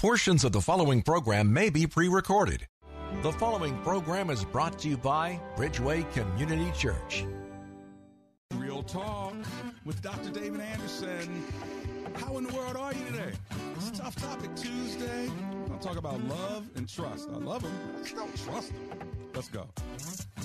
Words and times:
Portions 0.00 0.44
of 0.44 0.52
the 0.52 0.62
following 0.62 1.02
program 1.02 1.52
may 1.52 1.68
be 1.68 1.86
pre 1.86 2.08
recorded. 2.08 2.66
The 3.20 3.32
following 3.32 3.76
program 3.82 4.30
is 4.30 4.46
brought 4.46 4.78
to 4.78 4.88
you 4.88 4.96
by 4.96 5.38
Bridgeway 5.56 6.10
Community 6.14 6.72
Church. 6.74 7.26
Real 8.54 8.82
Talk 8.82 9.34
with 9.84 10.00
Dr. 10.00 10.30
David 10.30 10.62
Anderson. 10.62 11.44
How 12.14 12.38
in 12.38 12.44
the 12.44 12.54
world 12.54 12.78
are 12.78 12.94
you 12.94 13.04
today? 13.08 13.32
It's 13.76 13.90
a 13.90 13.92
Tough 13.92 14.16
Topic 14.16 14.56
Tuesday. 14.56 15.30
I'll 15.70 15.78
talk 15.80 15.98
about 15.98 16.18
love 16.24 16.66
and 16.76 16.88
trust. 16.88 17.28
I 17.28 17.36
love 17.36 17.62
them. 17.62 17.78
I 17.98 18.00
just 18.00 18.16
don't 18.16 18.44
trust 18.46 18.72
them. 18.72 19.06
Let's 19.34 19.48
go. 19.48 19.68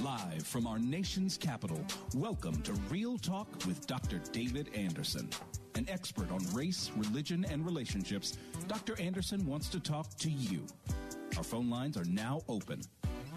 Live 0.03 0.45
from 0.45 0.67
our 0.67 0.79
nation's 0.79 1.37
capital, 1.37 1.79
welcome 2.13 2.61
to 2.63 2.73
Real 2.89 3.17
Talk 3.17 3.47
with 3.65 3.87
Dr. 3.87 4.19
David 4.33 4.69
Anderson. 4.75 5.29
An 5.75 5.89
expert 5.89 6.31
on 6.31 6.39
race, 6.53 6.89
religion, 6.95 7.45
and 7.49 7.65
relationships, 7.65 8.37
Dr. 8.67 8.99
Anderson 8.99 9.45
wants 9.45 9.67
to 9.69 9.79
talk 9.79 10.09
to 10.19 10.29
you. 10.29 10.65
Our 11.35 11.43
phone 11.43 11.69
lines 11.69 11.97
are 11.97 12.05
now 12.05 12.41
open 12.47 12.81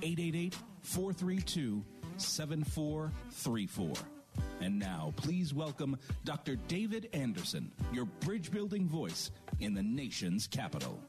888 0.03 0.57
432 0.83 1.85
7434. 2.17 3.93
And 4.61 4.79
now, 4.79 5.13
please 5.17 5.53
welcome 5.53 5.99
Dr. 6.25 6.55
David 6.69 7.09
Anderson, 7.13 7.73
your 7.93 8.05
bridge 8.05 8.53
building 8.53 8.89
voice 8.89 9.33
in 9.59 9.75
the 9.75 9.83
nation's 9.83 10.47
capital. 10.47 11.01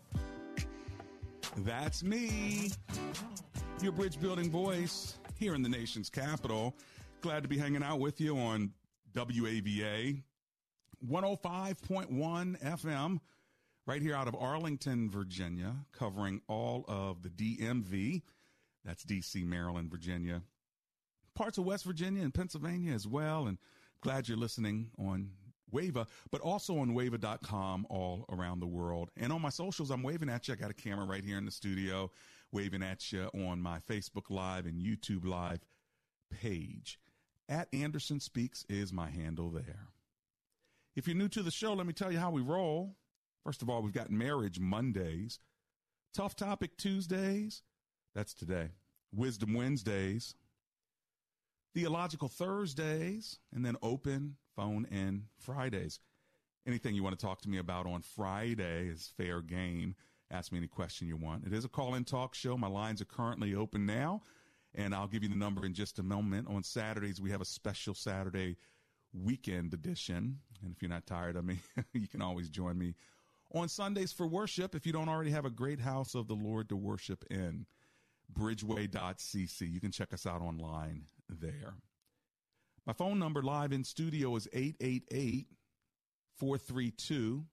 That's 1.57 2.03
me, 2.03 2.71
your 3.83 3.91
bridge 3.91 4.19
building 4.19 4.49
voice 4.49 5.19
here 5.37 5.53
in 5.53 5.61
the 5.61 5.69
nation's 5.69 6.09
capital. 6.09 6.75
Glad 7.21 7.43
to 7.43 7.49
be 7.49 7.57
hanging 7.57 7.83
out 7.83 7.99
with 7.99 8.19
you 8.19 8.35
on 8.37 8.71
WAVA 9.13 10.23
105.1 11.07 12.61
FM 12.61 13.19
right 13.85 14.01
here 14.01 14.15
out 14.15 14.27
of 14.27 14.35
Arlington, 14.35 15.09
Virginia, 15.09 15.75
covering 15.91 16.41
all 16.47 16.85
of 16.87 17.23
the 17.23 17.29
DMV. 17.29 18.21
That's 18.85 19.03
DC, 19.03 19.45
Maryland, 19.45 19.89
Virginia, 19.89 20.41
parts 21.35 21.57
of 21.57 21.65
West 21.65 21.85
Virginia 21.85 22.23
and 22.23 22.33
Pennsylvania 22.33 22.93
as 22.93 23.07
well. 23.07 23.47
And 23.47 23.57
glad 24.01 24.27
you're 24.27 24.37
listening 24.37 24.91
on 24.97 25.31
Wava, 25.73 26.07
but 26.31 26.41
also 26.41 26.79
on 26.79 26.91
wava.com 26.91 27.85
all 27.89 28.25
around 28.29 28.59
the 28.59 28.67
world. 28.67 29.09
And 29.17 29.31
on 29.31 29.41
my 29.41 29.49
socials, 29.49 29.91
I'm 29.91 30.03
waving 30.03 30.29
at 30.29 30.47
you. 30.47 30.53
I 30.53 30.57
got 30.57 30.71
a 30.71 30.75
camera 30.75 31.05
right 31.05 31.23
here 31.23 31.37
in 31.37 31.45
the 31.45 31.51
studio, 31.51 32.11
waving 32.51 32.83
at 32.83 33.11
you 33.11 33.29
on 33.33 33.61
my 33.61 33.79
Facebook 33.79 34.29
Live 34.29 34.65
and 34.65 34.81
YouTube 34.81 35.25
Live 35.25 35.59
page. 36.31 36.99
At 37.47 37.67
Anderson 37.73 38.19
Speaks 38.19 38.65
is 38.69 38.93
my 38.93 39.09
handle 39.09 39.49
there. 39.49 39.87
If 40.99 41.07
you're 41.07 41.15
new 41.15 41.29
to 41.29 41.41
the 41.41 41.49
show, 41.49 41.71
let 41.71 41.87
me 41.87 41.93
tell 41.93 42.11
you 42.11 42.19
how 42.19 42.29
we 42.29 42.41
roll. 42.41 42.97
First 43.45 43.61
of 43.61 43.69
all, 43.69 43.81
we've 43.81 43.93
got 43.93 44.11
Marriage 44.11 44.59
Mondays, 44.59 45.39
Tough 46.13 46.35
Topic 46.35 46.75
Tuesdays, 46.75 47.63
that's 48.13 48.33
today, 48.33 48.71
Wisdom 49.15 49.53
Wednesdays, 49.53 50.35
Theological 51.73 52.27
Thursdays, 52.27 53.39
and 53.55 53.65
then 53.65 53.77
Open 53.81 54.35
Phone 54.57 54.85
In 54.91 55.27
Fridays. 55.37 56.01
Anything 56.67 56.95
you 56.95 57.03
want 57.03 57.17
to 57.17 57.25
talk 57.25 57.39
to 57.43 57.49
me 57.49 57.59
about 57.59 57.85
on 57.85 58.01
Friday 58.01 58.89
is 58.89 59.13
fair 59.15 59.41
game. 59.41 59.95
Ask 60.29 60.51
me 60.51 60.57
any 60.57 60.67
question 60.67 61.07
you 61.07 61.15
want. 61.15 61.47
It 61.47 61.53
is 61.53 61.63
a 61.63 61.69
call 61.69 61.95
in 61.95 62.03
talk 62.03 62.35
show. 62.35 62.57
My 62.57 62.67
lines 62.67 63.01
are 63.01 63.05
currently 63.05 63.55
open 63.55 63.85
now, 63.85 64.23
and 64.75 64.93
I'll 64.93 65.07
give 65.07 65.23
you 65.23 65.29
the 65.29 65.35
number 65.35 65.65
in 65.65 65.73
just 65.73 65.97
a 65.99 66.03
moment. 66.03 66.49
On 66.49 66.61
Saturdays, 66.61 67.21
we 67.21 67.31
have 67.31 67.39
a 67.39 67.45
special 67.45 67.93
Saturday 67.93 68.57
weekend 69.13 69.73
edition. 69.73 70.39
And 70.63 70.73
if 70.73 70.81
you're 70.81 70.89
not 70.89 71.05
tired 71.05 71.35
of 71.35 71.45
me, 71.45 71.59
you 71.93 72.07
can 72.07 72.21
always 72.21 72.49
join 72.49 72.77
me 72.77 72.95
on 73.53 73.67
Sundays 73.67 74.11
for 74.11 74.27
worship 74.27 74.75
if 74.75 74.85
you 74.85 74.93
don't 74.93 75.09
already 75.09 75.31
have 75.31 75.45
a 75.45 75.49
great 75.49 75.79
house 75.79 76.15
of 76.15 76.27
the 76.27 76.35
Lord 76.35 76.69
to 76.69 76.75
worship 76.75 77.23
in. 77.29 77.65
Bridgeway.cc. 78.31 79.71
You 79.71 79.81
can 79.81 79.91
check 79.91 80.13
us 80.13 80.27
out 80.27 80.41
online 80.41 81.05
there. 81.27 81.73
My 82.85 82.93
phone 82.93 83.17
number 83.17 83.41
live 83.41 83.71
in 83.71 83.83
studio 83.83 84.35
is 84.35 84.47
888 84.53 85.47
432 86.37 87.45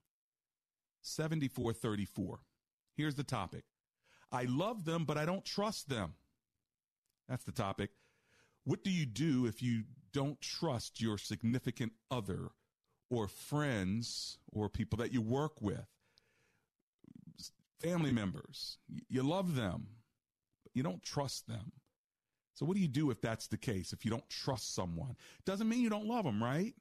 7434. 1.02 2.40
Here's 2.96 3.14
the 3.14 3.24
topic 3.24 3.64
I 4.32 4.44
love 4.44 4.84
them, 4.84 5.04
but 5.04 5.16
I 5.16 5.24
don't 5.24 5.44
trust 5.44 5.88
them. 5.88 6.14
That's 7.28 7.44
the 7.44 7.52
topic. 7.52 7.90
What 8.64 8.84
do 8.84 8.90
you 8.90 9.06
do 9.06 9.46
if 9.46 9.62
you 9.62 9.84
don't 10.16 10.40
trust 10.40 10.98
your 10.98 11.18
significant 11.18 11.92
other 12.10 12.48
or 13.10 13.28
friends 13.28 14.38
or 14.50 14.70
people 14.70 14.96
that 14.96 15.12
you 15.12 15.20
work 15.20 15.60
with? 15.60 15.84
Family 17.82 18.10
members. 18.10 18.78
You 19.10 19.22
love 19.22 19.54
them, 19.54 19.88
but 20.62 20.72
you 20.74 20.82
don't 20.82 21.02
trust 21.02 21.46
them. 21.46 21.70
So, 22.54 22.64
what 22.64 22.76
do 22.76 22.80
you 22.80 22.88
do 22.88 23.10
if 23.10 23.20
that's 23.20 23.48
the 23.48 23.58
case? 23.58 23.92
If 23.92 24.06
you 24.06 24.10
don't 24.10 24.28
trust 24.30 24.74
someone, 24.74 25.16
doesn't 25.44 25.68
mean 25.68 25.82
you 25.82 25.90
don't 25.90 26.06
love 26.06 26.24
them, 26.24 26.42
right? 26.42 26.74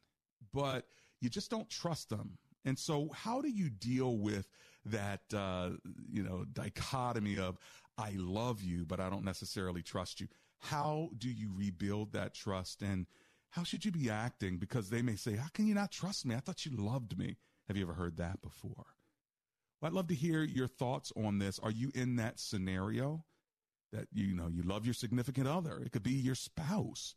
But 0.53 0.85
you 1.19 1.29
just 1.29 1.51
don't 1.51 1.69
trust 1.69 2.09
them. 2.09 2.37
And 2.63 2.79
so, 2.79 3.09
how 3.13 3.41
do 3.41 3.49
you 3.49 3.69
deal 3.69 4.17
with 4.17 4.47
that, 4.85 5.23
uh, 5.33 5.71
you 6.09 6.23
know, 6.23 6.45
dichotomy 6.53 7.37
of 7.37 7.57
I 7.97 8.13
love 8.17 8.63
you, 8.63 8.85
but 8.85 9.01
I 9.01 9.09
don't 9.09 9.25
necessarily 9.25 9.81
trust 9.81 10.21
you? 10.21 10.29
How 10.59 11.09
do 11.17 11.29
you 11.29 11.51
rebuild 11.53 12.13
that 12.13 12.33
trust? 12.33 12.81
And 12.81 13.07
how 13.55 13.63
should 13.63 13.85
you 13.85 13.91
be 13.91 14.09
acting? 14.09 14.57
Because 14.57 14.89
they 14.89 15.01
may 15.01 15.15
say, 15.15 15.35
How 15.35 15.47
can 15.53 15.67
you 15.67 15.73
not 15.73 15.91
trust 15.91 16.25
me? 16.25 16.35
I 16.35 16.39
thought 16.39 16.65
you 16.65 16.71
loved 16.75 17.17
me. 17.17 17.37
Have 17.67 17.77
you 17.77 17.83
ever 17.83 17.93
heard 17.93 18.17
that 18.17 18.41
before? 18.41 18.85
Well, 19.81 19.87
I'd 19.87 19.93
love 19.93 20.07
to 20.07 20.15
hear 20.15 20.43
your 20.43 20.67
thoughts 20.67 21.11
on 21.15 21.39
this. 21.39 21.59
Are 21.59 21.71
you 21.71 21.91
in 21.95 22.17
that 22.17 22.39
scenario? 22.39 23.23
that 23.95 24.07
you 24.11 24.35
know 24.35 24.47
you 24.47 24.63
love 24.63 24.85
your 24.85 24.93
significant 24.93 25.47
other. 25.47 25.79
It 25.79 25.91
could 25.91 26.03
be 26.03 26.11
your 26.11 26.35
spouse. 26.35 27.15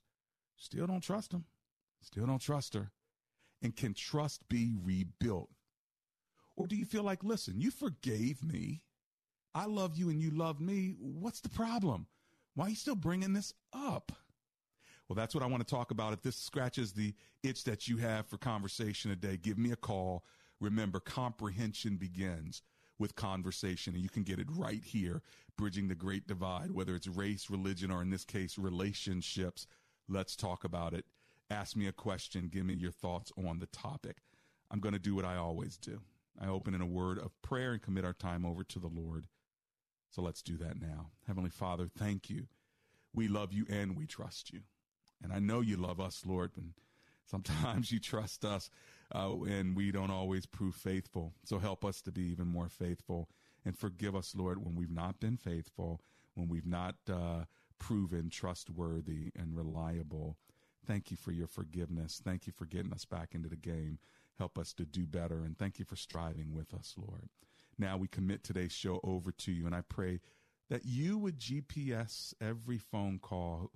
Still 0.56 0.86
don't 0.86 1.02
trust 1.02 1.32
him. 1.32 1.44
Still 2.02 2.26
don't 2.26 2.40
trust 2.40 2.74
her. 2.74 2.92
And 3.62 3.74
can 3.74 3.94
trust 3.94 4.48
be 4.48 4.72
rebuilt? 4.80 5.50
Or 6.56 6.66
do 6.66 6.76
you 6.76 6.84
feel 6.84 7.02
like, 7.02 7.24
listen, 7.24 7.60
you 7.60 7.70
forgave 7.70 8.44
me. 8.44 8.82
I 9.54 9.66
love 9.66 9.96
you 9.96 10.08
and 10.10 10.20
you 10.20 10.30
love 10.30 10.60
me. 10.60 10.94
What's 10.98 11.40
the 11.40 11.48
problem? 11.48 12.06
Why 12.54 12.66
are 12.66 12.70
you 12.70 12.76
still 12.76 12.96
bringing 12.96 13.32
this 13.32 13.52
up? 13.72 14.12
Well, 15.08 15.16
that's 15.16 15.34
what 15.34 15.42
I 15.42 15.46
want 15.46 15.66
to 15.66 15.74
talk 15.74 15.90
about. 15.90 16.12
If 16.12 16.22
this 16.22 16.36
scratches 16.36 16.92
the 16.92 17.14
itch 17.42 17.64
that 17.64 17.88
you 17.88 17.96
have 17.98 18.26
for 18.26 18.36
conversation 18.36 19.10
today, 19.10 19.38
give 19.38 19.56
me 19.58 19.72
a 19.72 19.76
call. 19.76 20.24
Remember, 20.60 21.00
comprehension 21.00 21.96
begins 21.96 22.62
with 22.98 23.14
conversation, 23.14 23.94
and 23.94 24.02
you 24.02 24.10
can 24.10 24.22
get 24.22 24.38
it 24.38 24.48
right 24.50 24.82
here, 24.84 25.22
bridging 25.56 25.88
the 25.88 25.94
great 25.94 26.26
divide, 26.26 26.72
whether 26.72 26.94
it's 26.94 27.06
race, 27.06 27.48
religion, 27.48 27.90
or 27.90 28.02
in 28.02 28.10
this 28.10 28.24
case, 28.24 28.58
relationships. 28.58 29.66
Let's 30.08 30.36
talk 30.36 30.64
about 30.64 30.92
it. 30.94 31.06
Ask 31.50 31.76
me 31.76 31.86
a 31.86 31.92
question. 31.92 32.50
Give 32.52 32.66
me 32.66 32.74
your 32.74 32.90
thoughts 32.90 33.32
on 33.38 33.60
the 33.60 33.66
topic. 33.66 34.18
I'm 34.70 34.80
going 34.80 34.92
to 34.94 34.98
do 34.98 35.14
what 35.14 35.24
I 35.24 35.36
always 35.36 35.78
do. 35.78 36.00
I 36.38 36.48
open 36.48 36.74
in 36.74 36.82
a 36.82 36.86
word 36.86 37.18
of 37.18 37.40
prayer 37.40 37.72
and 37.72 37.80
commit 37.80 38.04
our 38.04 38.12
time 38.12 38.44
over 38.44 38.62
to 38.64 38.78
the 38.78 38.88
Lord. 38.88 39.26
So 40.10 40.20
let's 40.20 40.42
do 40.42 40.56
that 40.58 40.80
now. 40.80 41.10
Heavenly 41.26 41.50
Father, 41.50 41.88
thank 41.98 42.28
you. 42.28 42.48
We 43.14 43.28
love 43.28 43.52
you 43.52 43.64
and 43.70 43.96
we 43.96 44.06
trust 44.06 44.52
you. 44.52 44.60
And 45.22 45.32
I 45.32 45.38
know 45.38 45.60
you 45.60 45.76
love 45.76 46.00
us, 46.00 46.22
Lord, 46.24 46.52
and 46.56 46.72
sometimes 47.24 47.90
you 47.92 48.00
trust 48.00 48.44
us 48.44 48.70
uh, 49.14 49.34
and 49.48 49.76
we 49.76 49.90
don't 49.90 50.10
always 50.10 50.46
prove 50.46 50.74
faithful. 50.74 51.34
So 51.44 51.58
help 51.58 51.84
us 51.84 52.00
to 52.02 52.12
be 52.12 52.22
even 52.22 52.46
more 52.46 52.68
faithful 52.68 53.28
and 53.64 53.76
forgive 53.76 54.14
us, 54.14 54.34
Lord, 54.36 54.64
when 54.64 54.76
we've 54.76 54.90
not 54.90 55.20
been 55.20 55.36
faithful, 55.36 56.00
when 56.34 56.48
we've 56.48 56.66
not 56.66 56.96
uh, 57.10 57.44
proven 57.78 58.30
trustworthy 58.30 59.32
and 59.36 59.56
reliable. 59.56 60.36
Thank 60.86 61.10
you 61.10 61.16
for 61.16 61.32
your 61.32 61.48
forgiveness. 61.48 62.20
Thank 62.22 62.46
you 62.46 62.52
for 62.56 62.64
getting 62.64 62.92
us 62.92 63.04
back 63.04 63.34
into 63.34 63.48
the 63.48 63.56
game. 63.56 63.98
Help 64.38 64.58
us 64.58 64.72
to 64.74 64.84
do 64.84 65.04
better. 65.04 65.42
And 65.44 65.58
thank 65.58 65.78
you 65.78 65.84
for 65.84 65.96
striving 65.96 66.54
with 66.54 66.72
us, 66.72 66.94
Lord. 66.96 67.28
Now 67.78 67.96
we 67.96 68.08
commit 68.08 68.42
today's 68.42 68.72
show 68.72 69.00
over 69.02 69.32
to 69.32 69.52
you. 69.52 69.66
And 69.66 69.74
I 69.74 69.82
pray 69.82 70.20
that 70.70 70.84
you 70.84 71.18
would 71.18 71.38
GPS 71.38 72.34
every 72.40 72.78
phone 72.78 73.18
call 73.18 73.70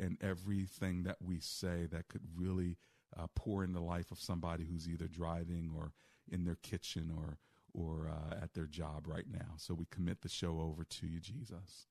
and 0.00 0.16
everything 0.20 1.04
that 1.04 1.18
we 1.20 1.38
say 1.40 1.86
that 1.90 2.08
could 2.08 2.22
really 2.34 2.76
uh, 3.18 3.26
pour 3.34 3.62
in 3.62 3.72
the 3.72 3.80
life 3.80 4.10
of 4.10 4.20
somebody 4.20 4.64
who's 4.64 4.88
either 4.88 5.06
driving 5.06 5.70
or 5.76 5.92
in 6.30 6.44
their 6.44 6.58
kitchen 6.62 7.12
or 7.16 7.38
or 7.72 8.10
uh, 8.10 8.34
at 8.42 8.54
their 8.54 8.66
job 8.66 9.06
right 9.06 9.26
now. 9.30 9.54
So 9.56 9.74
we 9.74 9.86
commit 9.92 10.22
the 10.22 10.28
show 10.28 10.60
over 10.60 10.84
to 10.84 11.06
you, 11.06 11.20
Jesus. 11.20 11.86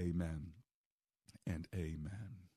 Amen 0.00 0.52
and 1.46 1.68
amen. 1.74 2.48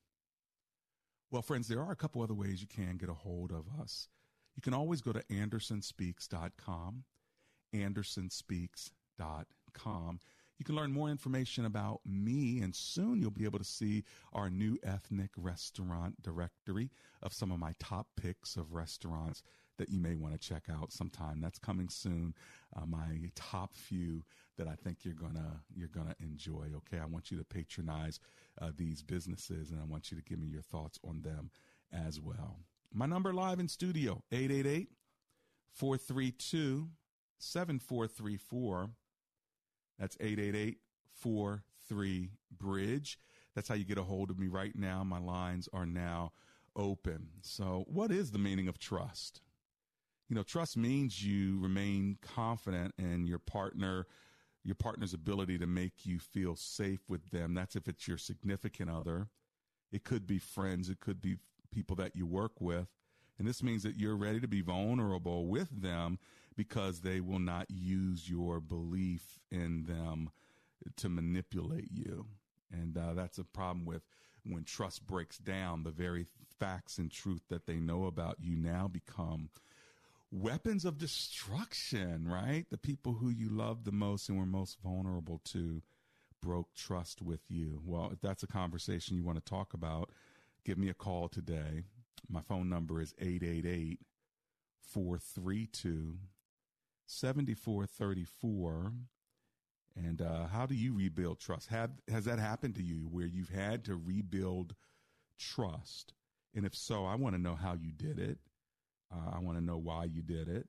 Well, 1.30 1.42
friends, 1.42 1.68
there 1.68 1.82
are 1.82 1.92
a 1.92 1.96
couple 1.96 2.22
other 2.22 2.34
ways 2.34 2.62
you 2.62 2.66
can 2.66 2.96
get 2.96 3.10
a 3.10 3.14
hold 3.14 3.50
of 3.50 3.66
us. 3.80 4.08
You 4.54 4.62
can 4.62 4.72
always 4.72 5.02
go 5.02 5.12
to 5.12 5.22
andersonspeaks.com, 5.24 7.04
andersonspeaks.com. 7.74 10.20
You 10.58 10.64
can 10.64 10.74
learn 10.74 10.92
more 10.92 11.10
information 11.10 11.66
about 11.66 12.00
me, 12.06 12.60
and 12.60 12.74
soon 12.74 13.20
you'll 13.20 13.30
be 13.30 13.44
able 13.44 13.58
to 13.58 13.64
see 13.64 14.04
our 14.32 14.48
new 14.48 14.78
ethnic 14.82 15.30
restaurant 15.36 16.22
directory 16.22 16.90
of 17.22 17.34
some 17.34 17.52
of 17.52 17.58
my 17.58 17.74
top 17.78 18.06
picks 18.16 18.56
of 18.56 18.72
restaurants 18.72 19.42
that 19.76 19.90
you 19.90 20.00
may 20.00 20.14
want 20.14 20.32
to 20.32 20.38
check 20.38 20.64
out 20.70 20.92
sometime. 20.92 21.40
That's 21.40 21.58
coming 21.58 21.90
soon. 21.90 22.34
Uh, 22.74 22.86
my 22.86 23.30
top 23.34 23.76
few 23.76 24.22
that 24.56 24.66
I 24.66 24.74
think 24.74 25.04
you're 25.04 25.14
gonna 25.14 25.60
you're 25.74 25.88
gonna 25.88 26.14
enjoy. 26.20 26.68
Okay, 26.76 26.98
I 26.98 27.06
want 27.06 27.30
you 27.30 27.36
to 27.36 27.44
patronize 27.44 28.18
uh, 28.60 28.70
these 28.74 29.02
businesses, 29.02 29.70
and 29.70 29.80
I 29.80 29.84
want 29.84 30.10
you 30.10 30.16
to 30.16 30.22
give 30.22 30.38
me 30.38 30.46
your 30.46 30.62
thoughts 30.62 30.98
on 31.06 31.20
them 31.20 31.50
as 31.92 32.20
well. 32.20 32.56
My 32.94 33.06
number 33.06 33.34
live 33.34 33.60
in 33.60 33.68
studio 33.68 34.22
888 34.32 34.88
432 35.74 36.88
7434. 37.38 38.90
That's 39.98 40.16
888 40.20 40.78
43 41.12 42.30
Bridge. 42.56 43.18
That's 43.54 43.68
how 43.68 43.74
you 43.74 43.84
get 43.84 43.98
a 43.98 44.02
hold 44.02 44.30
of 44.30 44.38
me 44.38 44.48
right 44.48 44.76
now. 44.76 45.02
My 45.02 45.18
lines 45.18 45.68
are 45.72 45.86
now 45.86 46.32
open. 46.76 47.28
So, 47.40 47.84
what 47.88 48.10
is 48.10 48.30
the 48.30 48.38
meaning 48.38 48.68
of 48.68 48.78
trust? 48.78 49.40
You 50.28 50.36
know, 50.36 50.42
trust 50.42 50.76
means 50.76 51.24
you 51.24 51.58
remain 51.60 52.18
confident 52.20 52.94
in 52.98 53.26
your 53.26 53.38
partner, 53.38 54.06
your 54.64 54.74
partner's 54.74 55.14
ability 55.14 55.56
to 55.58 55.66
make 55.66 56.04
you 56.04 56.18
feel 56.18 56.56
safe 56.56 57.00
with 57.08 57.30
them. 57.30 57.54
That's 57.54 57.76
if 57.76 57.88
it's 57.88 58.06
your 58.06 58.18
significant 58.18 58.90
other. 58.90 59.28
It 59.92 60.04
could 60.04 60.26
be 60.26 60.38
friends, 60.38 60.90
it 60.90 61.00
could 61.00 61.22
be 61.22 61.36
people 61.70 61.96
that 61.96 62.16
you 62.16 62.26
work 62.26 62.60
with. 62.60 62.88
And 63.38 63.46
this 63.46 63.62
means 63.62 63.82
that 63.84 63.96
you're 63.96 64.16
ready 64.16 64.40
to 64.40 64.48
be 64.48 64.62
vulnerable 64.62 65.46
with 65.46 65.82
them 65.82 66.18
because 66.56 67.00
they 67.00 67.20
will 67.20 67.38
not 67.38 67.66
use 67.70 68.28
your 68.28 68.60
belief 68.60 69.38
in 69.50 69.84
them 69.84 70.30
to 70.96 71.08
manipulate 71.08 71.90
you. 71.92 72.26
And 72.72 72.96
uh, 72.96 73.14
that's 73.14 73.38
a 73.38 73.44
problem 73.44 73.84
with 73.84 74.02
when 74.44 74.64
trust 74.64 75.06
breaks 75.06 75.38
down, 75.38 75.82
the 75.82 75.90
very 75.90 76.26
facts 76.58 76.98
and 76.98 77.10
truth 77.10 77.42
that 77.48 77.66
they 77.66 77.76
know 77.76 78.06
about 78.06 78.36
you 78.40 78.56
now 78.56 78.88
become 78.88 79.50
weapons 80.30 80.84
of 80.84 80.98
destruction, 80.98 82.26
right? 82.28 82.66
The 82.70 82.78
people 82.78 83.14
who 83.14 83.28
you 83.28 83.48
love 83.48 83.84
the 83.84 83.92
most 83.92 84.28
and 84.28 84.38
were 84.38 84.46
most 84.46 84.78
vulnerable 84.82 85.40
to 85.46 85.82
broke 86.42 86.74
trust 86.74 87.22
with 87.22 87.40
you. 87.48 87.80
Well, 87.84 88.10
if 88.12 88.20
that's 88.20 88.42
a 88.42 88.48
conversation 88.48 89.16
you 89.16 89.24
want 89.24 89.44
to 89.44 89.50
talk 89.50 89.74
about, 89.74 90.10
give 90.64 90.78
me 90.78 90.88
a 90.88 90.94
call 90.94 91.28
today. 91.28 91.84
My 92.28 92.40
phone 92.40 92.68
number 92.68 93.00
is 93.00 93.14
888 93.18 94.00
432 94.80 96.18
7434. 97.06 98.92
And 99.96 100.20
uh, 100.20 100.46
how 100.46 100.66
do 100.66 100.74
you 100.74 100.92
rebuild 100.94 101.40
trust? 101.40 101.68
Have, 101.68 101.90
has 102.08 102.26
that 102.26 102.38
happened 102.38 102.74
to 102.74 102.82
you 102.82 103.08
where 103.10 103.26
you've 103.26 103.48
had 103.48 103.84
to 103.86 103.96
rebuild 103.96 104.74
trust? 105.38 106.12
And 106.54 106.66
if 106.66 106.74
so, 106.74 107.06
I 107.06 107.14
want 107.14 107.34
to 107.34 107.40
know 107.40 107.54
how 107.54 107.74
you 107.74 107.92
did 107.92 108.18
it. 108.18 108.38
Uh, 109.12 109.36
I 109.36 109.38
want 109.38 109.58
to 109.58 109.64
know 109.64 109.78
why 109.78 110.04
you 110.04 110.22
did 110.22 110.48
it. 110.48 110.68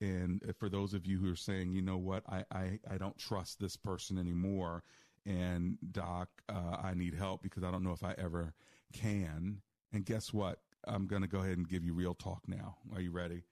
And 0.00 0.42
for 0.58 0.68
those 0.68 0.92
of 0.92 1.06
you 1.06 1.18
who 1.18 1.32
are 1.32 1.36
saying, 1.36 1.72
you 1.72 1.82
know 1.82 1.98
what, 1.98 2.24
I, 2.28 2.44
I, 2.50 2.78
I 2.90 2.98
don't 2.98 3.16
trust 3.16 3.60
this 3.60 3.76
person 3.76 4.18
anymore. 4.18 4.82
And 5.24 5.78
doc, 5.92 6.28
uh, 6.48 6.76
I 6.82 6.94
need 6.94 7.14
help 7.14 7.42
because 7.42 7.62
I 7.62 7.70
don't 7.70 7.84
know 7.84 7.92
if 7.92 8.02
I 8.02 8.14
ever 8.18 8.54
can. 8.92 9.62
And 9.92 10.04
guess 10.04 10.32
what? 10.32 10.58
I'm 10.86 11.06
going 11.06 11.22
to 11.22 11.28
go 11.28 11.38
ahead 11.38 11.56
and 11.56 11.68
give 11.68 11.84
you 11.84 11.94
real 11.94 12.14
talk 12.14 12.42
now. 12.46 12.76
Are 12.94 13.00
you 13.00 13.10
ready? 13.10 13.44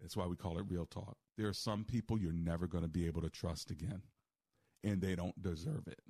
That's 0.00 0.16
why 0.16 0.26
we 0.26 0.36
call 0.36 0.58
it 0.58 0.64
real 0.68 0.86
talk. 0.86 1.16
There 1.38 1.48
are 1.48 1.54
some 1.54 1.84
people 1.84 2.18
you're 2.18 2.32
never 2.32 2.66
going 2.66 2.84
to 2.84 2.90
be 2.90 3.06
able 3.06 3.22
to 3.22 3.30
trust 3.30 3.70
again, 3.70 4.02
and 4.84 5.00
they 5.00 5.14
don't 5.14 5.40
deserve 5.40 5.86
it. 5.86 6.00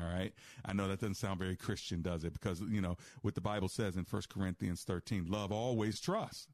All 0.00 0.08
right. 0.08 0.32
I 0.64 0.72
know 0.72 0.88
that 0.88 1.00
doesn't 1.00 1.14
sound 1.14 1.38
very 1.38 1.56
Christian, 1.56 2.02
does 2.02 2.24
it? 2.24 2.32
Because, 2.32 2.60
you 2.60 2.80
know, 2.80 2.96
what 3.22 3.34
the 3.34 3.40
Bible 3.40 3.68
says 3.68 3.96
in 3.96 4.04
1 4.08 4.22
Corinthians 4.28 4.82
13, 4.82 5.26
love 5.28 5.52
always 5.52 6.00
trusts. 6.00 6.48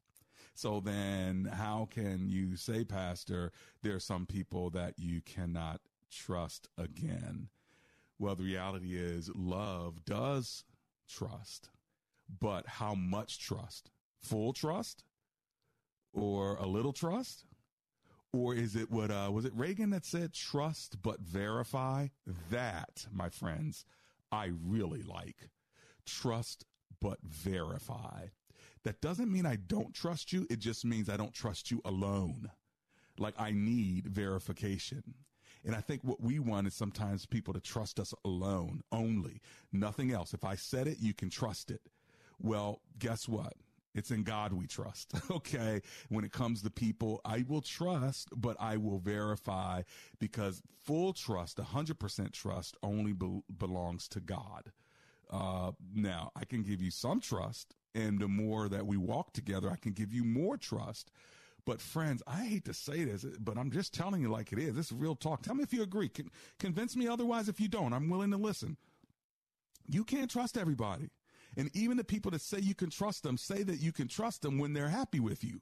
So 0.53 0.79
then 0.79 1.49
how 1.51 1.87
can 1.89 2.29
you 2.29 2.55
say, 2.55 2.83
Pastor, 2.83 3.51
there 3.81 3.95
are 3.95 3.99
some 3.99 4.25
people 4.25 4.69
that 4.71 4.93
you 4.97 5.21
cannot 5.21 5.81
trust 6.11 6.67
again? 6.77 7.49
Well, 8.19 8.35
the 8.35 8.43
reality 8.43 8.95
is 8.95 9.31
love 9.33 10.05
does 10.05 10.63
trust 11.09 11.69
but 12.39 12.67
how 12.67 12.95
much 12.95 13.39
trust? 13.39 13.89
Full 14.21 14.53
trust 14.53 15.03
or 16.13 16.55
a 16.55 16.65
little 16.65 16.93
trust? 16.93 17.45
Or 18.33 18.55
is 18.55 18.75
it 18.75 18.89
what 18.89 19.11
uh, 19.11 19.29
was 19.31 19.45
it 19.45 19.53
Reagan 19.55 19.91
that 19.91 20.05
said 20.05 20.33
trust 20.33 21.01
but 21.03 21.19
verify? 21.19 22.07
That, 22.49 23.05
my 23.11 23.29
friends, 23.29 23.85
I 24.31 24.51
really 24.65 25.03
like. 25.03 25.49
Trust 26.05 26.65
but 26.99 27.19
verify. 27.21 28.27
That 28.83 29.01
doesn't 29.01 29.31
mean 29.31 29.45
I 29.45 29.55
don't 29.55 29.93
trust 29.93 30.33
you. 30.33 30.47
It 30.49 30.59
just 30.59 30.83
means 30.83 31.09
I 31.09 31.17
don't 31.17 31.33
trust 31.33 31.69
you 31.69 31.79
alone. 31.85 32.49
Like 33.19 33.35
I 33.37 33.51
need 33.51 34.07
verification. 34.07 35.03
And 35.63 35.75
I 35.75 35.79
think 35.79 36.03
what 36.03 36.19
we 36.19 36.39
want 36.39 36.67
is 36.67 36.73
sometimes 36.73 37.25
people 37.25 37.53
to 37.53 37.61
trust 37.61 37.99
us 37.99 38.13
alone, 38.25 38.81
only, 38.91 39.39
nothing 39.71 40.11
else. 40.11 40.33
If 40.33 40.43
I 40.43 40.55
said 40.55 40.87
it, 40.87 40.97
you 40.99 41.13
can 41.13 41.29
trust 41.29 41.71
it. 41.71 41.81
Well, 42.39 42.81
guess 42.99 43.29
what? 43.29 43.53
It's 43.93 44.11
in 44.11 44.23
God 44.23 44.53
we 44.53 44.67
trust. 44.67 45.13
Okay. 45.31 45.81
When 46.09 46.23
it 46.23 46.31
comes 46.31 46.61
to 46.61 46.69
people, 46.69 47.21
I 47.25 47.43
will 47.47 47.61
trust, 47.61 48.29
but 48.35 48.55
I 48.59 48.77
will 48.77 48.99
verify 48.99 49.81
because 50.19 50.61
full 50.83 51.13
trust, 51.13 51.57
100% 51.57 52.31
trust 52.31 52.77
only 52.83 53.13
be- 53.13 53.41
belongs 53.57 54.07
to 54.09 54.19
God. 54.19 54.71
Uh, 55.29 55.71
now, 55.93 56.31
I 56.35 56.45
can 56.45 56.61
give 56.61 56.81
you 56.81 56.91
some 56.91 57.19
trust, 57.19 57.75
and 57.95 58.19
the 58.19 58.27
more 58.27 58.69
that 58.69 58.85
we 58.85 58.97
walk 58.97 59.33
together, 59.33 59.69
I 59.71 59.77
can 59.77 59.93
give 59.93 60.13
you 60.13 60.23
more 60.23 60.57
trust. 60.57 61.11
But 61.65 61.81
friends, 61.81 62.21
I 62.27 62.45
hate 62.45 62.65
to 62.65 62.73
say 62.73 63.05
this, 63.05 63.23
but 63.39 63.57
I'm 63.57 63.71
just 63.71 63.93
telling 63.93 64.21
you 64.21 64.29
like 64.29 64.51
it 64.51 64.59
is. 64.59 64.75
This 64.75 64.87
is 64.87 64.97
real 64.97 65.15
talk. 65.15 65.41
Tell 65.41 65.55
me 65.55 65.63
if 65.63 65.73
you 65.73 65.81
agree. 65.81 66.09
Con- 66.09 66.29
convince 66.59 66.95
me 66.95 67.07
otherwise 67.07 67.49
if 67.49 67.59
you 67.59 67.67
don't. 67.67 67.93
I'm 67.93 68.09
willing 68.09 68.31
to 68.31 68.37
listen. 68.37 68.77
You 69.87 70.03
can't 70.03 70.29
trust 70.29 70.57
everybody. 70.57 71.09
And 71.57 71.69
even 71.75 71.97
the 71.97 72.03
people 72.03 72.31
that 72.31 72.41
say 72.41 72.59
you 72.59 72.75
can 72.75 72.89
trust 72.89 73.23
them 73.23 73.37
say 73.37 73.63
that 73.63 73.79
you 73.79 73.91
can 73.91 74.07
trust 74.07 74.41
them 74.41 74.57
when 74.57 74.73
they're 74.73 74.89
happy 74.89 75.19
with 75.19 75.43
you. 75.43 75.61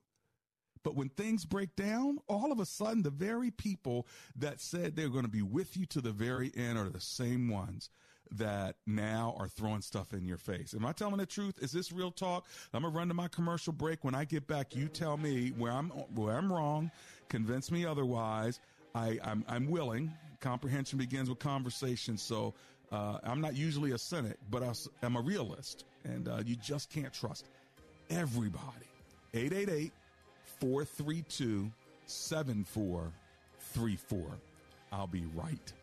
But 0.84 0.96
when 0.96 1.10
things 1.10 1.46
break 1.46 1.76
down, 1.76 2.18
all 2.28 2.52
of 2.52 2.60
a 2.60 2.66
sudden, 2.66 3.04
the 3.04 3.12
very 3.12 3.52
people 3.52 4.08
that 4.36 4.60
said 4.60 4.96
they're 4.96 5.10
going 5.10 5.26
to 5.26 5.30
be 5.30 5.44
with 5.44 5.78
you 5.78 5.86
to 5.88 6.02
the 6.02 6.12
very 6.12 6.52
end 6.56 6.78
are 6.78 6.90
the 6.90 7.00
same 7.00 7.50
ones 7.50 7.90
that 8.32 8.78
now 8.88 9.36
are 9.38 9.48
throwing 9.48 9.82
stuff 9.82 10.14
in 10.14 10.26
your 10.26 10.38
face. 10.38 10.74
Am 10.74 10.86
I 10.86 10.94
telling 10.94 11.18
the 11.18 11.26
truth? 11.26 11.60
Is 11.62 11.72
this 11.72 11.92
real 11.92 12.12
talk? 12.12 12.46
I'm 12.74 12.84
gonna 12.84 12.96
run 12.96 13.10
to 13.10 13.14
my 13.14 13.28
commercial 13.28 13.74
break. 13.74 14.06
When 14.06 14.16
I 14.16 14.24
get 14.24 14.48
back, 14.48 14.74
you 14.74 14.88
tell 14.88 15.18
me 15.18 15.50
where 15.50 15.74
I'm 15.74 15.90
where 15.90 16.38
I'm 16.38 16.52
wrong. 16.52 16.92
Convince 17.28 17.72
me 17.72 17.86
otherwise. 17.86 18.62
I, 18.96 19.20
I'm, 19.24 19.46
I'm 19.48 19.70
willing. 19.70 20.12
Comprehension 20.40 20.98
begins 20.98 21.30
with 21.30 21.40
conversation. 21.40 22.18
So 22.18 22.54
uh, 22.92 23.20
I'm 23.24 23.42
not 23.42 23.56
usually 23.56 23.92
a 23.92 23.98
cynic, 23.98 24.38
but 24.50 24.64
I'm 25.02 25.16
a 25.16 25.22
realist, 25.22 25.86
and 26.04 26.28
uh, 26.28 26.42
you 26.46 26.58
just 26.58 26.90
can't 26.90 27.14
trust 27.14 27.46
everybody. 28.10 28.90
888 29.34 29.94
432 30.60 31.72
7434. 32.06 34.28
I'll 34.92 35.08
be 35.08 35.24
right 35.34 35.74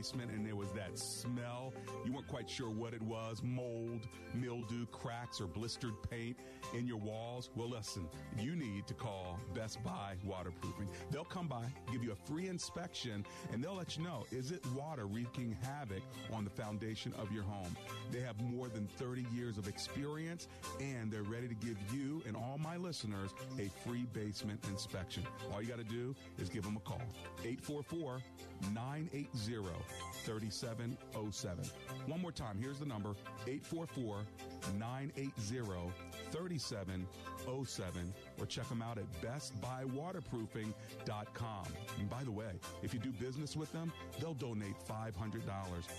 basement 0.00 0.30
and 0.30 0.46
there 0.46 0.56
was 0.56 0.72
that 0.72 0.98
smell? 0.98 1.74
You 2.06 2.12
weren't 2.14 2.26
quite 2.26 2.48
sure 2.48 2.70
what 2.70 2.94
it 2.94 3.02
was 3.02 3.42
mold, 3.44 4.08
mildew, 4.32 4.86
cracks, 4.86 5.42
or 5.42 5.46
blistered 5.46 5.92
paint 6.08 6.38
in 6.74 6.86
your 6.86 6.98
walls? 6.98 7.50
Well, 7.54 7.68
listen, 7.68 8.08
you 8.38 8.54
need 8.54 8.86
to 8.86 8.94
call 8.94 9.38
Best 9.54 9.82
Buy 9.82 10.14
Waterproofing. 10.24 10.88
They'll 11.10 11.24
come 11.24 11.46
by, 11.48 11.64
give 11.92 12.02
you 12.02 12.12
a 12.12 12.30
free 12.30 12.48
inspection, 12.48 13.24
and 13.52 13.62
they'll 13.62 13.74
let 13.74 13.96
you 13.96 14.04
know 14.04 14.26
is 14.30 14.50
it 14.50 14.64
water 14.76 15.06
wreaking 15.06 15.56
havoc 15.62 16.02
on 16.32 16.44
the 16.44 16.50
foundation 16.50 17.12
of 17.18 17.32
your 17.32 17.42
home? 17.42 17.76
They 18.12 18.20
have 18.20 18.40
more 18.40 18.68
than 18.68 18.86
30 18.98 19.26
years 19.34 19.58
of 19.58 19.68
experience 19.68 20.48
and 20.80 21.10
they're 21.10 21.22
ready 21.22 21.48
to 21.48 21.54
give 21.54 21.76
you 21.92 22.22
and 22.26 22.36
all 22.36 22.58
my 22.58 22.76
listeners 22.76 23.30
a 23.58 23.70
free 23.86 24.06
basement 24.12 24.64
inspection. 24.68 25.24
All 25.52 25.62
you 25.62 25.68
got 25.68 25.78
to 25.78 25.84
do 25.84 26.14
is 26.38 26.48
give 26.48 26.64
them 26.64 26.76
a 26.76 26.80
call. 26.80 27.02
844 27.44 28.20
980 28.72 29.28
3707. 30.24 31.64
One 32.06 32.20
more 32.20 32.32
time, 32.32 32.58
here's 32.60 32.78
the 32.78 32.86
number 32.86 33.10
844 33.46 34.22
980 34.78 35.32
3707 36.30 36.59
3707 36.60 38.14
or 38.40 38.46
check 38.46 38.68
them 38.68 38.82
out 38.82 38.98
at 38.98 39.04
bestbuywaterproofing.com. 39.22 41.64
And 41.98 42.10
by 42.10 42.24
the 42.24 42.30
way, 42.30 42.52
if 42.82 42.92
you 42.94 43.00
do 43.00 43.10
business 43.12 43.56
with 43.56 43.72
them, 43.72 43.92
they'll 44.18 44.34
donate 44.34 44.74
$500 44.88 45.12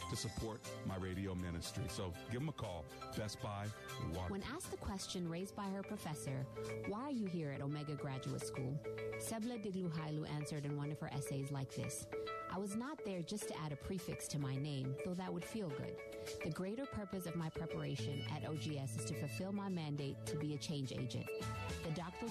to 0.09 0.15
support 0.15 0.59
my 0.85 0.95
radio 0.97 1.33
ministry. 1.35 1.83
So 1.87 2.11
give 2.31 2.41
them 2.41 2.49
a 2.49 2.53
call. 2.53 2.83
Best 3.17 3.41
Buy 3.41 3.67
Water. 4.13 4.31
When 4.31 4.43
asked 4.55 4.71
the 4.71 4.77
question 4.77 5.29
raised 5.29 5.55
by 5.55 5.65
her 5.75 5.83
professor, 5.83 6.47
why 6.87 7.01
are 7.01 7.11
you 7.11 7.27
here 7.27 7.51
at 7.51 7.61
Omega 7.61 7.93
Graduate 7.93 8.43
School? 8.45 8.73
Sebla 9.19 9.63
Digluhailu 9.63 10.27
answered 10.35 10.65
in 10.65 10.75
one 10.77 10.91
of 10.91 10.99
her 10.99 11.11
essays 11.13 11.51
like 11.51 11.71
this. 11.75 12.07
I 12.53 12.57
was 12.57 12.75
not 12.75 12.99
there 13.05 13.21
just 13.21 13.47
to 13.47 13.57
add 13.63 13.71
a 13.71 13.77
prefix 13.77 14.27
to 14.29 14.39
my 14.39 14.55
name, 14.55 14.95
though 15.05 15.13
that 15.13 15.31
would 15.31 15.45
feel 15.45 15.69
good. 15.69 15.95
The 16.43 16.49
greater 16.49 16.85
purpose 16.85 17.25
of 17.25 17.35
my 17.35 17.49
preparation 17.49 18.23
at 18.35 18.47
OGS 18.47 18.97
is 18.97 19.05
to 19.05 19.13
fulfill 19.13 19.53
my 19.53 19.69
mandate 19.69 20.17
to 20.25 20.35
be 20.35 20.53
a 20.53 20.57
change 20.57 20.91
agent. 20.91 21.25
The 21.83 21.91
doctoral 21.91 22.30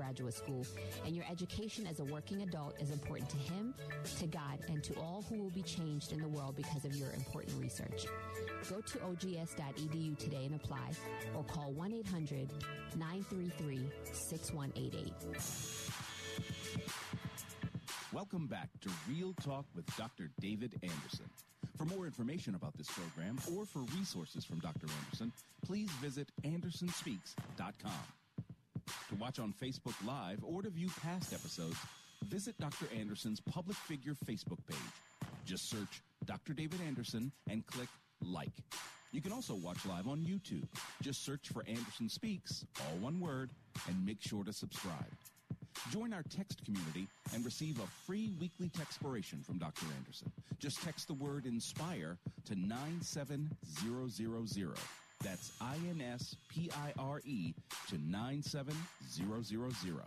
Graduate 0.00 0.32
School, 0.32 0.66
and 1.04 1.14
your 1.14 1.26
education 1.30 1.86
as 1.86 2.00
a 2.00 2.04
working 2.04 2.40
adult 2.40 2.74
is 2.80 2.90
important 2.90 3.28
to 3.28 3.36
him, 3.36 3.74
to 4.18 4.26
God, 4.26 4.58
and 4.68 4.82
to 4.82 4.94
all 4.94 5.26
who 5.28 5.36
will 5.42 5.50
be 5.50 5.60
changed 5.60 6.12
in 6.12 6.22
the 6.22 6.28
world 6.28 6.56
because 6.56 6.86
of 6.86 6.96
your 6.96 7.10
important 7.10 7.60
research. 7.60 8.06
Go 8.70 8.80
to 8.80 9.02
ogs.edu 9.04 10.16
today 10.16 10.46
and 10.46 10.54
apply 10.54 10.92
or 11.36 11.44
call 11.44 11.72
1 11.72 11.92
800 11.92 12.48
933 12.96 13.90
6188. 14.10 15.12
Welcome 18.14 18.46
back 18.46 18.70
to 18.80 18.88
Real 19.06 19.34
Talk 19.44 19.66
with 19.76 19.84
Dr. 19.98 20.30
David 20.40 20.80
Anderson. 20.82 21.28
For 21.76 21.84
more 21.84 22.06
information 22.06 22.54
about 22.54 22.74
this 22.78 22.88
program 22.88 23.36
or 23.54 23.66
for 23.66 23.80
resources 23.98 24.46
from 24.46 24.60
Dr. 24.60 24.86
Anderson, 25.04 25.30
please 25.62 25.90
visit 26.00 26.28
andersonspeaks.com. 26.42 28.19
To 29.08 29.14
watch 29.16 29.38
on 29.38 29.52
Facebook 29.52 29.94
Live 30.06 30.38
or 30.42 30.62
to 30.62 30.70
view 30.70 30.88
past 31.02 31.32
episodes, 31.32 31.76
visit 32.28 32.58
Dr. 32.58 32.86
Anderson's 32.98 33.40
public 33.40 33.76
figure 33.76 34.14
Facebook 34.14 34.58
page. 34.68 34.78
Just 35.44 35.68
search 35.68 36.02
Dr. 36.26 36.52
David 36.52 36.80
Anderson 36.86 37.32
and 37.48 37.66
click 37.66 37.88
like. 38.22 38.52
You 39.12 39.20
can 39.20 39.32
also 39.32 39.54
watch 39.54 39.84
live 39.86 40.06
on 40.06 40.20
YouTube. 40.20 40.64
Just 41.02 41.24
search 41.24 41.48
for 41.48 41.64
Anderson 41.66 42.08
Speaks, 42.08 42.64
all 42.80 42.96
one 42.98 43.18
word, 43.18 43.50
and 43.88 44.06
make 44.06 44.22
sure 44.22 44.44
to 44.44 44.52
subscribe. 44.52 45.10
Join 45.90 46.12
our 46.12 46.22
text 46.22 46.64
community 46.64 47.08
and 47.34 47.44
receive 47.44 47.80
a 47.80 47.86
free 48.06 48.32
weekly 48.38 48.68
textpiration 48.68 49.44
from 49.44 49.58
Dr. 49.58 49.86
Anderson. 49.98 50.30
Just 50.58 50.80
text 50.82 51.08
the 51.08 51.14
word 51.14 51.46
INSPIRE 51.46 52.18
to 52.46 52.54
97000. 52.54 54.76
That's 55.22 55.52
I-N-S-P-I-R-E 55.60 57.54
to 57.88 57.98
97000. 57.98 60.02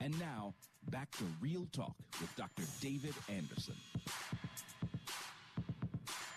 And 0.00 0.18
now, 0.18 0.54
back 0.90 1.10
to 1.12 1.24
Real 1.40 1.66
Talk 1.72 1.94
with 2.20 2.34
Dr. 2.36 2.62
David 2.80 3.14
Anderson. 3.28 3.74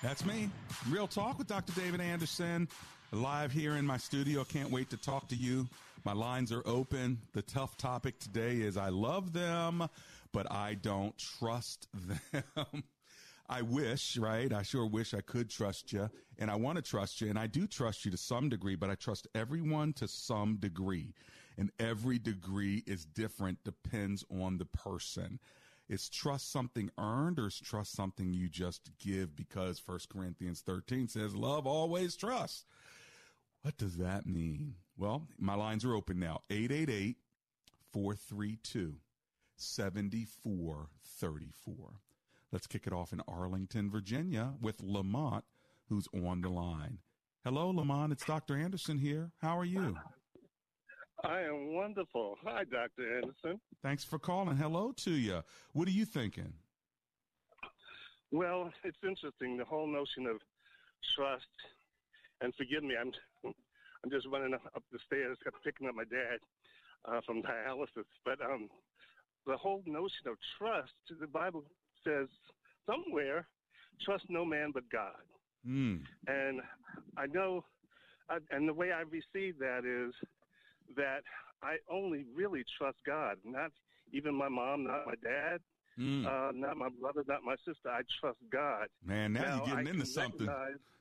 That's 0.01 0.25
me. 0.25 0.49
Real 0.89 1.07
Talk 1.07 1.37
with 1.37 1.47
Dr. 1.47 1.73
David 1.73 2.01
Anderson. 2.01 2.67
Live 3.11 3.51
here 3.51 3.75
in 3.75 3.85
my 3.85 3.97
studio. 3.97 4.43
Can't 4.43 4.71
wait 4.71 4.89
to 4.89 4.97
talk 4.97 5.27
to 5.29 5.35
you. 5.35 5.67
My 6.03 6.13
lines 6.13 6.51
are 6.51 6.63
open. 6.65 7.19
The 7.33 7.41
tough 7.43 7.77
topic 7.77 8.19
today 8.19 8.57
is 8.57 8.77
I 8.77 8.89
love 8.89 9.33
them, 9.33 9.87
but 10.31 10.51
I 10.51 10.75
don't 10.75 11.15
trust 11.17 11.87
them. 12.55 12.83
I 13.47 13.61
wish, 13.61 14.17
right? 14.17 14.51
I 14.51 14.63
sure 14.63 14.87
wish 14.87 15.13
I 15.13 15.21
could 15.21 15.49
trust 15.49 15.93
you 15.93 16.09
and 16.39 16.49
I 16.49 16.55
want 16.55 16.77
to 16.77 16.81
trust 16.81 17.21
you 17.21 17.29
and 17.29 17.37
I 17.37 17.45
do 17.47 17.67
trust 17.67 18.03
you 18.03 18.09
to 18.11 18.17
some 18.17 18.49
degree, 18.49 18.75
but 18.75 18.89
I 18.89 18.95
trust 18.95 19.27
everyone 19.35 19.93
to 19.93 20.07
some 20.07 20.57
degree 20.57 21.13
and 21.57 21.71
every 21.79 22.17
degree 22.17 22.83
is 22.87 23.05
different, 23.05 23.63
depends 23.63 24.25
on 24.31 24.57
the 24.57 24.65
person. 24.65 25.39
Is 25.87 26.09
trust 26.09 26.51
something 26.51 26.89
earned 26.97 27.37
or 27.37 27.45
is 27.47 27.59
trust 27.59 27.91
something 27.91 28.33
you 28.33 28.49
just 28.49 28.89
give 28.97 29.35
because 29.35 29.77
First 29.77 30.09
Corinthians 30.09 30.61
13 30.61 31.07
says 31.07 31.35
love 31.35 31.67
always 31.67 32.15
trusts? 32.15 32.65
What 33.61 33.77
does 33.77 33.97
that 33.97 34.25
mean? 34.25 34.73
Well, 34.97 35.27
my 35.37 35.53
lines 35.53 35.85
are 35.85 35.93
open 35.93 36.17
now. 36.19 36.41
888 36.49 37.17
432 37.93 38.95
7434. 39.57 41.93
Let's 42.51 42.67
kick 42.67 42.87
it 42.87 42.93
off 42.93 43.11
in 43.11 43.21
Arlington, 43.27 43.89
Virginia 43.89 44.53
with 44.61 44.81
Lamont, 44.81 45.43
who's 45.89 46.07
on 46.13 46.41
the 46.41 46.49
line. 46.49 46.99
Hello, 47.43 47.69
Lamont. 47.69 48.11
It's 48.11 48.25
Dr. 48.25 48.55
Anderson 48.55 48.97
here. 48.97 49.31
How 49.41 49.57
are 49.57 49.65
you? 49.65 49.97
I 51.23 51.41
am 51.41 51.73
wonderful. 51.73 52.37
Hi, 52.43 52.63
Dr. 52.63 53.17
Anderson. 53.17 53.59
Thanks 53.81 54.03
for 54.03 54.19
calling. 54.19 54.57
Hello 54.57 54.91
to 54.97 55.11
you. 55.11 55.41
What 55.73 55.87
are 55.87 55.91
you 55.91 56.05
thinking? 56.05 56.53
Well, 58.31 58.71
it's 58.83 58.97
interesting 59.03 59.57
the 59.57 59.65
whole 59.65 59.87
notion 59.87 60.27
of 60.27 60.37
trust. 61.15 61.45
And 62.41 62.53
forgive 62.55 62.83
me, 62.83 62.95
I'm 62.99 63.11
I'm 63.43 64.11
just 64.11 64.27
running 64.31 64.53
up 64.53 64.83
the 64.91 64.99
stairs, 65.05 65.37
picking 65.63 65.87
up 65.87 65.95
my 65.95 66.03
dad 66.03 66.39
uh, 67.05 67.21
from 67.25 67.41
dialysis. 67.41 68.05
But 68.23 68.39
um, 68.41 68.69
the 69.47 69.57
whole 69.57 69.83
notion 69.85 70.27
of 70.27 70.37
trust, 70.57 70.91
to 71.07 71.15
the 71.15 71.27
Bible 71.27 71.63
says 72.05 72.27
somewhere, 72.85 73.47
trust 74.03 74.25
no 74.29 74.45
man 74.45 74.71
but 74.73 74.83
God. 74.91 75.13
Mm. 75.67 76.01
And 76.27 76.61
I 77.17 77.25
know, 77.27 77.63
I, 78.29 78.37
and 78.51 78.67
the 78.67 78.73
way 78.73 78.91
I 78.91 79.01
receive 79.01 79.57
that 79.59 79.81
is 79.85 80.13
that 80.95 81.21
I 81.63 81.77
only 81.91 82.25
really 82.35 82.63
trust 82.77 82.97
God, 83.05 83.37
not 83.43 83.71
even 84.13 84.35
my 84.35 84.49
mom, 84.49 84.83
not 84.83 85.07
my 85.07 85.15
dad, 85.23 85.59
mm. 85.99 86.25
uh, 86.25 86.51
not 86.53 86.77
my 86.77 86.89
brother, 86.99 87.23
not 87.27 87.43
my 87.43 87.55
sister. 87.65 87.89
I 87.89 88.01
trust 88.19 88.37
God. 88.51 88.87
Man, 89.03 89.33
now, 89.33 89.41
now 89.41 89.55
you're 89.55 89.65
getting 89.65 89.87
I 89.87 89.91
into 89.91 90.05
something, 90.05 90.49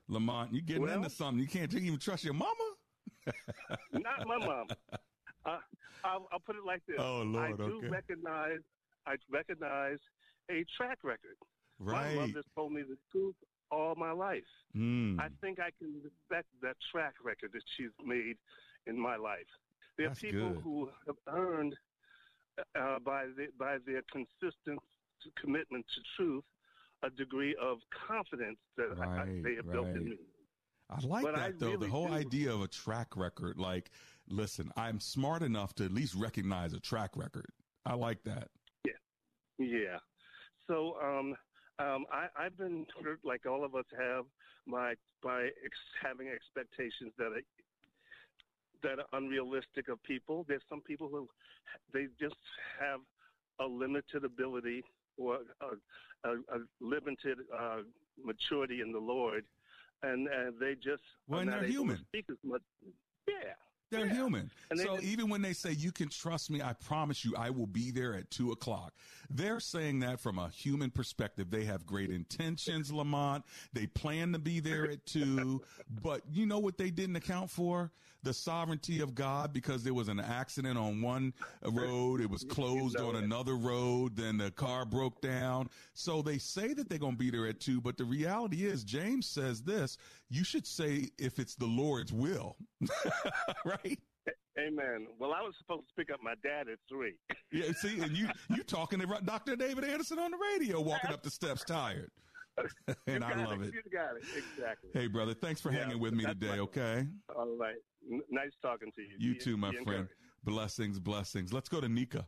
Lamont. 0.08 0.52
You're 0.52 0.62
getting 0.62 0.82
well, 0.82 0.96
into 0.96 1.10
something. 1.10 1.40
You 1.40 1.48
can't 1.48 1.72
even 1.74 1.98
trust 1.98 2.24
your 2.24 2.34
mama. 2.34 2.52
not 3.92 4.26
my 4.26 4.38
mom. 4.38 4.66
Uh, 5.46 5.58
I'll, 6.04 6.28
I'll, 6.32 6.40
put 6.40 6.56
it 6.56 6.64
like 6.66 6.82
this. 6.86 6.96
Oh 6.98 7.22
Lord, 7.22 7.52
I 7.52 7.56
do 7.56 7.78
okay. 7.78 7.88
recognize. 7.88 8.60
I 9.06 9.16
recognize 9.30 9.98
a 10.50 10.64
track 10.76 10.98
record. 11.02 11.36
Right. 11.78 12.14
My 12.14 12.26
mother 12.26 12.42
told 12.54 12.72
me 12.72 12.82
the 12.82 12.96
truth 13.10 13.34
all 13.70 13.94
my 13.96 14.12
life. 14.12 14.42
Mm. 14.76 15.18
I 15.20 15.28
think 15.40 15.58
I 15.58 15.70
can 15.78 15.94
respect 16.02 16.48
that 16.62 16.76
track 16.92 17.14
record 17.22 17.50
that 17.52 17.62
she's 17.76 17.90
made 18.04 18.36
in 18.86 18.98
my 18.98 19.16
life. 19.16 19.48
There 19.98 20.08
That's 20.08 20.22
are 20.22 20.26
people 20.26 20.50
good. 20.50 20.60
who 20.62 20.90
have 21.06 21.16
earned 21.28 21.74
uh, 22.78 22.98
by 23.04 23.26
the, 23.36 23.46
by 23.58 23.78
their 23.86 24.02
consistent 24.12 24.80
commitment 25.40 25.84
to 25.94 26.00
truth 26.16 26.44
a 27.02 27.10
degree 27.10 27.56
of 27.60 27.78
confidence 28.06 28.58
that 28.76 28.96
right, 28.96 29.20
I, 29.20 29.24
they 29.42 29.54
have 29.56 29.66
right. 29.66 29.72
built 29.72 29.86
in 29.88 30.04
me. 30.04 30.18
I 30.90 31.00
like 31.06 31.24
but 31.24 31.34
that 31.34 31.42
I 31.42 31.52
though. 31.58 31.72
Really 31.72 31.86
the 31.86 31.92
whole 31.92 32.08
do. 32.08 32.14
idea 32.14 32.52
of 32.52 32.62
a 32.62 32.68
track 32.68 33.16
record. 33.16 33.58
Like, 33.58 33.90
listen, 34.28 34.70
I'm 34.76 35.00
smart 35.00 35.42
enough 35.42 35.74
to 35.76 35.84
at 35.84 35.92
least 35.92 36.14
recognize 36.14 36.72
a 36.72 36.80
track 36.80 37.16
record. 37.16 37.46
I 37.86 37.94
like 37.94 38.22
that. 38.24 38.48
Yeah. 38.84 38.92
Yeah. 39.58 39.98
So 40.66 40.96
um, 41.02 41.36
Um, 41.78 42.06
I, 42.12 42.28
I've 42.38 42.56
been 42.56 42.86
hurt, 43.02 43.18
like 43.24 43.46
all 43.46 43.64
of 43.64 43.74
us 43.74 43.86
have, 43.98 44.26
by 44.66 44.94
by 45.22 45.46
ex- 45.64 45.94
having 46.00 46.28
expectations 46.28 47.12
that 47.18 47.32
are 47.32 47.42
that 48.84 48.98
are 49.00 49.18
unrealistic 49.18 49.88
of 49.88 50.00
people. 50.04 50.44
There's 50.46 50.62
some 50.68 50.80
people 50.82 51.08
who 51.08 51.28
they 51.92 52.06
just 52.20 52.36
have 52.78 53.00
a 53.58 53.66
limited 53.66 54.24
ability 54.24 54.84
or 55.16 55.40
a, 55.60 56.28
a, 56.28 56.32
a 56.56 56.58
limited 56.80 57.38
uh, 57.56 57.82
maturity 58.22 58.80
in 58.80 58.92
the 58.92 58.98
Lord, 59.00 59.44
and 60.02 60.28
uh, 60.28 60.52
they 60.60 60.74
just 60.74 61.02
not 61.26 61.46
they're 61.46 61.64
human. 61.64 61.98
speak 62.08 62.26
as 62.30 62.38
much. 62.44 62.62
Yeah, 63.26 63.54
They're 63.94 64.06
yeah. 64.06 64.14
human. 64.14 64.50
They 64.70 64.84
so 64.84 64.98
even 65.00 65.28
when 65.28 65.42
they 65.42 65.52
say 65.52 65.72
you 65.72 65.92
can 65.92 66.08
trust 66.08 66.50
me, 66.50 66.62
I 66.62 66.72
promise 66.72 67.24
you 67.24 67.34
I 67.36 67.50
will 67.50 67.66
be 67.66 67.90
there 67.90 68.14
at 68.14 68.30
two 68.30 68.52
o'clock. 68.52 68.92
They're 69.30 69.60
saying 69.60 70.00
that 70.00 70.20
from 70.20 70.38
a 70.38 70.48
human 70.48 70.90
perspective. 70.90 71.50
They 71.50 71.64
have 71.64 71.86
great 71.86 72.10
intentions, 72.10 72.92
Lamont. 72.92 73.44
They 73.72 73.86
plan 73.86 74.32
to 74.32 74.38
be 74.38 74.60
there 74.60 74.90
at 74.90 75.04
two, 75.06 75.62
but 76.02 76.22
you 76.32 76.46
know 76.46 76.58
what 76.58 76.78
they 76.78 76.90
didn't 76.90 77.16
account 77.16 77.50
for? 77.50 77.92
The 78.24 78.32
sovereignty 78.34 79.00
of 79.00 79.14
God 79.14 79.52
because 79.52 79.84
there 79.84 79.94
was 79.94 80.08
an 80.08 80.18
accident 80.18 80.76
on 80.78 81.02
one 81.02 81.32
road. 81.62 82.20
It 82.20 82.28
was 82.30 82.42
closed 82.48 82.96
know 82.98 83.10
on 83.10 83.16
it. 83.16 83.24
another 83.24 83.54
road. 83.54 84.16
Then 84.16 84.38
the 84.38 84.50
car 84.50 84.84
broke 84.86 85.20
down. 85.20 85.68
So 85.92 86.22
they 86.22 86.38
say 86.38 86.72
that 86.74 86.88
they're 86.88 86.98
going 86.98 87.12
to 87.12 87.18
be 87.18 87.30
there 87.30 87.46
at 87.46 87.60
two, 87.60 87.80
but 87.80 87.96
the 87.98 88.04
reality 88.04 88.64
is 88.64 88.82
James 88.82 89.26
says 89.26 89.62
this, 89.62 89.98
you 90.30 90.42
should 90.42 90.66
say 90.66 91.10
if 91.18 91.38
it's 91.38 91.54
the 91.54 91.66
Lord's 91.66 92.12
will, 92.12 92.56
right? 93.64 93.98
Amen. 94.58 95.06
Well, 95.18 95.32
I 95.32 95.42
was 95.42 95.54
supposed 95.58 95.88
to 95.88 95.94
pick 95.96 96.12
up 96.12 96.20
my 96.22 96.34
dad 96.42 96.68
at 96.68 96.78
three. 96.88 97.14
Yeah, 97.52 97.72
see, 97.72 98.00
and 98.00 98.16
you 98.16 98.28
you 98.50 98.62
talking 98.62 99.00
to 99.00 99.20
Dr. 99.24 99.56
David 99.56 99.84
Anderson 99.84 100.18
on 100.18 100.30
the 100.30 100.38
radio, 100.52 100.80
walking 100.80 101.10
up 101.10 101.22
the 101.22 101.30
steps 101.30 101.64
tired, 101.64 102.10
and 103.06 103.22
I 103.24 103.34
love 103.44 103.62
it. 103.62 103.74
You 103.74 103.82
got 103.92 104.16
it 104.16 104.22
exactly. 104.54 104.90
Hey, 104.94 105.08
brother, 105.08 105.34
thanks 105.34 105.60
for 105.60 105.72
Yeah, 105.72 105.80
hanging 105.84 105.98
with 106.00 106.14
me 106.14 106.24
today. 106.24 106.46
my- 106.48 106.58
Okay, 106.60 107.06
All 107.36 107.56
right. 107.58 107.74
N- 108.10 108.22
nice 108.30 108.52
talking 108.62 108.90
to 108.94 109.02
you. 109.02 109.16
you 109.18 109.32
Be- 109.34 109.38
too, 109.40 109.56
my 109.56 109.70
friend. 109.72 109.88
encouraged. 109.88 110.12
Blessings, 110.44 110.98
blessings. 110.98 111.52
Let's 111.52 111.68
go 111.68 111.80
to 111.80 111.88
Nika. 111.88 112.26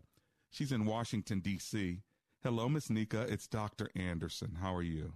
She's 0.51 0.73
in 0.73 0.87
Washington 0.87 1.41
D.C. 1.41 2.01
Hello, 2.43 2.69
Miss 2.69 2.89
Nika. 2.89 3.23
It's 3.23 3.47
Dr. 3.47 3.91
Anderson. 3.95 4.57
How 4.61 4.75
are 4.75 4.83
you? 4.83 5.13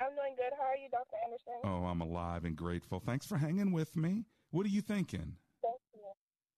I'm 0.00 0.14
doing 0.14 0.34
good. 0.36 0.52
How 0.58 0.64
are 0.64 0.76
you, 0.76 0.88
Dr. 0.90 1.16
Anderson? 1.24 1.60
Oh, 1.64 1.84
I'm 1.86 2.00
alive 2.00 2.44
and 2.44 2.56
grateful. 2.56 3.00
Thanks 3.00 3.26
for 3.26 3.36
hanging 3.38 3.72
with 3.72 3.96
me. 3.96 4.24
What 4.50 4.66
are 4.66 4.70
you 4.70 4.80
thinking? 4.82 5.36
Thank 5.62 5.80
you. 5.94 6.00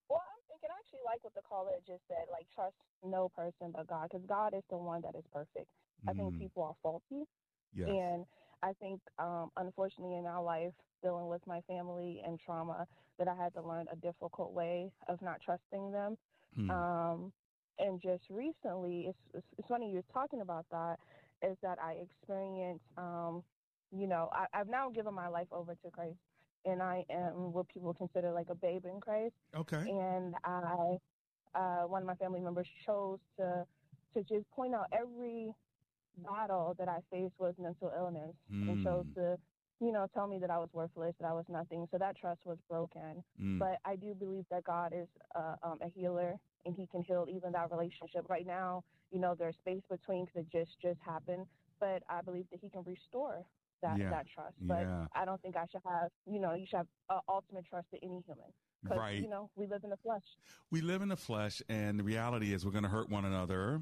Well, 0.09 0.23
I'm 0.23 0.43
thinking 0.49 0.71
I 0.71 0.79
actually 0.79 1.01
like 1.05 1.23
what 1.23 1.35
the 1.35 1.43
caller 1.43 1.73
just 1.87 2.03
said, 2.09 2.27
like 2.31 2.47
trust 2.55 2.75
no 3.05 3.29
person 3.29 3.73
but 3.75 3.87
God, 3.87 4.09
because 4.11 4.25
God 4.27 4.55
is 4.55 4.63
the 4.71 4.79
one 4.79 5.03
that 5.03 5.15
is 5.17 5.25
perfect. 5.33 5.67
I 6.09 6.13
think 6.15 6.35
Mm, 6.35 6.39
people 6.39 6.63
are 6.65 6.75
faulty, 6.83 7.27
yes. 7.75 7.89
and 7.89 8.25
I 8.63 8.73
think, 8.81 9.01
um, 9.19 9.51
unfortunately, 9.57 10.17
in 10.17 10.27
our 10.27 10.43
life, 10.43 10.73
dealing 11.03 11.29
with 11.29 11.45
my 11.47 11.61
family 11.63 12.23
and 12.25 12.39
trauma, 12.39 12.87
that 13.19 13.29
I 13.29 13.35
had 13.35 13.53
to 13.55 13.63
learn 13.63 13.87
a 13.93 13.97
difficult 13.97 14.53
way 14.53 14.91
of 15.09 15.21
not 15.23 15.41
trusting 15.45 15.93
them. 15.93 16.17
Hmm. 16.55 16.71
Um, 16.71 17.33
and 17.79 18.01
just 18.01 18.25
recently, 18.31 19.07
it's, 19.09 19.19
it's, 19.35 19.47
it's 19.59 19.69
funny 19.69 19.91
you 19.91 19.97
were 19.97 20.13
talking 20.13 20.41
about 20.41 20.67
that, 20.71 20.97
is 21.43 21.57
that 21.63 21.79
I 21.83 21.95
experienced, 22.03 22.85
um, 22.97 23.43
you 23.91 24.07
know, 24.07 24.29
I, 24.33 24.47
I've 24.55 24.69
now 24.69 24.91
given 24.91 25.15
my 25.15 25.29
life 25.29 25.49
over 25.51 25.75
to 25.75 25.91
Christ, 25.91 26.17
and 26.65 26.83
I 26.83 27.05
am 27.11 27.53
what 27.53 27.69
people 27.69 27.93
consider 27.95 28.33
like 28.33 28.49
a 28.51 28.55
babe 28.55 28.85
in 28.85 29.01
Christ. 29.01 29.35
okay. 29.57 29.85
And 29.89 30.35
I, 30.45 30.99
uh, 31.55 31.87
one 31.87 32.03
of 32.03 32.07
my 32.07 32.15
family 32.15 32.41
members 32.41 32.67
chose 32.87 33.19
to 33.39 33.67
to 34.15 34.23
just 34.25 34.51
point 34.51 34.75
out 34.75 34.87
every 34.93 35.53
battle 36.19 36.75
that 36.79 36.89
I 36.89 36.99
faced 37.11 37.35
was 37.39 37.55
mental 37.59 37.93
illness, 37.97 38.35
and 38.69 38.83
chose 38.85 39.05
Mm, 39.07 39.15
to, 39.15 39.39
you 39.81 39.93
know, 39.93 40.07
tell 40.15 40.27
me 40.27 40.39
that 40.39 40.51
I 40.51 40.59
was 40.59 40.69
worthless, 40.73 41.15
that 41.21 41.27
I 41.27 41.33
was 41.33 41.45
nothing. 41.49 41.87
So 41.91 41.99
that 41.99 42.17
trust 42.17 42.41
was 42.45 42.59
broken. 42.69 43.23
mm. 43.41 43.59
But 43.59 43.79
I 43.85 43.97
do 43.97 44.15
believe 44.15 44.45
that 44.51 44.65
God 44.65 44.93
is 44.95 45.09
uh, 45.35 45.57
um, 45.63 45.79
a 45.83 45.89
healer, 45.89 46.37
and 46.67 46.75
He 46.75 46.87
can 46.87 47.03
heal 47.03 47.27
even 47.29 47.53
that 47.53 47.71
relationship. 47.71 48.29
Right 48.29 48.47
now, 48.47 48.85
you 49.11 49.19
know, 49.21 49.35
there's 49.39 49.57
space 49.57 49.83
between 49.91 50.27
because 50.27 50.43
it 50.43 50.51
just 50.53 50.81
just 50.81 51.01
happened. 51.05 51.47
But 51.81 52.03
I 52.09 52.23
believe 52.23 52.47
that 52.51 52.61
He 52.61 52.69
can 52.69 52.83
restore 52.85 53.45
that 53.83 53.99
Yeah, 53.99 54.11
that 54.11 54.27
trust. 54.33 54.55
But 54.69 54.83
yeah. 54.83 55.07
I 55.15 55.25
don't 55.25 55.41
think 55.43 55.57
I 55.57 55.67
should 55.73 55.83
have, 55.85 56.11
you 56.31 56.39
know, 56.41 56.55
you 56.55 56.67
should 56.69 56.77
have 56.79 56.87
uh, 57.11 57.19
ultimate 57.29 57.65
trust 57.69 57.89
in 57.93 57.99
any 58.03 58.23
human. 58.27 58.47
Because 58.85 58.99
Right. 58.99 59.21
you 59.23 59.29
know, 59.29 59.51
we 59.57 59.67
live 59.67 59.83
in 59.85 59.91
the 59.91 59.97
flesh. 59.97 60.23
we 60.71 60.81
live 60.81 61.03
in 61.03 61.09
the 61.09 61.17
flesh 61.17 61.61
and 61.69 61.99
the 61.99 62.05
reality 62.05 62.53
is 62.53 62.65
we're 62.65 62.73
going 62.73 62.83
to 62.85 62.89
hurt 62.91 63.09
one 63.11 63.25
another 63.25 63.81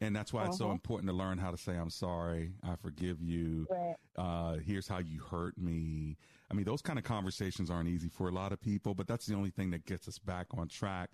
and 0.00 0.14
that's 0.14 0.32
why 0.32 0.44
it's 0.46 0.56
so 0.58 0.66
Uh-huh. 0.66 0.72
important 0.72 1.08
to 1.10 1.16
learn 1.16 1.38
how 1.38 1.50
to 1.50 1.56
say 1.56 1.76
i'm 1.76 1.90
sorry 1.90 2.52
i 2.62 2.76
forgive 2.76 3.20
you 3.22 3.66
Right. 3.70 3.96
uh, 4.16 4.56
here's 4.58 4.86
how 4.88 4.98
you 4.98 5.20
hurt 5.20 5.56
me 5.58 6.16
i 6.50 6.54
mean 6.54 6.64
those 6.64 6.82
kind 6.82 6.98
of 6.98 7.04
conversations 7.04 7.70
aren't 7.70 7.88
easy 7.88 8.08
for 8.08 8.28
a 8.28 8.32
lot 8.32 8.52
of 8.52 8.60
people 8.60 8.94
but 8.94 9.06
that's 9.06 9.26
the 9.26 9.34
only 9.34 9.50
thing 9.50 9.70
that 9.70 9.84
gets 9.86 10.06
us 10.08 10.18
back 10.18 10.46
on 10.56 10.68
track 10.68 11.10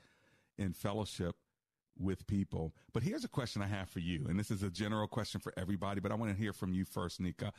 in 0.59 0.73
fellowship 0.73 1.37
with 1.97 2.27
people 2.27 2.75
but 2.93 3.03
here's 3.03 3.25
a 3.25 3.29
question 3.29 3.63
i 3.63 3.67
have 3.67 3.89
for 3.89 4.01
you 4.01 4.27
and 4.29 4.39
this 4.39 4.51
is 4.51 4.63
a 4.65 4.71
general 4.71 5.07
question 5.07 5.41
for 5.41 5.53
everybody 5.57 6.01
but 6.01 6.11
i 6.11 6.15
want 6.15 6.31
to 6.31 6.37
hear 6.37 6.53
from 6.53 6.73
you 6.75 6.85
first 6.85 7.21
nika 7.21 7.53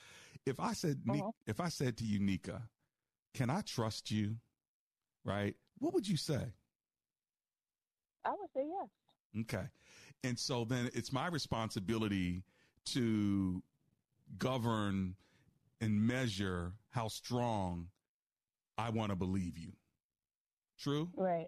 if 0.45 0.59
i 0.59 0.73
said 0.73 1.01
Uh-huh. 1.09 1.31
if 1.47 1.59
i 1.61 1.69
said 1.69 1.95
to 1.97 2.03
you 2.03 2.19
nika 2.19 2.63
can 3.33 3.49
i 3.49 3.61
trust 3.61 4.11
you 4.11 4.35
right 5.23 5.55
what 5.79 5.93
would 5.93 6.07
you 6.07 6.17
say 6.17 6.53
I 8.25 8.31
would 8.31 8.49
say 8.55 8.65
yes. 8.67 8.89
Okay. 9.41 9.67
And 10.25 10.39
so 10.39 10.65
then 10.65 10.89
it's 10.95 11.13
my 11.13 11.27
responsibility 11.27 12.41
to 12.85 13.61
govern 14.39 15.15
and 15.79 16.01
measure 16.01 16.73
how 16.89 17.09
strong 17.09 17.89
I 18.75 18.89
want 18.89 19.11
to 19.11 19.15
believe 19.15 19.55
you. 19.55 19.73
True? 20.79 21.11
Right. 21.15 21.45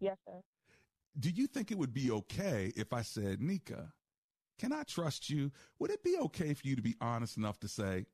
Yes, 0.00 0.18
sir. 0.26 0.40
Do 1.18 1.30
you 1.30 1.46
think 1.46 1.70
it 1.70 1.78
would 1.78 1.94
be 1.94 2.10
okay 2.10 2.72
if 2.76 2.92
I 2.92 3.00
said, 3.00 3.40
Nika, 3.40 3.94
can 4.58 4.70
I 4.70 4.82
trust 4.82 5.30
you? 5.30 5.50
Would 5.78 5.90
it 5.90 6.04
be 6.04 6.18
okay 6.24 6.52
for 6.52 6.68
you 6.68 6.76
to 6.76 6.82
be 6.82 6.94
honest 7.00 7.38
enough 7.38 7.58
to 7.60 7.68
say, 7.68 8.04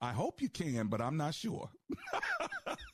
I 0.00 0.12
hope 0.12 0.40
you 0.40 0.48
can, 0.48 0.86
but 0.86 1.00
I'm 1.00 1.16
not 1.16 1.34
sure? 1.34 1.68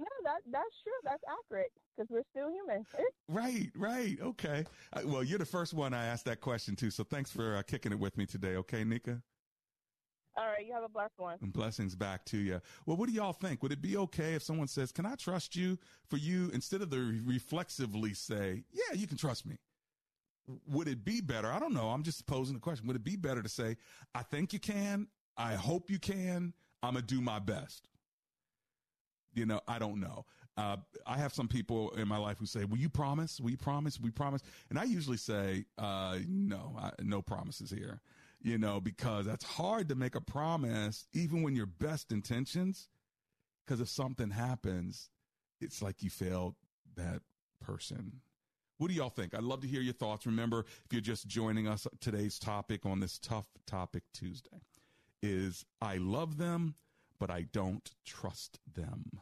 No, 0.00 0.06
that 0.24 0.40
that's 0.50 0.74
true. 0.82 0.92
That's 1.04 1.22
accurate 1.28 1.72
because 1.94 2.08
we're 2.10 2.22
still 2.30 2.50
human. 2.50 2.86
Right, 3.28 3.70
right. 3.76 4.18
Okay. 4.20 4.64
Uh, 4.92 5.02
well, 5.04 5.22
you're 5.22 5.38
the 5.38 5.44
first 5.44 5.72
one 5.72 5.94
I 5.94 6.06
asked 6.06 6.24
that 6.24 6.40
question 6.40 6.74
to. 6.76 6.90
So 6.90 7.04
thanks 7.04 7.30
for 7.30 7.56
uh, 7.56 7.62
kicking 7.62 7.92
it 7.92 7.98
with 7.98 8.16
me 8.16 8.26
today. 8.26 8.56
Okay, 8.56 8.82
Nika? 8.82 9.22
All 10.36 10.46
right, 10.46 10.66
you 10.66 10.72
have 10.72 10.82
a 10.82 10.88
blessed 10.88 11.14
one. 11.16 11.38
And 11.42 11.52
blessings 11.52 11.94
back 11.94 12.24
to 12.26 12.38
you. 12.38 12.60
Well, 12.86 12.96
what 12.96 13.08
do 13.08 13.14
y'all 13.14 13.32
think? 13.32 13.62
Would 13.62 13.70
it 13.72 13.82
be 13.82 13.96
okay 13.98 14.34
if 14.34 14.42
someone 14.42 14.66
says, 14.66 14.90
Can 14.90 15.06
I 15.06 15.14
trust 15.14 15.54
you? 15.54 15.78
For 16.08 16.16
you, 16.16 16.50
instead 16.52 16.82
of 16.82 16.90
the 16.90 17.22
reflexively 17.24 18.14
say, 18.14 18.64
Yeah, 18.72 18.94
you 18.94 19.06
can 19.06 19.16
trust 19.16 19.46
me. 19.46 19.58
Would 20.66 20.88
it 20.88 21.04
be 21.04 21.20
better? 21.20 21.52
I 21.52 21.60
don't 21.60 21.74
know. 21.74 21.90
I'm 21.90 22.02
just 22.02 22.26
posing 22.26 22.54
the 22.54 22.60
question. 22.60 22.86
Would 22.88 22.96
it 22.96 23.04
be 23.04 23.16
better 23.16 23.42
to 23.42 23.48
say, 23.48 23.76
I 24.14 24.22
think 24.22 24.52
you 24.52 24.58
can. 24.58 25.06
I 25.36 25.54
hope 25.54 25.90
you 25.90 26.00
can. 26.00 26.52
I'm 26.82 26.94
going 26.94 27.06
to 27.06 27.14
do 27.14 27.20
my 27.20 27.38
best. 27.38 27.89
You 29.34 29.46
know, 29.46 29.60
I 29.68 29.78
don't 29.78 30.00
know. 30.00 30.24
Uh, 30.56 30.76
I 31.06 31.16
have 31.16 31.32
some 31.32 31.48
people 31.48 31.90
in 31.90 32.08
my 32.08 32.18
life 32.18 32.38
who 32.38 32.46
say, 32.46 32.64
Will 32.64 32.78
you 32.78 32.88
promise? 32.88 33.40
Will 33.40 33.50
you 33.50 33.56
promise? 33.56 33.98
You 34.02 34.12
promise? 34.12 34.42
And 34.68 34.78
I 34.78 34.84
usually 34.84 35.16
say, 35.16 35.64
uh, 35.78 36.18
No, 36.28 36.76
I, 36.78 36.90
no 37.02 37.22
promises 37.22 37.70
here 37.70 38.00
you 38.42 38.58
know, 38.58 38.80
because 38.80 39.26
that's 39.26 39.44
hard 39.44 39.88
to 39.88 39.94
make 39.94 40.14
a 40.14 40.20
promise, 40.20 41.06
even 41.12 41.42
when 41.42 41.54
your 41.54 41.66
best 41.66 42.10
intentions, 42.10 42.88
because 43.64 43.80
if 43.80 43.88
something 43.88 44.30
happens, 44.30 45.10
it's 45.60 45.82
like 45.82 46.02
you 46.02 46.10
failed 46.10 46.54
that 46.96 47.22
person. 47.60 48.20
What 48.78 48.88
do 48.88 48.94
y'all 48.94 49.10
think? 49.10 49.34
I'd 49.34 49.42
love 49.42 49.60
to 49.60 49.68
hear 49.68 49.82
your 49.82 49.92
thoughts. 49.92 50.24
Remember, 50.24 50.60
if 50.60 50.92
you're 50.92 51.02
just 51.02 51.26
joining 51.26 51.68
us, 51.68 51.86
today's 52.00 52.38
topic 52.38 52.86
on 52.86 53.00
this 53.00 53.18
tough 53.18 53.46
topic 53.66 54.04
Tuesday 54.14 54.62
is 55.22 55.66
I 55.82 55.98
love 55.98 56.38
them, 56.38 56.74
but 57.20 57.30
I 57.30 57.42
don't 57.52 57.94
trust 58.04 58.58
them. 58.74 59.20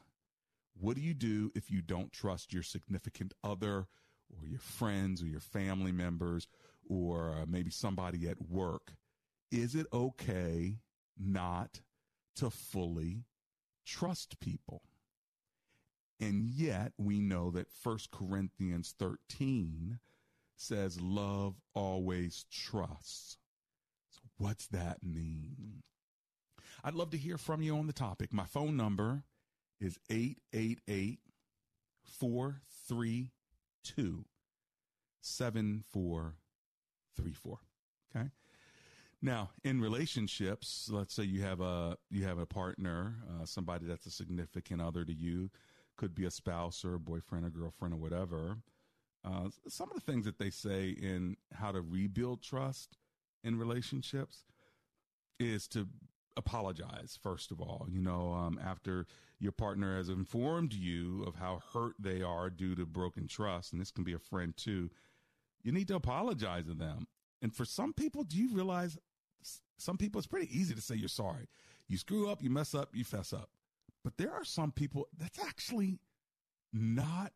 What 0.80 0.94
do 0.94 1.02
you 1.02 1.12
do 1.12 1.50
if 1.54 1.70
you 1.70 1.82
don't 1.82 2.12
trust 2.12 2.52
your 2.52 2.62
significant 2.62 3.34
other 3.42 3.88
or 4.30 4.46
your 4.46 4.60
friends 4.60 5.20
or 5.20 5.26
your 5.26 5.40
family 5.40 5.90
members 5.90 6.46
or 6.88 7.34
uh, 7.34 7.46
maybe 7.46 7.70
somebody 7.70 8.28
at 8.28 8.48
work? 8.48 8.92
Is 9.50 9.74
it 9.74 9.86
okay 9.92 10.78
not 11.18 11.80
to 12.36 12.48
fully 12.48 13.24
trust 13.84 14.38
people? 14.38 14.82
And 16.20 16.44
yet 16.44 16.92
we 16.96 17.20
know 17.20 17.50
that 17.50 17.68
1 17.82 17.98
Corinthians 18.12 18.94
13 18.98 19.98
says 20.56 21.00
love 21.00 21.56
always 21.74 22.44
trusts. 22.50 23.38
So 24.10 24.20
what's 24.36 24.66
that 24.68 25.02
mean? 25.02 25.56
I'd 26.84 26.94
love 26.94 27.10
to 27.10 27.16
hear 27.16 27.38
from 27.38 27.62
you 27.62 27.76
on 27.76 27.86
the 27.86 27.92
topic. 27.92 28.32
My 28.32 28.44
phone 28.44 28.76
number 28.76 29.22
is 29.80 29.98
888 30.10 31.20
432 32.04 34.24
7434. 35.20 37.58
Okay. 38.16 38.28
Now, 39.20 39.50
in 39.64 39.80
relationships, 39.80 40.88
let's 40.92 41.12
say 41.12 41.24
you 41.24 41.42
have 41.42 41.60
a 41.60 41.96
you 42.10 42.24
have 42.24 42.38
a 42.38 42.46
partner, 42.46 43.16
uh, 43.28 43.44
somebody 43.44 43.86
that's 43.86 44.06
a 44.06 44.10
significant 44.10 44.80
other 44.80 45.04
to 45.04 45.12
you, 45.12 45.50
could 45.96 46.14
be 46.14 46.24
a 46.24 46.30
spouse 46.30 46.84
or 46.84 46.94
a 46.94 47.00
boyfriend 47.00 47.44
or 47.44 47.50
girlfriend 47.50 47.94
or 47.94 47.98
whatever. 47.98 48.58
Uh, 49.24 49.48
some 49.66 49.90
of 49.90 49.96
the 49.96 50.12
things 50.12 50.24
that 50.24 50.38
they 50.38 50.50
say 50.50 50.90
in 50.90 51.36
how 51.52 51.72
to 51.72 51.80
rebuild 51.80 52.42
trust 52.42 52.96
in 53.42 53.58
relationships 53.58 54.44
is 55.40 55.66
to 55.68 55.88
apologize 56.38 57.18
first 57.22 57.50
of 57.50 57.60
all. 57.60 57.86
You 57.90 58.00
know, 58.00 58.32
um, 58.32 58.58
after 58.64 59.06
your 59.38 59.52
partner 59.52 59.96
has 59.96 60.08
informed 60.08 60.72
you 60.72 61.24
of 61.24 61.34
how 61.34 61.60
hurt 61.72 61.94
they 61.98 62.22
are 62.22 62.50
due 62.50 62.74
to 62.74 62.86
broken 62.86 63.26
trust, 63.26 63.72
and 63.72 63.80
this 63.80 63.90
can 63.90 64.04
be 64.04 64.14
a 64.14 64.18
friend 64.18 64.56
too. 64.56 64.90
You 65.62 65.72
need 65.72 65.88
to 65.88 65.96
apologize 65.96 66.66
to 66.66 66.74
them. 66.74 67.06
And 67.42 67.54
for 67.54 67.64
some 67.64 67.92
people, 67.92 68.24
do 68.24 68.36
you 68.36 68.54
realize 68.54 68.98
some 69.78 69.96
people, 69.96 70.18
it's 70.18 70.26
pretty 70.26 70.56
easy 70.56 70.74
to 70.74 70.80
say 70.80 70.96
you're 70.96 71.08
sorry. 71.08 71.46
You 71.88 71.96
screw 71.96 72.30
up, 72.30 72.42
you 72.42 72.50
mess 72.50 72.74
up, 72.74 72.90
you 72.94 73.04
fess 73.04 73.32
up. 73.32 73.50
But 74.04 74.16
there 74.16 74.32
are 74.32 74.44
some 74.44 74.72
people 74.72 75.08
that's 75.16 75.38
actually 75.38 76.00
not 76.72 77.32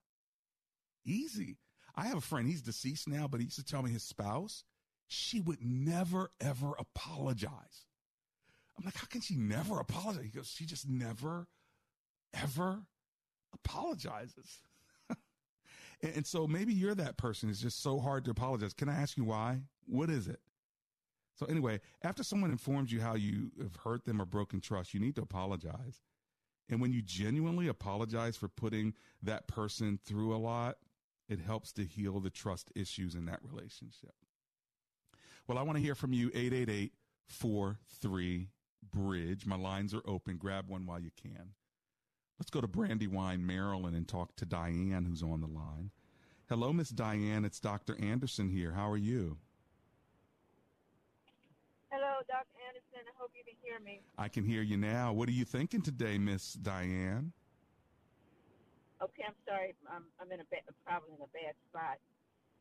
easy. 1.05 1.59
I 1.95 2.07
have 2.07 2.19
a 2.19 2.23
friend, 2.23 2.49
he's 2.49 2.63
deceased 2.63 3.09
now, 3.09 3.29
but 3.29 3.41
he 3.41 3.45
used 3.45 3.59
to 3.59 3.65
tell 3.65 3.83
me 3.83 3.91
his 3.91 4.03
spouse, 4.03 4.65
she 5.07 5.41
would 5.41 5.63
never, 5.63 6.31
ever 6.41 6.73
apologize. 6.79 7.87
I'm 8.83 8.87
like, 8.87 8.97
how 8.97 9.07
can 9.07 9.21
she 9.21 9.37
never 9.37 9.79
apologize? 9.79 10.25
He 10.25 10.31
goes, 10.31 10.49
she 10.51 10.67
just 10.67 10.89
never, 10.89 11.47
ever 12.35 12.81
apologizes. 13.55 14.61
and, 15.09 16.17
and 16.17 16.27
so 16.27 16.49
maybe 16.49 16.75
you're 16.75 16.97
that 16.97 17.17
person. 17.17 17.49
It's 17.49 17.61
just 17.61 17.81
so 17.81 18.01
hard 18.01 18.25
to 18.25 18.33
apologize. 18.33 18.73
Can 18.73 18.89
I 18.89 18.95
ask 18.95 19.17
you 19.17 19.25
why? 19.25 19.61
What 19.87 20.11
is 20.11 20.27
it? 20.27 20.41
So 21.37 21.47
anyway, 21.47 21.81
after 22.03 22.25
someone 22.25 22.51
informs 22.51 22.91
you 22.91 23.01
how 23.01 23.15
you 23.15 23.53
have 23.61 23.77
hurt 23.77 24.05
them 24.05 24.21
or 24.21 24.25
broken 24.25 24.61
trust, 24.61 24.95
you 24.95 25.01
need 25.01 25.15
to 25.15 25.23
apologize. 25.23 26.03
And 26.69 26.81
when 26.81 26.93
you 26.93 27.03
genuinely 27.03 27.69
apologize 27.69 28.37
for 28.37 28.49
putting 28.49 28.95
that 29.23 29.47
person 29.47 30.01
through 30.05 30.35
a 30.35 30.39
lot, 30.39 30.77
it 31.29 31.39
helps 31.39 31.73
to 31.75 31.85
heal 31.85 32.19
the 32.19 32.31
trust 32.31 32.73
issues 32.75 33.15
in 33.15 33.27
that 33.27 33.41
relationship. 33.43 34.15
Well, 35.47 35.57
I 35.57 35.63
want 35.63 35.79
to 35.79 35.83
hear 35.83 35.95
from 35.95 36.13
you 36.13 36.29
888 36.35 36.93
43 37.29 38.49
Bridge. 38.91 39.47
My 39.47 39.57
lines 39.57 39.95
are 39.95 40.03
open. 40.07 40.37
Grab 40.37 40.69
one 40.69 40.87
while 40.87 41.01
you 41.01 41.11
can. 41.21 41.51
Let's 42.39 42.51
go 42.51 42.61
to 42.61 42.67
Brandywine, 42.67 43.47
Maryland, 43.47 43.95
and 43.95 44.09
talk 44.09 44.35
to 44.37 44.45
Diane, 44.45 45.07
who's 45.09 45.23
on 45.23 45.41
the 45.41 45.47
line. 45.47 45.91
Hello, 46.49 46.73
Miss 46.73 46.89
Diane. 46.89 47.45
It's 47.45 47.61
Dr. 47.61 47.97
Anderson 48.03 48.49
here. 48.49 48.73
How 48.73 48.91
are 48.91 48.97
you? 48.97 49.39
Hello, 51.91 52.25
Dr. 52.27 52.57
Anderson. 52.67 53.05
I 53.07 53.13
hope 53.17 53.31
you 53.37 53.45
can 53.45 53.55
hear 53.63 53.79
me. 53.81 54.01
I 54.19 54.29
can 54.29 54.45
hear 54.45 54.63
you 54.63 54.77
now. 54.77 55.13
What 55.13 55.29
are 55.29 55.33
you 55.33 55.45
thinking 55.45 55.83
today, 55.83 56.19
Miss 56.19 56.55
Diane? 56.55 57.33
Okay, 59.03 59.25
I'm 59.27 59.37
sorry. 59.47 59.75
I'm, 59.87 60.05
I'm 60.21 60.33
in 60.33 60.41
a 60.41 60.49
bad, 60.51 60.63
probably 60.87 61.13
in 61.15 61.23
a 61.23 61.33
bad 61.37 61.55
spot. 61.69 61.99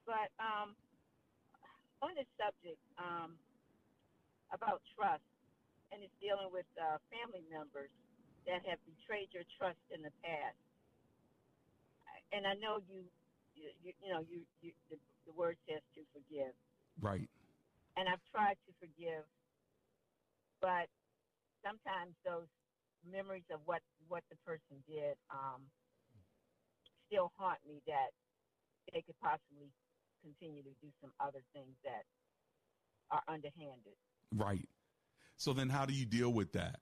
But 0.05 0.29
um, 0.38 0.75
on 2.01 2.12
this 2.17 2.27
subject 2.36 2.81
um, 2.97 3.34
about 4.51 4.81
trust, 4.95 5.23
and 5.91 6.01
it's 6.01 6.15
dealing 6.23 6.49
with 6.51 6.67
uh, 6.80 6.97
family 7.12 7.43
members 7.51 7.91
that 8.47 8.63
have 8.65 8.80
betrayed 8.88 9.30
your 9.36 9.45
trust 9.60 9.82
in 9.93 10.01
the 10.01 10.13
past. 10.23 10.58
And 12.32 12.47
I 12.47 12.56
know 12.58 12.80
you, 12.88 13.04
you, 13.54 13.69
you, 13.84 14.10
know, 14.10 14.23
you, 14.25 14.41
you 14.63 14.71
the, 14.89 14.97
the 15.27 15.36
word 15.36 15.60
says 15.67 15.84
to 15.95 16.01
forgive. 16.15 16.56
Right 16.99 17.27
and 17.97 18.08
I've 18.08 18.23
tried 18.32 18.56
to 18.67 18.71
forgive, 18.80 19.27
but 20.63 20.88
sometimes 21.63 22.15
those 22.23 22.47
memories 23.04 23.47
of 23.51 23.60
what 23.65 23.82
what 24.08 24.23
the 24.30 24.38
person 24.47 24.80
did 24.88 25.17
um, 25.32 25.62
still 27.08 27.32
haunt 27.36 27.60
me. 27.67 27.82
That 27.88 28.15
they 28.93 29.04
could 29.04 29.19
possibly 29.19 29.69
continue 30.23 30.63
to 30.63 30.73
do 30.80 30.89
some 31.01 31.12
other 31.19 31.43
things 31.51 31.75
that 31.84 32.08
are 33.12 33.23
underhanded. 33.27 33.97
Right. 34.32 34.67
So 35.41 35.54
then, 35.54 35.69
how 35.69 35.88
do 35.88 35.93
you 35.93 36.06
deal 36.06 36.32
with 36.32 36.51
that? 36.54 36.75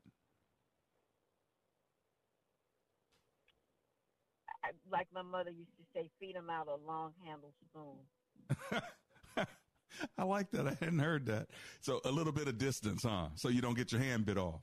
Like 4.92 5.08
my 5.14 5.22
mother 5.22 5.50
used 5.50 5.72
to 5.78 5.86
say, 5.96 6.10
feed 6.20 6.36
them 6.36 6.50
out 6.50 6.68
a 6.68 6.76
long 6.86 7.14
handled 7.26 7.54
spoon. 7.70 9.46
I 10.18 10.24
like 10.24 10.52
that. 10.52 10.68
I 10.68 10.72
hadn't 10.72 11.00
heard 11.00 11.26
that. 11.28 11.48
So 11.80 12.02
a 12.04 12.12
little 12.12 12.34
bit 12.34 12.50
of 12.50 12.58
distance, 12.58 13.04
huh? 13.04 13.30
So 13.36 13.48
you 13.48 13.62
don't 13.62 13.78
get 13.78 13.94
your 13.94 14.02
hand 14.02 14.26
bit 14.26 14.38
off. 14.38 14.60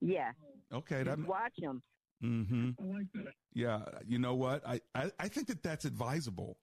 Yeah. 0.00 0.30
Okay. 0.72 1.02
That, 1.02 1.18
watch 1.26 1.56
them. 1.58 1.82
Mm-hmm. 2.24 2.70
I 2.80 2.96
like 2.96 3.06
that. 3.16 3.34
Yeah. 3.52 3.80
You 4.06 4.18
know 4.18 4.34
what? 4.34 4.66
I, 4.66 4.80
I, 4.94 5.10
I 5.18 5.28
think 5.28 5.48
that 5.48 5.62
that's 5.62 5.84
advisable. 5.84 6.56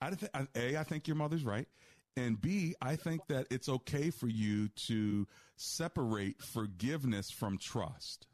I 0.00 0.10
th- 0.12 0.32
A, 0.56 0.78
I 0.78 0.84
think 0.84 1.06
your 1.06 1.16
mother's 1.16 1.44
right. 1.44 1.68
And 2.18 2.40
B, 2.40 2.74
I 2.82 2.96
think 2.96 3.28
that 3.28 3.46
it's 3.48 3.68
okay 3.68 4.10
for 4.10 4.26
you 4.26 4.68
to 4.68 5.28
separate 5.56 6.42
forgiveness 6.42 7.30
from 7.30 7.58
trust. 7.58 8.26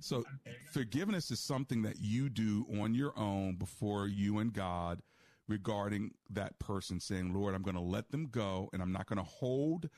So 0.00 0.24
forgiveness 0.72 1.30
is 1.30 1.38
something 1.38 1.82
that 1.82 2.00
you 2.00 2.28
do 2.28 2.66
on 2.80 2.94
your 2.94 3.16
own 3.16 3.54
before 3.56 4.08
you 4.08 4.38
and 4.38 4.52
God 4.52 5.02
regarding 5.48 6.12
that 6.30 6.58
person 6.58 6.98
saying, 6.98 7.32
Lord, 7.32 7.54
I'm 7.54 7.62
going 7.62 7.76
to 7.76 7.80
let 7.80 8.10
them 8.10 8.26
go 8.26 8.70
and 8.72 8.82
I'm 8.82 8.92
not 8.92 9.06
going 9.06 9.18
to 9.18 9.22
hold 9.22 9.88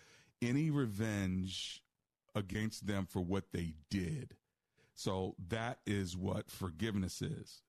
any 0.42 0.70
revenge 0.70 1.82
against 2.34 2.86
them 2.86 3.06
for 3.06 3.20
what 3.20 3.52
they 3.52 3.74
did. 3.90 4.34
So 4.94 5.34
that 5.48 5.78
is 5.86 6.16
what 6.16 6.50
forgiveness 6.50 7.22
is. 7.22 7.62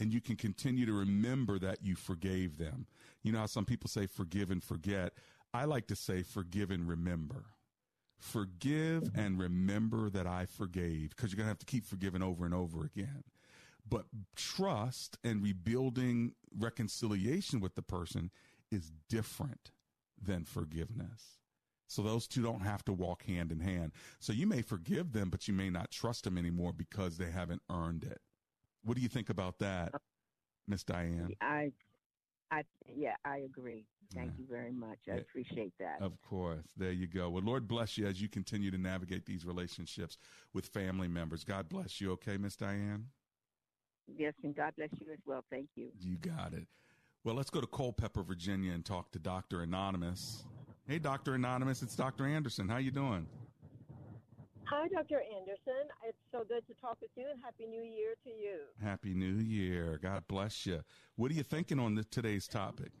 And 0.00 0.12
you 0.12 0.20
can 0.20 0.36
continue 0.36 0.86
to 0.86 0.92
remember 0.92 1.58
that 1.58 1.78
you 1.82 1.96
forgave 1.96 2.58
them. 2.58 2.86
You 3.22 3.32
know 3.32 3.40
how 3.40 3.46
some 3.46 3.64
people 3.64 3.88
say 3.88 4.06
forgive 4.06 4.50
and 4.50 4.62
forget? 4.62 5.12
I 5.52 5.64
like 5.64 5.86
to 5.88 5.96
say 5.96 6.22
forgive 6.22 6.70
and 6.70 6.88
remember. 6.88 7.46
Forgive 8.18 9.10
and 9.14 9.38
remember 9.38 10.10
that 10.10 10.26
I 10.26 10.46
forgave 10.46 11.10
because 11.10 11.30
you're 11.30 11.36
going 11.36 11.46
to 11.46 11.50
have 11.50 11.58
to 11.58 11.66
keep 11.66 11.84
forgiving 11.84 12.22
over 12.22 12.44
and 12.44 12.54
over 12.54 12.84
again. 12.84 13.24
But 13.88 14.06
trust 14.36 15.18
and 15.24 15.42
rebuilding 15.42 16.34
reconciliation 16.56 17.60
with 17.60 17.74
the 17.74 17.82
person 17.82 18.30
is 18.70 18.92
different 19.08 19.70
than 20.20 20.44
forgiveness. 20.44 21.38
So 21.86 22.02
those 22.02 22.26
two 22.26 22.42
don't 22.42 22.60
have 22.60 22.84
to 22.84 22.92
walk 22.92 23.24
hand 23.24 23.50
in 23.50 23.60
hand. 23.60 23.92
So 24.18 24.32
you 24.32 24.46
may 24.46 24.60
forgive 24.60 25.12
them, 25.12 25.30
but 25.30 25.48
you 25.48 25.54
may 25.54 25.70
not 25.70 25.90
trust 25.90 26.24
them 26.24 26.36
anymore 26.36 26.72
because 26.72 27.16
they 27.16 27.30
haven't 27.30 27.62
earned 27.70 28.04
it. 28.04 28.20
What 28.84 28.96
do 28.96 29.02
you 29.02 29.08
think 29.08 29.30
about 29.30 29.58
that, 29.58 29.94
uh, 29.94 29.98
Miss 30.66 30.84
Diane? 30.84 31.34
I, 31.40 31.72
I, 32.50 32.62
yeah, 32.94 33.16
I 33.24 33.38
agree. 33.38 33.84
Thank 34.14 34.32
yeah. 34.32 34.38
you 34.38 34.46
very 34.50 34.72
much. 34.72 34.98
I 35.08 35.14
yeah. 35.14 35.20
appreciate 35.20 35.72
that. 35.78 35.98
Of 36.00 36.20
course. 36.22 36.64
There 36.76 36.92
you 36.92 37.06
go. 37.06 37.28
Well, 37.28 37.42
Lord 37.42 37.68
bless 37.68 37.98
you 37.98 38.06
as 38.06 38.22
you 38.22 38.28
continue 38.28 38.70
to 38.70 38.78
navigate 38.78 39.26
these 39.26 39.44
relationships 39.44 40.16
with 40.54 40.66
family 40.66 41.08
members. 41.08 41.44
God 41.44 41.68
bless 41.68 42.00
you. 42.00 42.12
Okay, 42.12 42.38
Miss 42.38 42.56
Diane? 42.56 43.06
Yes, 44.16 44.32
and 44.42 44.56
God 44.56 44.72
bless 44.76 44.88
you 44.98 45.12
as 45.12 45.18
well. 45.26 45.44
Thank 45.50 45.68
you. 45.74 45.88
You 46.00 46.16
got 46.16 46.54
it. 46.54 46.66
Well, 47.24 47.34
let's 47.34 47.50
go 47.50 47.60
to 47.60 47.66
Culpeper, 47.66 48.22
Virginia, 48.22 48.72
and 48.72 48.84
talk 48.84 49.10
to 49.12 49.18
Dr. 49.18 49.62
Anonymous. 49.62 50.44
Hey, 50.86 50.98
Dr. 50.98 51.34
Anonymous, 51.34 51.82
it's 51.82 51.94
Dr. 51.94 52.26
Anderson. 52.26 52.68
How 52.68 52.78
you 52.78 52.90
doing? 52.90 53.26
Hi, 54.68 54.86
Dr. 54.88 55.22
Anderson. 55.34 55.88
It's 56.04 56.20
so 56.30 56.44
good 56.44 56.60
to 56.66 56.74
talk 56.76 56.98
with 57.00 57.08
you, 57.16 57.24
and 57.30 57.40
Happy 57.42 57.64
New 57.64 57.80
Year 57.80 58.12
to 58.24 58.28
you. 58.28 58.68
Happy 58.76 59.14
New 59.14 59.40
Year. 59.40 59.98
God 60.02 60.24
bless 60.28 60.66
you. 60.66 60.84
What 61.16 61.32
are 61.32 61.34
you 61.34 61.42
thinking 61.42 61.80
on 61.80 61.94
the, 61.94 62.04
today's 62.04 62.46
topic? 62.46 62.92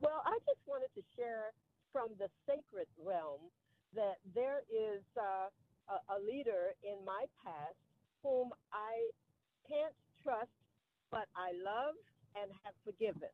Well, 0.00 0.22
I 0.24 0.32
just 0.48 0.64
wanted 0.66 0.88
to 0.96 1.02
share 1.14 1.52
from 1.92 2.08
the 2.18 2.32
sacred 2.48 2.88
realm 2.96 3.52
that 3.94 4.16
there 4.34 4.64
is 4.72 5.04
uh, 5.20 5.52
a, 5.92 6.16
a 6.16 6.18
leader 6.24 6.72
in 6.82 7.04
my 7.04 7.26
past 7.44 7.76
whom 8.22 8.48
I 8.72 9.04
can't 9.68 9.92
trust, 10.22 10.56
but 11.10 11.28
I 11.36 11.52
love 11.52 12.00
and 12.40 12.48
have 12.64 12.72
forgiven. 12.80 13.28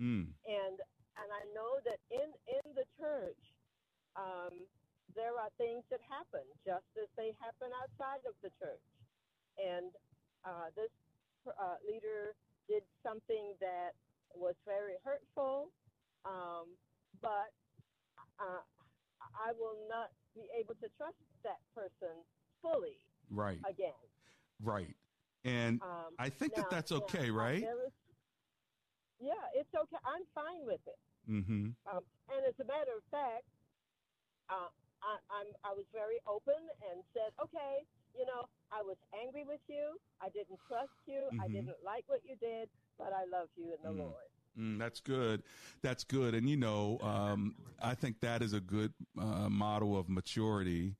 Mm. 0.00 0.32
And 0.48 0.76
and 1.20 1.28
I 1.28 1.44
know 1.52 1.76
that 1.84 2.00
in 2.08 2.32
in 2.48 2.72
the 2.72 2.88
church, 2.96 3.44
um, 4.16 4.64
there 5.14 5.38
are 5.38 5.52
things 5.56 5.84
that 5.90 6.00
happen 6.10 6.42
just 6.64 6.88
as 6.98 7.08
they 7.16 7.32
happen 7.38 7.70
outside 7.78 8.24
of 8.26 8.34
the 8.42 8.50
church. 8.58 8.82
And 9.56 9.92
uh, 10.44 10.68
this 10.74 10.92
uh, 11.46 11.78
leader 11.86 12.34
did 12.68 12.82
something 13.02 13.54
that 13.60 13.94
was 14.34 14.54
very 14.66 14.98
hurtful, 15.04 15.70
um, 16.26 16.68
but 17.22 17.54
uh, 18.40 18.60
I 19.22 19.52
will 19.56 19.78
not 19.88 20.10
be 20.34 20.44
able 20.58 20.74
to 20.82 20.88
trust 20.98 21.16
that 21.44 21.60
person 21.74 22.20
fully 22.60 23.00
right 23.30 23.60
again. 23.68 23.96
Right. 24.62 24.94
And 25.44 25.80
um, 25.82 26.12
I 26.18 26.28
think 26.28 26.56
now, 26.56 26.62
that 26.62 26.70
that's 26.70 26.92
okay, 26.92 27.30
now, 27.30 27.36
right? 27.36 27.62
Is, 27.62 27.92
yeah, 29.20 29.32
it's 29.54 29.72
okay. 29.72 29.96
I'm 30.04 30.26
fine 30.34 30.66
with 30.66 30.82
it. 30.86 30.98
Mm-hmm. 31.30 31.72
Um, 31.88 32.02
and 32.28 32.42
as 32.46 32.54
a 32.60 32.66
matter 32.66 32.92
of 32.98 33.04
fact, 33.10 33.16
I, 33.16 33.24
I'm, 33.24 33.46
I 33.46 33.54
was 35.76 35.84
very 35.92 36.18
open 36.26 36.58
and 36.90 37.04
said, 37.12 37.30
okay, 37.42 37.84
you 38.16 38.24
know, 38.24 38.48
I 38.72 38.82
was 38.82 38.96
angry 39.12 39.44
with 39.44 39.60
you. 39.68 40.00
I 40.20 40.28
didn't 40.30 40.58
trust 40.66 40.96
you. 41.06 41.28
Mm-hmm. 41.28 41.40
I 41.40 41.48
didn't 41.48 41.80
like 41.84 42.04
what 42.06 42.20
you 42.24 42.34
did, 42.40 42.68
but 42.98 43.12
I 43.12 43.28
love 43.30 43.48
you 43.56 43.76
in 43.76 43.80
the 43.84 43.94
mm. 43.94 44.04
Lord. 44.08 44.28
Mm, 44.58 44.78
that's 44.78 45.00
good. 45.00 45.42
That's 45.82 46.02
good. 46.02 46.34
And 46.34 46.48
you 46.48 46.56
know, 46.56 46.98
um, 47.02 47.56
I 47.82 47.94
think 47.94 48.20
that 48.20 48.42
is 48.42 48.54
a 48.54 48.60
good 48.60 48.92
uh, 49.20 49.50
model 49.50 49.98
of 49.98 50.08
maturity 50.08 50.96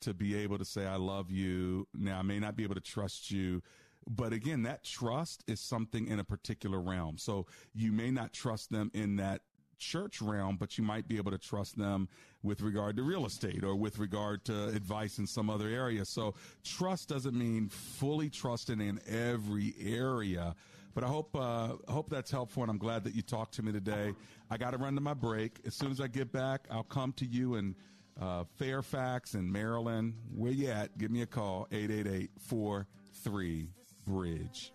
to 0.00 0.14
be 0.14 0.36
able 0.36 0.58
to 0.58 0.64
say, 0.64 0.86
I 0.86 0.96
love 0.96 1.30
you. 1.30 1.86
Now, 1.92 2.18
I 2.18 2.22
may 2.22 2.38
not 2.38 2.56
be 2.56 2.62
able 2.62 2.76
to 2.76 2.80
trust 2.80 3.30
you, 3.30 3.62
but 4.08 4.32
again, 4.32 4.62
that 4.62 4.84
trust 4.84 5.44
is 5.46 5.60
something 5.60 6.06
in 6.06 6.20
a 6.20 6.24
particular 6.24 6.80
realm. 6.80 7.18
So 7.18 7.46
you 7.74 7.92
may 7.92 8.10
not 8.10 8.32
trust 8.32 8.70
them 8.70 8.90
in 8.94 9.16
that 9.16 9.42
church 9.80 10.22
realm, 10.22 10.56
but 10.56 10.78
you 10.78 10.84
might 10.84 11.08
be 11.08 11.16
able 11.16 11.32
to 11.32 11.38
trust 11.38 11.76
them 11.76 12.08
with 12.42 12.60
regard 12.60 12.96
to 12.96 13.02
real 13.02 13.26
estate 13.26 13.64
or 13.64 13.74
with 13.74 13.98
regard 13.98 14.44
to 14.44 14.68
advice 14.68 15.18
in 15.18 15.26
some 15.26 15.50
other 15.50 15.68
area. 15.68 16.04
So 16.04 16.34
trust 16.62 17.08
doesn't 17.08 17.34
mean 17.34 17.68
fully 17.68 18.30
trusting 18.30 18.80
in 18.80 19.00
every 19.08 19.74
area. 19.82 20.54
But 20.94 21.04
I 21.04 21.06
hope 21.06 21.36
uh, 21.36 21.76
hope 21.88 22.10
that's 22.10 22.30
helpful, 22.30 22.62
and 22.62 22.70
I'm 22.70 22.78
glad 22.78 23.04
that 23.04 23.14
you 23.14 23.22
talked 23.22 23.54
to 23.54 23.62
me 23.62 23.72
today. 23.72 24.12
I 24.50 24.56
got 24.56 24.72
to 24.72 24.76
run 24.76 24.94
to 24.96 25.00
my 25.00 25.14
break. 25.14 25.60
As 25.64 25.74
soon 25.74 25.92
as 25.92 26.00
I 26.00 26.08
get 26.08 26.32
back, 26.32 26.66
I'll 26.70 26.82
come 26.82 27.12
to 27.14 27.24
you 27.24 27.54
in 27.54 27.76
uh, 28.20 28.44
Fairfax 28.56 29.34
and 29.34 29.50
Maryland. 29.52 30.14
Where 30.34 30.52
you 30.52 30.68
at? 30.68 30.98
Give 30.98 31.10
me 31.10 31.22
a 31.22 31.26
call 31.26 31.68
888 31.70 32.30
43 32.40 33.68
Bridge. 34.04 34.72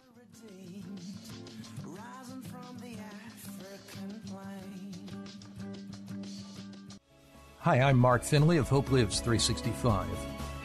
Hi, 7.65 7.79
I'm 7.79 7.97
Mark 7.97 8.21
Finley 8.21 8.57
of 8.57 8.69
Hope 8.69 8.91
Lives 8.91 9.21
365. 9.21 10.07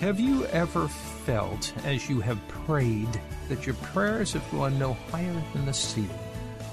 Have 0.00 0.20
you 0.20 0.44
ever 0.48 0.86
felt, 0.86 1.72
as 1.86 2.10
you 2.10 2.20
have 2.20 2.46
prayed, 2.46 3.08
that 3.48 3.64
your 3.64 3.74
prayers 3.76 4.34
have 4.34 4.50
gone 4.50 4.78
no 4.78 4.92
higher 5.10 5.42
than 5.54 5.64
the 5.64 5.72
ceiling? 5.72 6.10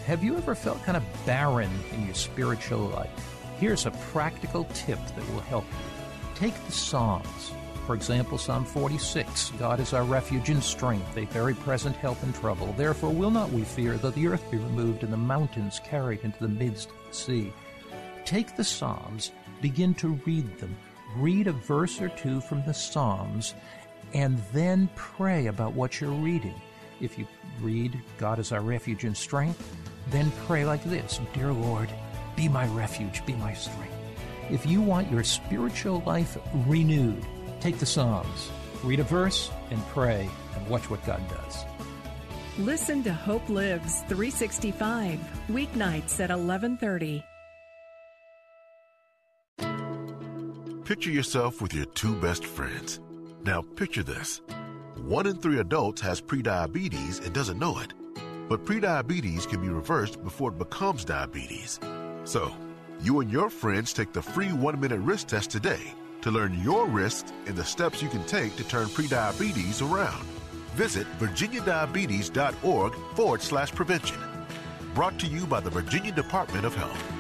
Have 0.06 0.26
you 0.26 0.36
ever 0.36 0.54
felt 0.54 0.84
kind 0.84 0.98
of 0.98 1.26
barren 1.26 1.72
in 1.94 2.06
your 2.06 2.14
spiritual 2.14 2.90
life? 2.90 3.10
Here's 3.58 3.86
a 3.86 3.92
practical 4.12 4.66
tip 4.74 5.00
that 5.16 5.30
will 5.32 5.40
help 5.40 5.64
you. 5.64 6.36
Take 6.36 6.66
the 6.66 6.74
Psalms. 6.74 7.54
For 7.86 7.96
example, 7.96 8.38
Psalm 8.38 8.66
46 8.66 9.54
God 9.58 9.80
is 9.80 9.94
our 9.94 10.04
refuge 10.04 10.50
and 10.50 10.62
strength, 10.62 11.16
a 11.16 11.24
very 11.28 11.54
present 11.54 11.96
help 11.96 12.22
in 12.22 12.34
trouble. 12.34 12.74
Therefore, 12.76 13.14
will 13.14 13.32
not 13.32 13.50
we 13.54 13.62
fear, 13.62 13.96
though 13.96 14.12
the 14.12 14.28
earth 14.28 14.52
be 14.52 14.58
removed 14.58 15.04
and 15.04 15.14
the 15.14 15.16
mountains 15.16 15.80
carried 15.86 16.20
into 16.26 16.40
the 16.40 16.50
midst 16.50 16.90
of 16.90 16.96
the 17.08 17.14
sea. 17.14 17.54
Take 18.26 18.58
the 18.58 18.64
Psalms 18.66 19.32
begin 19.62 19.94
to 19.96 20.20
read 20.26 20.58
them. 20.60 20.76
Read 21.16 21.48
a 21.48 21.52
verse 21.52 22.02
or 22.02 22.10
two 22.10 22.42
from 22.42 22.64
the 22.66 22.74
Psalms 22.74 23.54
and 24.14 24.42
then 24.54 24.90
pray 24.96 25.48
about 25.48 25.74
what 25.74 26.00
you're 26.00 26.10
reading. 26.10 26.60
If 27.02 27.18
you 27.20 27.28
read, 27.62 28.00
God 28.18 28.40
is 28.40 28.52
our 28.52 28.62
refuge 28.62 29.04
and 29.04 29.16
strength, 29.16 29.62
then 30.10 30.32
pray 30.46 30.66
like 30.66 30.84
this 30.84 31.20
Dear 31.34 31.52
Lord, 31.52 31.90
be 32.36 32.48
my 32.48 32.68
refuge, 32.68 33.26
be 33.26 33.34
my 33.34 33.54
strength. 33.54 33.94
If 34.50 34.66
you 34.66 34.82
want 34.82 35.12
your 35.12 35.24
spiritual 35.24 36.02
life 36.06 36.38
renewed, 36.66 37.26
take 37.60 37.80
the 37.80 37.86
Psalms, 37.86 38.50
read 38.84 39.00
a 39.00 39.04
verse, 39.04 39.52
and 39.72 39.86
pray, 39.88 40.30
and 40.56 40.68
watch 40.68 40.90
what 40.90 41.06
God 41.06 41.22
does. 41.30 41.66
Listen 42.58 43.04
to 43.04 43.14
Hope 43.14 43.48
Lives 43.50 44.02
365, 44.08 45.20
weeknights 45.50 46.20
at 46.20 46.32
1130. 46.32 47.24
Picture 50.88 51.12
yourself 51.12 51.62
with 51.62 51.74
your 51.74 51.84
two 51.84 52.16
best 52.16 52.46
friends. 52.46 53.02
Now 53.44 53.62
picture 53.62 54.04
this. 54.04 54.40
One 54.96 55.28
in 55.28 55.36
three 55.36 55.60
adults 55.60 56.00
has 56.00 56.22
prediabetes 56.22 57.22
and 57.26 57.34
doesn't 57.34 57.60
know 57.60 57.78
it. 57.80 57.94
But 58.48 58.64
prediabetes 58.64 59.50
can 59.50 59.60
be 59.60 59.68
reversed 59.68 60.24
before 60.24 60.52
it 60.52 60.58
becomes 60.58 61.04
diabetes. 61.04 61.82
So, 62.24 62.54
you 63.02 63.20
and 63.20 63.30
your 63.30 63.50
friends 63.50 63.92
take 63.92 64.14
the 64.14 64.22
free 64.22 64.54
one 64.54 64.80
minute 64.80 65.02
risk 65.02 65.28
test 65.28 65.50
today 65.50 65.94
to 66.22 66.32
learn 66.32 66.64
your 66.64 66.88
risks 66.88 67.34
and 67.48 67.58
the 67.58 67.66
steps 67.66 68.02
you 68.02 68.08
can 68.08 68.24
take 68.24 68.56
to 68.56 68.64
turn 68.64 68.88
prediabetes 68.88 69.82
around. 69.82 70.24
Visit 70.76 71.06
virginiadiabetes.org 71.20 72.94
forward 73.14 73.42
slash 73.42 73.74
prevention. 73.74 74.22
Brought 74.96 75.20
to 75.20 75.28
you 75.28 75.46
by 75.48 75.60
the 75.60 75.70
Virginia 75.70 76.14
Department 76.14 76.66
of 76.66 76.74
Health. 76.74 77.17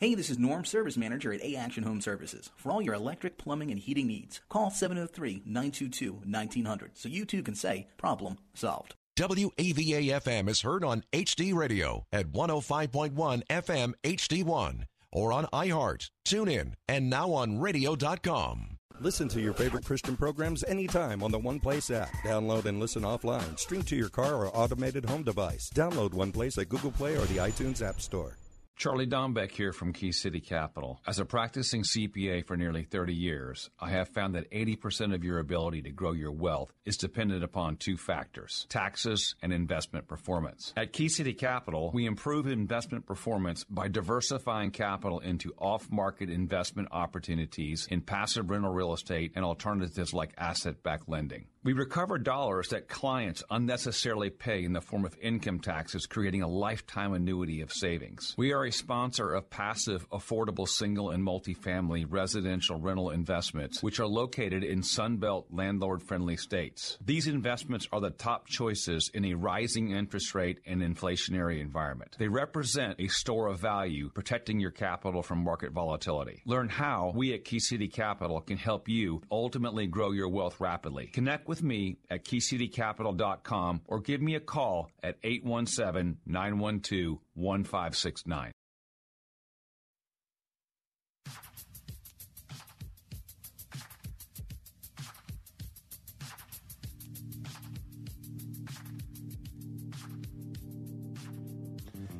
Hey, 0.00 0.16
this 0.16 0.28
is 0.28 0.40
Norm, 0.40 0.64
Service 0.64 0.96
Manager 0.96 1.32
at 1.32 1.40
A 1.42 1.54
Action 1.54 1.84
Home 1.84 2.00
Services. 2.00 2.50
For 2.56 2.72
all 2.72 2.82
your 2.82 2.94
electric, 2.94 3.38
plumbing, 3.38 3.70
and 3.70 3.78
heating 3.78 4.08
needs, 4.08 4.40
call 4.48 4.70
703 4.70 5.42
922 5.46 6.14
1900 6.24 6.98
so 6.98 7.08
you 7.08 7.24
too 7.24 7.44
can 7.44 7.54
say, 7.54 7.86
problem 7.96 8.38
solved. 8.54 8.96
WAVA 9.16 10.20
FM 10.20 10.48
is 10.48 10.62
heard 10.62 10.82
on 10.82 11.04
HD 11.12 11.54
Radio 11.54 12.04
at 12.12 12.32
105.1 12.32 13.44
FM 13.48 13.94
HD1 14.02 14.82
or 15.12 15.32
on 15.32 15.46
iHeart, 15.52 16.10
TuneIn, 16.26 16.72
and 16.88 17.08
now 17.08 17.30
on 17.30 17.60
radio.com. 17.60 18.78
Listen 19.00 19.28
to 19.28 19.40
your 19.40 19.54
favorite 19.54 19.84
Christian 19.84 20.16
programs 20.16 20.64
anytime 20.64 21.22
on 21.22 21.30
the 21.30 21.38
One 21.38 21.60
Place 21.60 21.92
app. 21.92 22.10
Download 22.24 22.64
and 22.64 22.80
listen 22.80 23.02
offline. 23.02 23.56
Stream 23.60 23.84
to 23.84 23.94
your 23.96 24.08
car 24.08 24.34
or 24.34 24.56
automated 24.56 25.04
home 25.04 25.22
device. 25.22 25.70
Download 25.72 26.12
One 26.12 26.32
Place 26.32 26.58
at 26.58 26.68
Google 26.68 26.90
Play 26.92 27.16
or 27.16 27.26
the 27.26 27.36
iTunes 27.36 27.80
App 27.80 28.00
Store. 28.00 28.36
Charlie 28.76 29.06
Dombeck 29.06 29.52
here 29.52 29.72
from 29.72 29.92
Key 29.92 30.10
City 30.10 30.40
Capital. 30.40 31.00
As 31.06 31.20
a 31.20 31.24
practicing 31.24 31.84
CPA 31.84 32.44
for 32.44 32.56
nearly 32.56 32.82
30 32.82 33.14
years, 33.14 33.70
I 33.78 33.90
have 33.90 34.08
found 34.08 34.34
that 34.34 34.50
80% 34.50 35.14
of 35.14 35.22
your 35.22 35.38
ability 35.38 35.82
to 35.82 35.92
grow 35.92 36.10
your 36.12 36.32
wealth 36.32 36.72
is 36.84 36.96
dependent 36.96 37.44
upon 37.44 37.76
two 37.76 37.96
factors 37.96 38.66
taxes 38.68 39.36
and 39.42 39.52
investment 39.52 40.08
performance. 40.08 40.72
At 40.76 40.92
Key 40.92 41.08
City 41.08 41.34
Capital, 41.34 41.92
we 41.94 42.04
improve 42.04 42.48
investment 42.48 43.06
performance 43.06 43.62
by 43.62 43.86
diversifying 43.86 44.72
capital 44.72 45.20
into 45.20 45.54
off 45.56 45.90
market 45.90 46.28
investment 46.28 46.88
opportunities 46.90 47.86
in 47.90 48.00
passive 48.00 48.50
rental 48.50 48.72
real 48.72 48.92
estate 48.92 49.32
and 49.36 49.44
alternatives 49.44 50.12
like 50.12 50.34
asset 50.36 50.82
backed 50.82 51.08
lending. 51.08 51.46
We 51.64 51.72
recover 51.72 52.18
dollars 52.18 52.68
that 52.68 52.88
clients 52.88 53.42
unnecessarily 53.50 54.28
pay 54.28 54.64
in 54.64 54.74
the 54.74 54.82
form 54.82 55.06
of 55.06 55.16
income 55.22 55.60
taxes, 55.60 56.04
creating 56.04 56.42
a 56.42 56.46
lifetime 56.46 57.14
annuity 57.14 57.62
of 57.62 57.72
savings. 57.72 58.34
We 58.36 58.52
are 58.52 58.66
a 58.66 58.70
sponsor 58.70 59.32
of 59.32 59.48
passive, 59.48 60.06
affordable 60.10 60.68
single 60.68 61.08
and 61.08 61.26
multifamily 61.26 62.04
residential 62.06 62.78
rental 62.78 63.08
investments, 63.08 63.82
which 63.82 63.98
are 63.98 64.06
located 64.06 64.62
in 64.62 64.82
Sunbelt 64.82 65.46
landlord 65.50 66.02
friendly 66.02 66.36
states. 66.36 66.98
These 67.02 67.28
investments 67.28 67.88
are 67.90 68.00
the 68.02 68.10
top 68.10 68.46
choices 68.46 69.10
in 69.14 69.24
a 69.24 69.32
rising 69.32 69.92
interest 69.92 70.34
rate 70.34 70.60
and 70.66 70.82
inflationary 70.82 71.62
environment. 71.62 72.14
They 72.18 72.28
represent 72.28 73.00
a 73.00 73.08
store 73.08 73.48
of 73.48 73.58
value, 73.58 74.10
protecting 74.10 74.60
your 74.60 74.70
capital 74.70 75.22
from 75.22 75.42
market 75.42 75.72
volatility. 75.72 76.42
Learn 76.44 76.68
how 76.68 77.14
we 77.16 77.32
at 77.32 77.46
Key 77.46 77.58
City 77.58 77.88
Capital 77.88 78.42
can 78.42 78.58
help 78.58 78.86
you 78.86 79.22
ultimately 79.30 79.86
grow 79.86 80.12
your 80.12 80.28
wealth 80.28 80.60
rapidly. 80.60 81.06
Connect 81.06 81.48
with 81.48 81.53
with 81.54 81.62
me 81.62 81.96
at 82.10 82.24
keycitycapital.com 82.24 83.80
or 83.86 84.00
give 84.00 84.20
me 84.20 84.34
a 84.34 84.40
call 84.40 84.90
at 85.04 85.16
817 85.22 86.18
912 86.26 87.18
1569. 87.34 88.50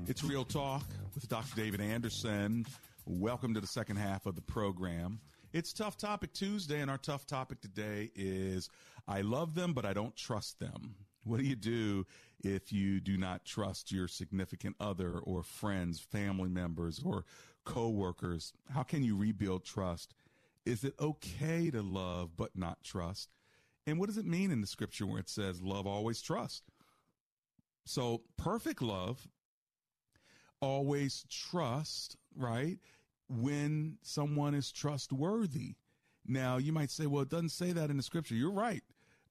It's 0.06 0.22
Real 0.22 0.44
Talk 0.44 0.84
with 1.16 1.28
Dr. 1.28 1.56
David 1.56 1.80
Anderson. 1.80 2.64
Welcome 3.04 3.54
to 3.54 3.60
the 3.60 3.66
second 3.66 3.96
half 3.96 4.26
of 4.26 4.36
the 4.36 4.42
program. 4.42 5.18
It's 5.54 5.72
Tough 5.72 5.96
Topic 5.96 6.32
Tuesday, 6.32 6.80
and 6.80 6.90
our 6.90 6.98
tough 6.98 7.26
topic 7.26 7.60
today 7.60 8.10
is 8.16 8.68
I 9.06 9.20
love 9.20 9.54
them, 9.54 9.72
but 9.72 9.84
I 9.84 9.92
don't 9.92 10.16
trust 10.16 10.58
them. 10.58 10.94
What 11.24 11.38
do 11.38 11.44
you 11.44 11.56
do 11.56 12.06
if 12.42 12.72
you 12.72 13.00
do 13.00 13.16
not 13.16 13.44
trust 13.44 13.90
your 13.90 14.08
significant 14.08 14.76
other 14.78 15.18
or 15.18 15.42
friends, 15.42 16.00
family 16.00 16.48
members, 16.48 17.00
or 17.04 17.24
coworkers? 17.64 18.52
How 18.72 18.82
can 18.82 19.02
you 19.02 19.16
rebuild 19.16 19.64
trust? 19.64 20.14
Is 20.66 20.84
it 20.84 20.94
okay 21.00 21.70
to 21.70 21.82
love 21.82 22.36
but 22.36 22.56
not 22.56 22.82
trust? 22.82 23.30
And 23.86 23.98
what 23.98 24.06
does 24.06 24.18
it 24.18 24.26
mean 24.26 24.50
in 24.50 24.60
the 24.60 24.66
scripture 24.66 25.06
where 25.06 25.20
it 25.20 25.28
says 25.28 25.62
love 25.62 25.86
always 25.86 26.22
trust? 26.22 26.64
So 27.84 28.22
perfect 28.38 28.80
love 28.80 29.28
always 30.60 31.26
trust, 31.28 32.16
right? 32.34 32.78
When 33.28 33.98
someone 34.02 34.54
is 34.54 34.72
trustworthy. 34.72 35.74
Now 36.26 36.56
you 36.56 36.72
might 36.72 36.90
say, 36.90 37.06
well, 37.06 37.22
it 37.22 37.28
doesn't 37.28 37.50
say 37.50 37.72
that 37.72 37.90
in 37.90 37.98
the 37.98 38.02
scripture. 38.02 38.34
You're 38.34 38.50
right. 38.50 38.82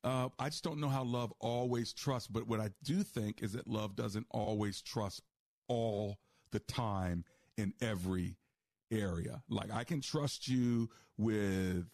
Uh, 0.04 0.30
I 0.38 0.50
just 0.50 0.64
don't 0.64 0.80
know 0.80 0.90
how 0.90 1.04
love 1.04 1.34
always 1.40 1.94
trusts. 1.94 2.28
But 2.28 2.48
what 2.48 2.60
I 2.60 2.70
do 2.84 3.04
think 3.04 3.42
is 3.42 3.54
that 3.54 3.68
love 3.68 3.96
doesn't 3.96 4.28
always 4.30 4.82
trust 4.82 5.22
all 5.68 6.18
the 6.52 6.60
time 6.60 7.24
in 7.58 7.74
every 7.82 8.36
area. 8.92 9.42
Like 9.50 9.72
I 9.72 9.84
can 9.84 10.02
trust 10.02 10.48
you 10.48 10.90
with, 11.18 11.86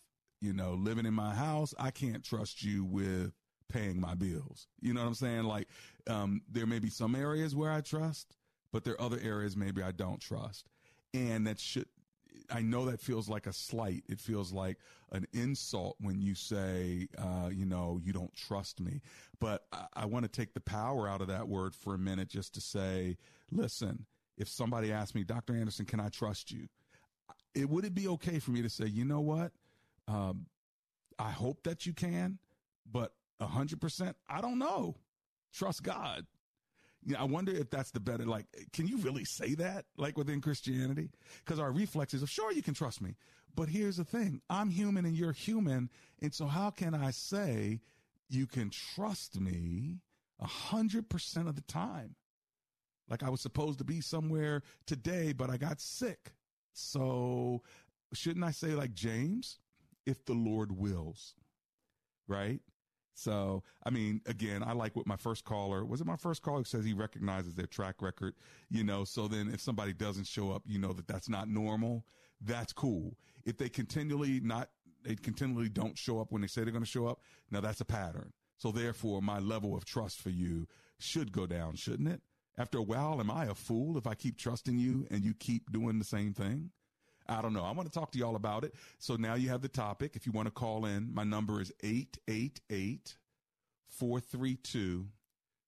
you 0.41 0.53
know, 0.53 0.73
living 0.73 1.05
in 1.05 1.13
my 1.13 1.33
house. 1.33 1.73
I 1.79 1.91
can't 1.91 2.23
trust 2.23 2.63
you 2.63 2.83
with 2.83 3.33
paying 3.69 3.99
my 3.99 4.15
bills. 4.15 4.67
You 4.81 4.93
know 4.93 5.01
what 5.01 5.07
I'm 5.07 5.13
saying? 5.13 5.43
Like, 5.43 5.67
um, 6.07 6.41
there 6.51 6.65
may 6.65 6.79
be 6.79 6.89
some 6.89 7.15
areas 7.15 7.55
where 7.55 7.71
I 7.71 7.81
trust, 7.81 8.35
but 8.73 8.83
there 8.83 8.95
are 8.95 9.01
other 9.01 9.19
areas 9.21 9.55
maybe 9.55 9.83
I 9.83 9.91
don't 9.91 10.19
trust. 10.19 10.67
And 11.13 11.45
that 11.47 11.59
should, 11.59 11.85
I 12.51 12.62
know 12.62 12.85
that 12.85 13.01
feels 13.01 13.29
like 13.29 13.47
a 13.47 13.53
slight. 13.53 14.03
It 14.07 14.19
feels 14.19 14.51
like 14.51 14.77
an 15.12 15.25
insult 15.33 15.95
when 15.99 16.21
you 16.21 16.35
say, 16.35 17.07
uh, 17.17 17.49
you 17.51 17.65
know, 17.65 17.99
you 18.03 18.13
don't 18.13 18.33
trust 18.35 18.79
me. 18.79 19.01
But 19.39 19.65
I, 19.71 19.85
I 19.93 20.05
want 20.05 20.23
to 20.23 20.29
take 20.29 20.53
the 20.53 20.59
power 20.62 21.07
out 21.07 21.21
of 21.21 21.27
that 21.27 21.47
word 21.47 21.75
for 21.75 21.93
a 21.93 21.97
minute 21.97 22.29
just 22.29 22.53
to 22.55 22.62
say, 22.62 23.17
listen, 23.51 24.05
if 24.38 24.47
somebody 24.47 24.91
asks 24.91 25.15
me, 25.15 25.23
Dr. 25.23 25.55
Anderson, 25.55 25.85
can 25.85 25.99
I 25.99 26.09
trust 26.09 26.51
you? 26.51 26.67
It 27.53 27.69
would 27.69 27.85
it 27.85 27.93
be 27.93 28.07
okay 28.07 28.39
for 28.39 28.51
me 28.51 28.62
to 28.62 28.69
say, 28.69 28.85
you 28.85 29.05
know 29.05 29.21
what? 29.21 29.51
Um, 30.07 30.45
I 31.17 31.31
hope 31.31 31.63
that 31.63 31.85
you 31.85 31.93
can, 31.93 32.39
but 32.89 33.13
a 33.39 33.47
hundred 33.47 33.81
percent, 33.81 34.15
I 34.29 34.41
don't 34.41 34.59
know. 34.59 34.95
Trust 35.53 35.83
God. 35.83 36.25
Yeah, 37.05 37.21
I 37.21 37.23
wonder 37.23 37.53
if 37.53 37.69
that's 37.69 37.91
the 37.91 37.99
better. 37.99 38.25
Like, 38.25 38.45
can 38.73 38.88
you 38.88 38.97
really 38.97 39.23
say 39.23 39.55
that? 39.55 39.85
Like 39.97 40.17
within 40.17 40.41
Christianity, 40.41 41.09
because 41.45 41.59
our 41.59 41.71
reflexes 41.71 42.21
of 42.21 42.29
sure 42.29 42.51
you 42.51 42.62
can 42.62 42.73
trust 42.73 43.01
me, 43.01 43.15
but 43.55 43.69
here's 43.69 43.97
the 43.97 44.03
thing: 44.03 44.41
I'm 44.49 44.69
human 44.69 45.05
and 45.05 45.15
you're 45.15 45.31
human, 45.31 45.89
and 46.21 46.33
so 46.33 46.45
how 46.45 46.71
can 46.71 46.93
I 46.93 47.12
say 47.12 47.79
you 48.29 48.47
can 48.47 48.69
trust 48.69 49.39
me 49.39 49.99
a 50.39 50.47
hundred 50.47 51.09
percent 51.09 51.47
of 51.47 51.55
the 51.55 51.62
time? 51.62 52.15
Like 53.09 53.23
I 53.23 53.29
was 53.29 53.41
supposed 53.41 53.79
to 53.79 53.85
be 53.85 54.01
somewhere 54.01 54.62
today, 54.85 55.33
but 55.33 55.49
I 55.49 55.57
got 55.57 55.81
sick. 55.81 56.33
So 56.73 57.63
shouldn't 58.13 58.45
I 58.45 58.51
say 58.51 58.69
like 58.69 58.93
James, 58.93 59.59
if 60.05 60.25
the 60.25 60.33
Lord 60.33 60.71
wills, 60.77 61.33
right? 62.27 62.59
So, 63.19 63.63
I 63.84 63.89
mean, 63.89 64.21
again, 64.25 64.63
I 64.63 64.71
like 64.71 64.95
what 64.95 65.05
my 65.05 65.17
first 65.17 65.43
caller 65.43 65.84
was 65.86 65.99
it 65.99 66.08
my 66.08 66.15
first 66.15 66.41
caller 66.41 66.63
says 66.63 66.86
he 66.86 66.93
recognizes 66.93 67.53
their 67.53 67.67
track 67.67 68.01
record, 68.01 68.34
you 68.69 68.84
know, 68.84 69.03
so 69.03 69.27
then 69.27 69.51
if 69.53 69.60
somebody 69.60 69.93
doesn't 69.93 70.25
show 70.25 70.51
up, 70.51 70.63
you 70.65 70.79
know 70.79 70.93
that 70.93 71.08
that's 71.08 71.27
not 71.27 71.49
normal. 71.49 72.05
That's 72.41 72.71
cool. 72.71 73.17
If 73.45 73.58
they 73.58 73.67
continually 73.67 74.39
not, 74.39 74.69
they 75.03 75.15
continually 75.15 75.69
don't 75.69 75.97
show 75.97 76.21
up 76.21 76.32
when 76.32 76.41
they 76.41 76.47
say 76.47 76.63
they're 76.63 76.71
going 76.71 76.84
to 76.84 76.89
show 76.89 77.08
up. 77.08 77.19
Now 77.51 77.60
that's 77.60 77.82
a 77.82 77.86
pattern. 77.86 78.32
So 78.58 78.71
therefore 78.71 79.21
my 79.21 79.39
level 79.39 79.75
of 79.75 79.86
trust 79.86 80.21
for 80.21 80.29
you 80.29 80.67
should 80.97 81.32
go 81.32 81.45
down, 81.45 81.75
shouldn't 81.75 82.10
it? 82.10 82.21
After 82.58 82.77
a 82.77 82.84
while, 82.84 83.19
am 83.19 83.32
I 83.32 83.45
a 83.45 83.53
fool 83.53 83.97
if 83.97 84.08
I 84.08 84.15
keep 84.15 84.38
trusting 84.38 84.77
you 84.77 85.08
and 85.12 85.23
you 85.23 85.34
keep 85.34 85.71
doing 85.71 85.99
the 85.99 86.05
same 86.05 86.34
thing? 86.34 86.71
I 87.29 87.41
don't 87.43 87.53
know. 87.53 87.63
I 87.63 87.71
want 87.71 87.91
to 87.91 87.97
talk 87.97 88.11
to 88.11 88.19
y'all 88.19 88.35
about 88.35 88.63
it. 88.63 88.73
So 88.97 89.15
now 89.15 89.35
you 89.35 89.49
have 89.49 89.61
the 89.61 89.69
topic. 89.69 90.15
If 90.15 90.25
you 90.25 90.31
want 90.31 90.47
to 90.47 90.51
call 90.51 90.85
in, 90.85 91.13
my 91.13 91.23
number 91.23 91.61
is 91.61 91.71
888 91.83 93.15
432 93.87 95.07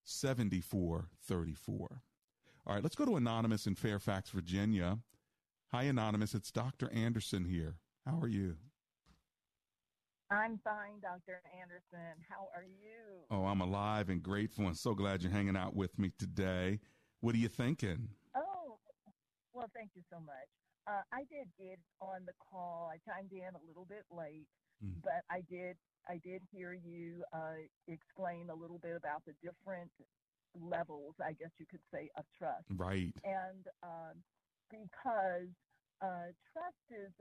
7434. 0.03 2.01
All 2.67 2.73
right, 2.73 2.83
let's 2.83 2.95
go 2.95 3.05
to 3.05 3.15
Anonymous 3.15 3.67
in 3.67 3.75
Fairfax, 3.75 4.31
Virginia. 4.31 4.97
Hi, 5.71 5.83
Anonymous. 5.83 6.33
It's 6.33 6.51
Dr. 6.51 6.91
Anderson 6.91 7.45
here. 7.45 7.75
How 8.05 8.19
are 8.19 8.27
you? 8.27 8.57
I'm 10.31 10.59
fine, 10.63 10.99
Dr. 11.01 11.41
Anderson. 11.59 12.23
How 12.29 12.47
are 12.55 12.63
you? 12.63 13.25
Oh, 13.29 13.45
I'm 13.45 13.61
alive 13.61 14.09
and 14.09 14.23
grateful 14.23 14.65
and 14.67 14.77
so 14.77 14.95
glad 14.95 15.21
you're 15.21 15.31
hanging 15.31 15.57
out 15.57 15.75
with 15.75 15.99
me 15.99 16.11
today. 16.17 16.79
What 17.19 17.35
are 17.35 17.39
you 17.39 17.49
thinking? 17.49 18.09
Oh, 18.35 18.77
well, 19.53 19.69
thank 19.75 19.91
you 19.93 20.01
so 20.09 20.19
much. 20.19 20.47
Uh, 20.87 21.05
I 21.13 21.23
did 21.29 21.47
get 21.57 21.79
on 22.01 22.25
the 22.25 22.33
call. 22.41 22.89
I 22.91 22.97
chimed 23.05 23.31
in 23.31 23.53
a 23.53 23.63
little 23.67 23.85
bit 23.85 24.03
late, 24.09 24.49
mm. 24.83 24.97
but 25.03 25.21
I 25.29 25.41
did 25.49 25.77
I 26.09 26.17
did 26.23 26.41
hear 26.51 26.73
you 26.73 27.23
uh, 27.33 27.61
explain 27.87 28.49
a 28.49 28.55
little 28.55 28.79
bit 28.79 28.95
about 28.97 29.21
the 29.25 29.33
different 29.43 29.91
levels, 30.57 31.13
I 31.23 31.33
guess 31.33 31.51
you 31.59 31.65
could 31.69 31.85
say, 31.93 32.09
of 32.17 32.25
trust. 32.37 32.65
Right. 32.73 33.13
And 33.23 33.63
um, 33.83 34.17
because 34.69 35.53
uh, 36.01 36.33
trust 36.51 36.85
is, 36.89 37.13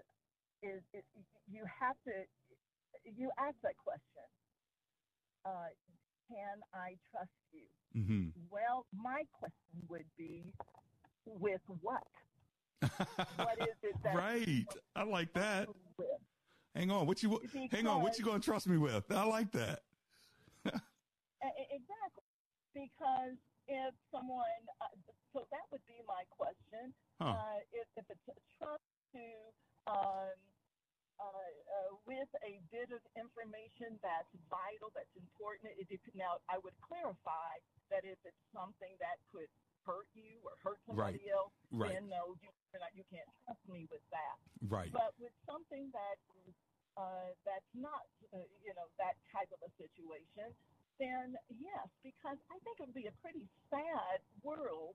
is, 0.63 0.81
is 0.95 1.05
you 1.47 1.65
have 1.81 1.97
to 2.09 2.13
you 3.05 3.31
ask 3.39 3.55
that 3.63 3.77
question. 3.77 4.27
Uh, 5.45 5.73
can 6.29 6.61
I 6.75 6.97
trust 7.11 7.37
you? 7.53 7.69
Mm-hmm. 7.97 8.29
Well, 8.51 8.87
my 8.95 9.23
question 9.33 9.85
would 9.89 10.07
be, 10.17 10.45
with 11.27 11.61
what? 11.81 12.07
What 12.81 13.59
is 13.61 13.77
it 13.83 13.95
that 14.05 14.15
right? 14.15 14.67
I 14.97 15.03
like 15.05 15.33
that. 15.35 15.69
Hang 16.75 16.91
on, 16.91 17.07
what 17.07 17.23
you 17.23 17.41
because, 17.43 17.69
hang 17.71 17.87
on, 17.87 18.03
what 18.03 18.19
you 18.19 18.25
going 18.25 18.41
to 18.41 18.45
trust 18.45 18.69
me 18.69 18.79
with? 18.79 19.05
I 19.11 19.25
like 19.25 19.51
that. 19.53 19.81
exactly, 20.65 22.25
because 22.75 23.37
if 23.67 23.93
someone, 24.11 24.63
uh, 24.81 24.87
so 25.33 25.47
that 25.51 25.67
would 25.71 25.85
be 25.87 25.99
my 26.07 26.23
question. 26.31 26.95
Huh. 27.21 27.37
Uh, 27.37 27.59
if, 27.75 27.87
if 27.97 28.07
it's 28.09 28.29
a 28.31 28.39
trust 28.59 28.87
to 29.13 29.27
um, 29.87 30.35
uh, 31.21 31.29
uh, 31.29 31.91
with 32.09 32.33
a 32.41 32.65
bit 32.73 32.89
of 32.97 33.03
information 33.13 34.01
that's 34.01 34.33
vital, 34.49 34.89
that's 34.97 35.13
important. 35.21 35.77
It, 35.77 35.87
it, 35.93 36.01
now, 36.17 36.41
I 36.49 36.57
would 36.65 36.75
clarify 36.81 37.61
that 37.93 38.09
if 38.09 38.17
it's 38.25 38.45
something 38.57 38.97
that 39.05 39.21
could 39.29 39.51
hurt 39.91 40.07
you 40.15 40.39
or 40.47 40.55
hurt 40.63 40.79
somebody 40.87 41.19
right. 41.27 41.35
else, 41.35 41.55
right. 41.75 41.91
then 41.91 42.07
no, 42.07 42.39
you, 42.39 42.51
you 42.95 43.05
can't 43.11 43.27
trust 43.43 43.63
me 43.67 43.91
with 43.91 44.05
that. 44.15 44.39
Right. 44.71 44.95
But 44.95 45.19
with 45.19 45.35
something 45.43 45.91
that 45.91 46.17
is 46.47 46.55
uh, 46.95 47.35
that's 47.43 47.73
not, 47.75 48.07
uh, 48.31 48.47
you 48.63 48.71
know, 48.79 48.87
that 49.03 49.19
type 49.35 49.51
of 49.51 49.59
a 49.67 49.71
situation, 49.75 50.55
then 51.03 51.35
yes, 51.59 51.87
because 52.07 52.39
I 52.53 52.57
think 52.63 52.79
it 52.79 52.87
would 52.87 52.99
be 52.99 53.11
a 53.11 53.17
pretty 53.19 53.51
sad 53.73 54.23
world 54.47 54.95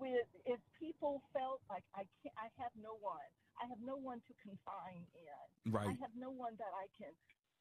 with 0.00 0.26
if 0.48 0.58
people 0.80 1.22
felt 1.30 1.62
like 1.70 1.84
I 1.94 2.08
can't, 2.22 2.34
I 2.34 2.50
have 2.58 2.74
no 2.80 2.98
one, 2.98 3.28
I 3.60 3.68
have 3.70 3.78
no 3.84 3.94
one 3.94 4.18
to 4.26 4.32
confine 4.42 5.04
in. 5.14 5.46
Right. 5.70 5.92
I 5.92 5.94
have 6.02 6.14
no 6.18 6.32
one 6.32 6.58
that 6.58 6.72
I 6.74 6.90
can 6.98 7.12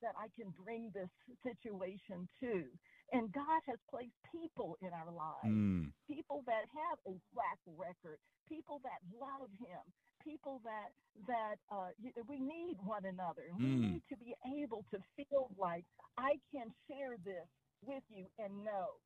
that 0.01 0.15
I 0.17 0.27
can 0.35 0.53
bring 0.63 0.91
this 0.93 1.09
situation 1.43 2.27
to. 2.41 2.65
And 3.11 3.31
God 3.31 3.61
has 3.69 3.77
placed 3.89 4.17
people 4.31 4.77
in 4.81 4.89
our 4.89 5.11
lives, 5.13 5.53
mm. 5.53 5.91
people 6.09 6.41
that 6.49 6.65
have 6.73 6.97
a 7.05 7.15
track 7.29 7.59
record, 7.77 8.17
people 8.49 8.81
that 8.81 8.99
love 9.13 9.51
Him, 9.61 9.83
people 10.23 10.61
that 10.65 10.89
that 11.27 11.61
uh, 11.69 11.93
we 12.27 12.39
need 12.39 12.79
one 12.81 13.05
another. 13.05 13.53
We 13.59 13.65
mm. 13.65 13.81
need 13.93 14.03
to 14.09 14.17
be 14.17 14.33
able 14.57 14.83
to 14.89 14.97
feel 15.13 15.51
like 15.59 15.85
I 16.17 16.39
can 16.49 16.73
share 16.89 17.19
this 17.21 17.45
with 17.85 18.03
you 18.09 18.25
and 18.39 18.49
know 18.63 18.97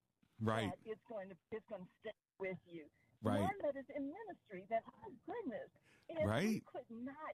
right. 0.42 0.70
that 0.70 0.80
it's 0.86 1.04
going 1.10 1.30
to 1.30 1.36
it's 1.52 1.66
going 1.68 1.84
to 1.84 1.94
stay 2.00 2.16
with 2.40 2.62
you. 2.70 2.86
Right. 3.24 3.42
One 3.42 3.58
that 3.66 3.76
is 3.76 3.90
in 3.92 4.08
ministry. 4.08 4.64
That 4.70 4.86
oh 4.88 5.12
goodness, 5.26 5.70
if 6.10 6.24
right. 6.24 6.62
could 6.70 6.88
not 6.90 7.34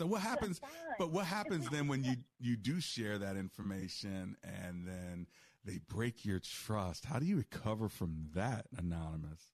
so 0.00 0.06
what 0.06 0.22
happens? 0.22 0.62
But 0.98 1.10
what 1.10 1.26
happens 1.26 1.68
then 1.68 1.86
when 1.86 2.02
you 2.02 2.16
you 2.40 2.56
do 2.56 2.80
share 2.80 3.18
that 3.18 3.36
information 3.36 4.34
and 4.42 4.86
then 4.86 5.26
they 5.62 5.78
break 5.88 6.24
your 6.24 6.40
trust? 6.40 7.04
How 7.04 7.18
do 7.18 7.26
you 7.26 7.36
recover 7.36 7.90
from 7.90 8.30
that, 8.34 8.64
anonymous? 8.78 9.52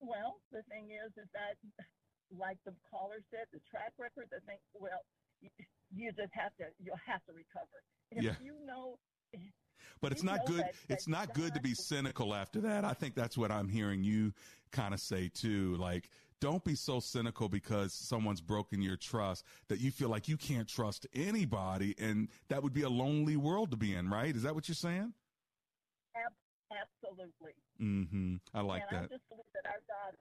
Well, 0.00 0.40
the 0.50 0.62
thing 0.68 0.88
is, 0.90 1.12
is 1.12 1.28
that 1.32 1.54
like 2.36 2.58
the 2.64 2.74
caller 2.90 3.22
said, 3.30 3.46
the 3.52 3.60
track 3.70 3.92
record. 4.00 4.26
The 4.32 4.40
thing, 4.46 4.58
well, 4.74 4.98
you, 5.40 5.50
you 5.94 6.10
just 6.10 6.32
have 6.32 6.50
to 6.56 6.64
you'll 6.82 6.98
have 7.06 7.24
to 7.26 7.32
recover. 7.32 7.84
If 8.10 8.24
yeah. 8.24 8.32
you 8.42 8.54
know. 8.66 8.98
But 10.00 10.10
it's 10.10 10.24
not 10.24 10.44
good. 10.44 10.60
That, 10.60 10.74
it's 10.88 11.04
that 11.04 11.10
not 11.10 11.26
God, 11.28 11.36
good 11.36 11.54
to 11.54 11.60
be 11.60 11.72
cynical 11.72 12.34
after 12.34 12.60
that. 12.62 12.84
I 12.84 12.94
think 12.94 13.14
that's 13.14 13.38
what 13.38 13.52
I'm 13.52 13.68
hearing 13.68 14.02
you 14.02 14.32
kind 14.72 14.92
of 14.92 15.00
say 15.00 15.30
too. 15.32 15.76
Like 15.76 16.10
don't 16.40 16.64
be 16.64 16.74
so 16.74 17.00
cynical 17.00 17.48
because 17.48 17.92
someone's 17.92 18.40
broken 18.40 18.82
your 18.82 18.96
trust 18.96 19.44
that 19.68 19.80
you 19.80 19.90
feel 19.90 20.08
like 20.08 20.28
you 20.28 20.36
can't 20.36 20.68
trust 20.68 21.06
anybody. 21.14 21.94
And 21.98 22.28
that 22.48 22.62
would 22.62 22.74
be 22.74 22.82
a 22.82 22.88
lonely 22.88 23.36
world 23.36 23.70
to 23.70 23.76
be 23.76 23.94
in, 23.94 24.08
right? 24.08 24.34
Is 24.34 24.42
that 24.42 24.54
what 24.54 24.68
you're 24.68 24.74
saying? 24.74 25.12
Absolutely. 26.72 27.54
Mm-hmm. 27.78 28.42
I 28.50 28.60
like 28.60 28.82
and 28.90 28.92
that. 28.92 29.04
I 29.06 29.14
just 29.14 29.26
believe 29.30 29.50
that 29.54 29.66
our 29.70 29.82
God, 29.86 30.12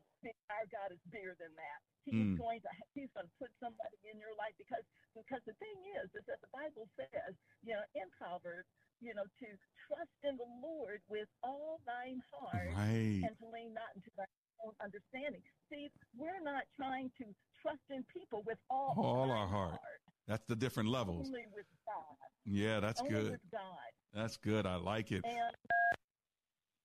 our 0.54 0.67
God 0.69 0.89
is 0.93 1.01
bigger 1.10 1.34
than 1.41 1.51
that. 1.58 1.80
He's 2.06 2.38
mm. 2.38 2.38
going 2.38 2.62
to 2.62 2.69
He's 2.93 3.10
going 3.17 3.25
to 3.25 3.36
put 3.41 3.49
somebody 3.58 3.97
in 4.06 4.21
your 4.21 4.34
life 4.38 4.54
because 4.62 4.86
because 5.17 5.41
the 5.49 5.58
thing 5.58 5.73
is 5.97 6.06
is 6.13 6.21
that 6.30 6.38
the 6.45 6.51
Bible 6.54 6.86
says, 6.93 7.34
you 7.65 7.73
know, 7.73 7.82
in 7.97 8.06
Proverbs, 8.13 8.69
you 9.01 9.17
know, 9.17 9.26
to 9.41 9.47
trust 9.89 10.18
in 10.22 10.38
the 10.38 10.49
Lord 10.61 11.01
with 11.09 11.26
all 11.41 11.82
thine 11.89 12.22
heart 12.30 12.78
right. 12.78 13.26
and 13.26 13.34
to 13.41 13.45
lean 13.49 13.74
not 13.74 13.89
into 13.97 14.13
thy 14.13 14.30
own 14.64 14.74
understanding. 14.84 15.41
See, 15.72 15.89
we're 16.16 16.41
not 16.43 16.64
trying 16.76 17.12
to 17.18 17.26
trust 17.62 17.82
in 17.89 18.06
people 18.14 18.43
with 18.45 18.58
all 18.70 18.93
all 18.97 19.32
our 19.32 19.47
heart. 19.47 19.72
heart. 19.72 19.99
That's 20.28 20.45
the 20.47 20.56
different 20.56 20.89
levels. 20.89 21.28
Only 21.28 21.45
with 21.53 21.66
God. 21.86 22.16
Yeah, 22.45 22.80
that's 22.80 23.01
Only 23.01 23.14
good. 23.14 23.32
With 23.32 23.51
God. 23.51 23.89
That's 24.14 24.38
good. 24.38 24.66
I 24.66 24.76
like 24.76 25.12
it. 25.12 25.24
And 25.26 25.56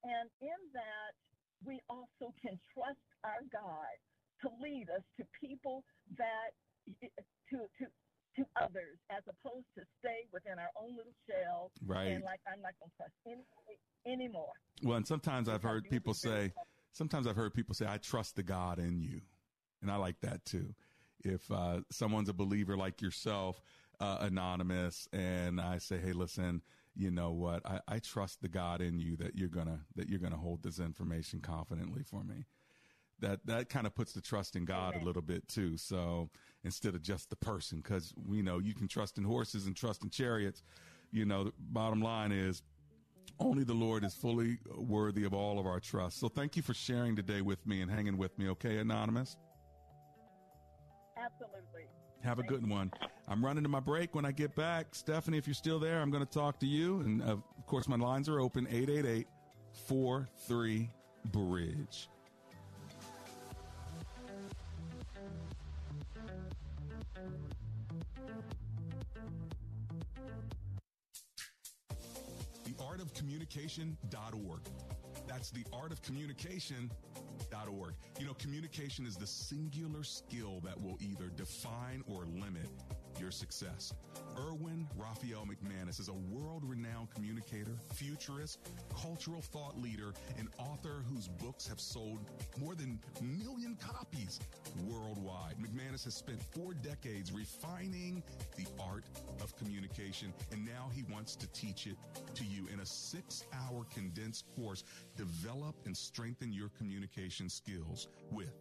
and 0.05 0.29
in 0.41 0.61
that, 0.73 1.13
we 1.65 1.81
also 1.89 2.33
can 2.41 2.59
trust 2.75 3.05
our 3.25 3.45
God 3.53 3.95
to 4.43 4.49
lead 4.63 4.89
us 4.91 5.03
to 5.19 5.25
people 5.41 5.85
that 6.17 6.53
to 7.51 7.59
to 7.79 7.87
to 8.37 8.45
others 8.63 8.97
as 9.11 9.23
opposed 9.29 9.67
to 9.77 9.83
stay 9.99 10.25
within 10.33 10.59
our 10.59 10.71
own 10.81 10.97
little 10.97 11.13
shell 11.29 11.71
Right. 11.85 12.13
and 12.13 12.25
like 12.25 12.41
I'm 12.47 12.63
not 12.63 12.73
gonna 12.81 12.93
trust 12.97 13.13
anybody 13.27 13.77
anymore. 14.07 14.53
Well, 14.83 14.97
and 14.97 15.07
sometimes 15.07 15.49
I've 15.49 15.63
heard 15.63 15.85
people 15.91 16.15
say, 16.15 16.53
sometimes 16.93 17.27
I've 17.27 17.37
heard 17.37 17.55
people 17.55 17.75
say, 17.75 17.87
I 17.89 17.99
trust 17.99 18.37
the 18.37 18.43
God 18.43 18.79
in 18.79 19.01
you. 19.01 19.21
And 19.83 19.91
I 19.91 19.97
like 19.97 20.21
that 20.21 20.45
too. 20.45 20.75
If 21.23 21.51
uh, 21.51 21.81
someone's 21.91 22.29
a 22.29 22.35
believer 22.35 22.77
like 22.77 23.03
yourself, 23.03 23.61
uh, 24.01 24.19
anonymous, 24.21 25.09
and 25.13 25.61
I 25.61 25.79
say, 25.79 25.99
hey, 25.99 26.13
listen, 26.13 26.63
you 26.95 27.11
know 27.11 27.31
what? 27.31 27.65
I, 27.67 27.81
I 27.87 27.99
trust 27.99 28.41
the 28.41 28.49
God 28.49 28.81
in 28.81 28.99
you 28.99 29.17
that 29.17 29.37
you're 29.37 29.49
gonna 29.49 29.81
that 29.97 30.09
you're 30.09 30.19
gonna 30.19 30.37
hold 30.37 30.63
this 30.63 30.79
information 30.79 31.41
confidently 31.41 32.03
for 32.03 32.25
me. 32.25 32.47
That 33.21 33.47
that 33.47 33.69
kind 33.69 33.87
of 33.87 33.95
puts 33.95 34.13
the 34.13 34.23
trust 34.23 34.57
in 34.57 34.65
God 34.65 34.97
a 35.01 35.05
little 35.05 35.23
bit 35.23 35.47
too. 35.49 35.77
So 35.77 36.31
instead 36.65 36.95
of 36.95 37.03
just 37.03 37.31
the 37.31 37.37
person, 37.37 37.79
because 37.79 38.15
we 38.27 38.43
know 38.43 38.59
you 38.59 38.75
can 38.75 38.89
trust 38.89 39.19
in 39.19 39.25
horses 39.25 39.67
and 39.67 39.77
trust 39.77 40.03
in 40.03 40.11
chariots. 40.11 40.63
You 41.13 41.25
know, 41.27 41.45
the 41.45 41.53
bottom 41.59 42.01
line 42.01 42.33
is 42.33 42.63
only 43.41 43.65
the 43.65 43.75
Lord 43.75 44.05
is 44.05 44.15
fully 44.15 44.59
worthy 44.77 45.25
of 45.25 45.33
all 45.33 45.59
of 45.59 45.67
our 45.67 45.81
trust. 45.81 46.21
So 46.21 46.29
thank 46.29 46.57
you 46.57 46.63
for 46.63 46.75
sharing 46.75 47.17
today 47.17 47.41
with 47.41 47.67
me 47.67 47.81
and 47.81 47.91
hanging 47.91 48.17
with 48.17 48.39
me. 48.39 48.49
Okay, 48.51 48.79
anonymous. 48.79 49.37
Absolutely. 51.17 51.87
Have 52.23 52.39
a 52.39 52.43
good 52.43 52.69
one. 52.69 52.93
I'm 53.29 53.45
running 53.45 53.63
to 53.63 53.69
my 53.69 53.81
break. 53.81 54.15
When 54.15 54.25
I 54.25 54.33
get 54.33 54.55
back, 54.55 54.95
Stephanie, 54.95 55.39
if 55.39 55.47
you're 55.47 55.55
still 55.55 55.79
there, 55.79 56.01
I'm 56.01 56.11
going 56.11 56.25
to 56.25 56.31
talk 56.31 56.61
to 56.61 56.67
you. 56.67 57.01
And 57.01 57.23
uh, 57.23 57.33
of 57.33 57.67
course, 57.67 57.89
my 57.89 57.97
lines 57.97 58.29
are 58.29 58.41
open 58.41 58.67
888 58.67 59.27
43 59.87 60.91
Bridge. 61.27 62.09
theartofcommunication.org. 73.21 74.61
That's 75.27 75.51
theartofcommunication.org. 75.53 77.95
You 78.19 78.27
know, 78.27 78.35
communication 78.35 79.07
is 79.07 79.17
the 79.17 79.27
singular 79.27 80.05
skill 80.05 80.61
that 80.65 80.81
will 80.81 80.99
either 81.01 81.31
define 81.37 82.05
or 82.07 82.25
limit 82.27 82.69
your 83.21 83.31
success. 83.31 83.93
Erwin 84.39 84.89
Raphael 84.97 85.47
McManus 85.47 86.01
is 86.01 86.09
a 86.09 86.35
world 86.35 86.63
renowned 86.65 87.09
communicator, 87.15 87.77
futurist, 87.95 88.59
cultural 88.97 89.43
thought 89.43 89.79
leader, 89.81 90.15
and 90.39 90.49
author 90.59 91.05
whose 91.13 91.29
books 91.29 91.67
have 91.67 91.81
sold 91.81 92.21
more 92.59 92.75
than 92.75 92.99
a 93.21 93.23
million 93.23 93.77
copies 93.77 94.41
worldwide. 94.87 95.57
McManus 95.59 96.05
has 96.05 96.15
spent 96.15 96.41
four 96.43 96.73
decades 96.75 97.33
refining 97.33 98.23
the 98.57 98.67
art 98.81 99.05
of 99.43 99.55
communication, 99.57 100.33
and 100.53 100.65
now 100.65 100.91
he 100.93 101.03
wants 101.13 101.37
to 101.37 101.47
teach 101.49 101.87
it 101.87 101.97
to 102.35 102.45
you 102.45 102.67
in 102.73 102.81
a 102.81 102.87
six 102.87 103.45
hour 103.53 103.85
condensed 103.93 104.47
course. 104.57 104.85
Develop 105.17 105.77
and 105.85 105.97
strengthen 105.97 106.53
your 106.53 106.71
communication 106.79 107.49
skills 107.51 108.09
with 108.31 108.53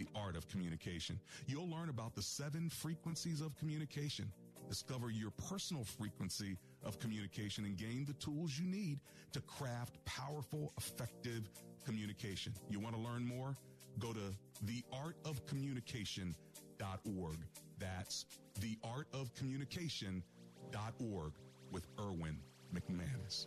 the 0.00 0.08
art 0.18 0.34
of 0.34 0.48
communication. 0.48 1.20
You'll 1.46 1.68
learn 1.68 1.90
about 1.90 2.16
the 2.16 2.22
seven 2.22 2.70
frequencies 2.70 3.42
of 3.42 3.54
communication. 3.58 4.32
Discover 4.68 5.10
your 5.10 5.30
personal 5.48 5.84
frequency 5.84 6.56
of 6.84 6.98
communication 6.98 7.64
and 7.66 7.76
gain 7.76 8.06
the 8.06 8.14
tools 8.14 8.58
you 8.58 8.66
need 8.66 8.98
to 9.32 9.42
craft 9.42 10.02
powerful, 10.06 10.72
effective 10.78 11.50
communication. 11.84 12.54
You 12.70 12.80
want 12.80 12.96
to 12.96 13.00
learn 13.00 13.26
more? 13.26 13.54
Go 13.98 14.14
to 14.14 14.32
theartofcommunication.org. 14.64 17.36
That's 17.78 18.24
theartofcommunication.org 18.58 21.32
with 21.70 21.86
Erwin 21.98 22.38
McManus. 22.74 23.46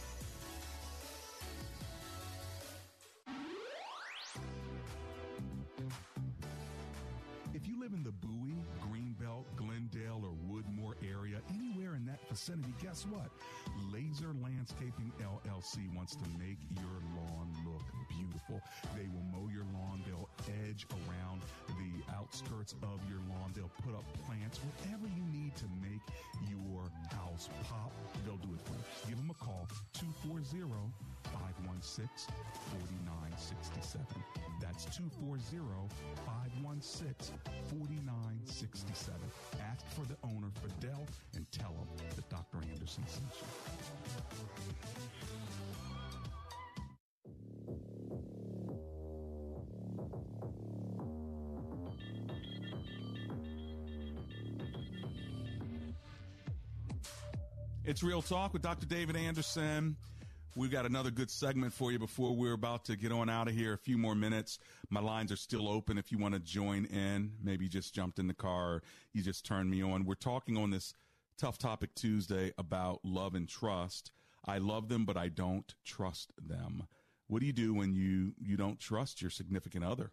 Vicinity, 12.41 12.73
guess 12.81 13.05
what? 13.05 13.29
Laser 13.93 14.33
Landscaping 14.41 15.11
LLC 15.21 15.95
wants 15.95 16.15
to 16.15 16.25
make 16.39 16.57
your 16.73 16.97
lawn 17.15 17.53
look 17.65 17.83
beautiful. 18.21 18.61
They 18.95 19.07
will 19.09 19.25
mow 19.33 19.49
your 19.49 19.65
lawn. 19.73 20.03
They'll 20.05 20.29
edge 20.67 20.85
around 21.07 21.41
the 21.67 21.91
outskirts 22.13 22.75
of 22.83 22.99
your 23.09 23.21
lawn. 23.29 23.53
They'll 23.55 23.73
put 23.81 23.95
up 23.95 24.05
plants, 24.25 24.59
whatever 24.61 25.07
you 25.09 25.25
need 25.33 25.55
to 25.57 25.65
make 25.81 26.03
your 26.49 26.85
house 27.17 27.49
pop. 27.69 27.91
They'll 28.25 28.37
do 28.37 28.53
it 28.53 28.61
for 28.61 28.73
you. 28.77 28.85
Give 29.09 29.17
them 29.17 29.31
a 29.31 29.37
call, 29.37 29.67
240 29.93 30.69
516 31.33 32.33
4967. 32.69 34.05
That's 34.61 34.85
240 34.85 35.41
516 36.25 37.33
4967. 37.69 39.15
Ask 39.61 39.85
for 39.95 40.05
the 40.05 40.17
owner, 40.23 40.51
Fidel, 40.61 41.05
and 41.35 41.45
tell 41.51 41.73
him 41.73 41.87
that 42.15 42.29
Dr. 42.29 42.61
Anderson 42.69 43.03
sent 43.07 43.25
you. 43.41 43.47
It's 57.91 58.03
Real 58.03 58.21
Talk 58.21 58.53
with 58.53 58.61
Dr. 58.61 58.85
David 58.85 59.17
Anderson. 59.17 59.97
We've 60.55 60.71
got 60.71 60.85
another 60.85 61.11
good 61.11 61.29
segment 61.29 61.73
for 61.73 61.91
you 61.91 61.99
before 61.99 62.33
we're 62.33 62.53
about 62.53 62.85
to 62.85 62.95
get 62.95 63.11
on 63.11 63.29
out 63.29 63.49
of 63.49 63.53
here. 63.53 63.73
A 63.73 63.77
few 63.77 63.97
more 63.97 64.15
minutes. 64.15 64.59
My 64.89 65.01
lines 65.01 65.29
are 65.29 65.35
still 65.35 65.67
open 65.67 65.97
if 65.97 66.09
you 66.09 66.17
want 66.17 66.33
to 66.33 66.39
join 66.39 66.85
in. 66.85 67.33
Maybe 67.43 67.65
you 67.65 67.69
just 67.69 67.93
jumped 67.93 68.17
in 68.17 68.27
the 68.27 68.33
car 68.33 68.81
you 69.11 69.21
just 69.21 69.45
turned 69.45 69.69
me 69.69 69.83
on. 69.83 70.05
We're 70.05 70.15
talking 70.15 70.55
on 70.55 70.69
this 70.69 70.93
Tough 71.37 71.57
Topic 71.57 71.93
Tuesday 71.93 72.53
about 72.57 73.01
love 73.03 73.35
and 73.35 73.45
trust. 73.45 74.11
I 74.45 74.59
love 74.59 74.87
them, 74.87 75.03
but 75.03 75.17
I 75.17 75.27
don't 75.27 75.75
trust 75.83 76.31
them. 76.41 76.83
What 77.27 77.41
do 77.41 77.45
you 77.45 77.51
do 77.51 77.73
when 77.73 77.93
you, 77.93 78.35
you 78.39 78.55
don't 78.55 78.79
trust 78.79 79.21
your 79.21 79.31
significant 79.31 79.83
other 79.83 80.11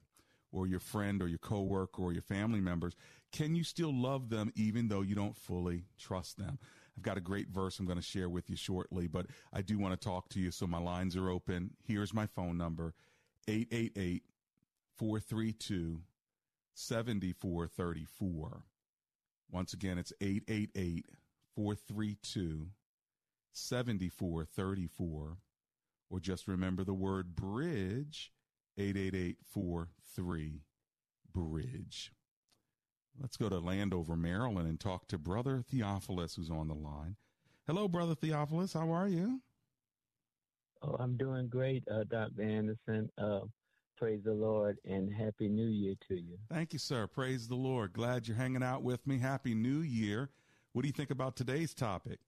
or 0.51 0.67
your 0.67 0.81
friend 0.81 1.23
or 1.23 1.29
your 1.29 1.39
coworker 1.39 2.03
or 2.03 2.13
your 2.13 2.23
family 2.23 2.61
members? 2.61 2.97
Can 3.31 3.55
you 3.55 3.63
still 3.63 3.95
love 3.95 4.31
them 4.31 4.53
even 4.57 4.89
though 4.89 5.03
you 5.03 5.15
don't 5.15 5.37
fully 5.37 5.85
trust 5.97 6.39
them? 6.39 6.59
I've 6.99 7.03
got 7.05 7.17
a 7.17 7.21
great 7.21 7.49
verse 7.49 7.79
I'm 7.79 7.87
going 7.87 7.97
to 7.97 8.03
share 8.03 8.29
with 8.29 8.51
you 8.51 8.57
shortly, 8.57 9.07
but 9.07 9.27
I 9.53 9.63
do 9.63 9.79
want 9.79 9.99
to 9.99 10.05
talk 10.05 10.29
to 10.31 10.41
you. 10.41 10.51
So 10.51 10.67
my 10.67 10.81
lines 10.81 11.15
are 11.15 11.31
open. 11.31 11.71
Here's 11.85 12.13
my 12.13 12.27
phone 12.27 12.59
number 12.59 12.93
888 13.47 14.25
432 14.97 16.01
7434. 16.75 18.65
Once 19.53 19.73
again, 19.75 19.97
it's 19.97 20.13
888 20.21 21.07
432 21.55 22.67
7434. 23.53 25.37
Or 26.11 26.19
just 26.19 26.49
remember 26.49 26.83
the 26.83 26.95
word 26.95 27.37
bridge 27.37 28.33
888 28.77 29.37
43 29.49 30.63
bridge. 31.33 32.11
Let's 33.21 33.37
go 33.37 33.49
to 33.49 33.59
Landover, 33.59 34.17
Maryland, 34.17 34.69
and 34.69 34.79
talk 34.79 35.09
to 35.09 35.19
Brother 35.19 35.63
Theophilus, 35.69 36.37
who's 36.37 36.51
on 36.51 36.69
the 36.69 36.75
line. 36.75 37.17
Hello, 37.67 37.89
Brother 37.89 38.15
Theophilus. 38.15 38.73
How 38.73 38.91
are 38.91 39.09
you? 39.09 39.41
Oh, 40.83 40.97
I'm 41.01 41.17
doing 41.17 41.49
great, 41.49 41.83
uh, 41.91 42.05
Dr. 42.05 42.43
Anderson. 42.43 43.11
Uh, 43.19 43.41
praise 43.97 44.23
the 44.25 44.33
Lord 44.33 44.79
and 44.85 45.13
Happy 45.13 45.49
New 45.49 45.67
Year 45.67 45.95
to 46.09 46.15
you. 46.15 46.39
Thank 46.49 46.73
you, 46.73 46.79
sir. 46.79 47.09
Praise 47.09 47.49
the 47.49 47.57
Lord. 47.57 47.93
Glad 47.93 48.29
you're 48.29 48.37
hanging 48.37 48.63
out 48.63 48.85
with 48.85 49.05
me. 49.07 49.19
Happy 49.19 49.55
New 49.55 49.81
Year. 49.81 50.31
What 50.73 50.83
do 50.83 50.89
you 50.89 50.93
think 50.93 51.11
about 51.11 51.35
today's 51.35 51.75
topic? 51.75 52.21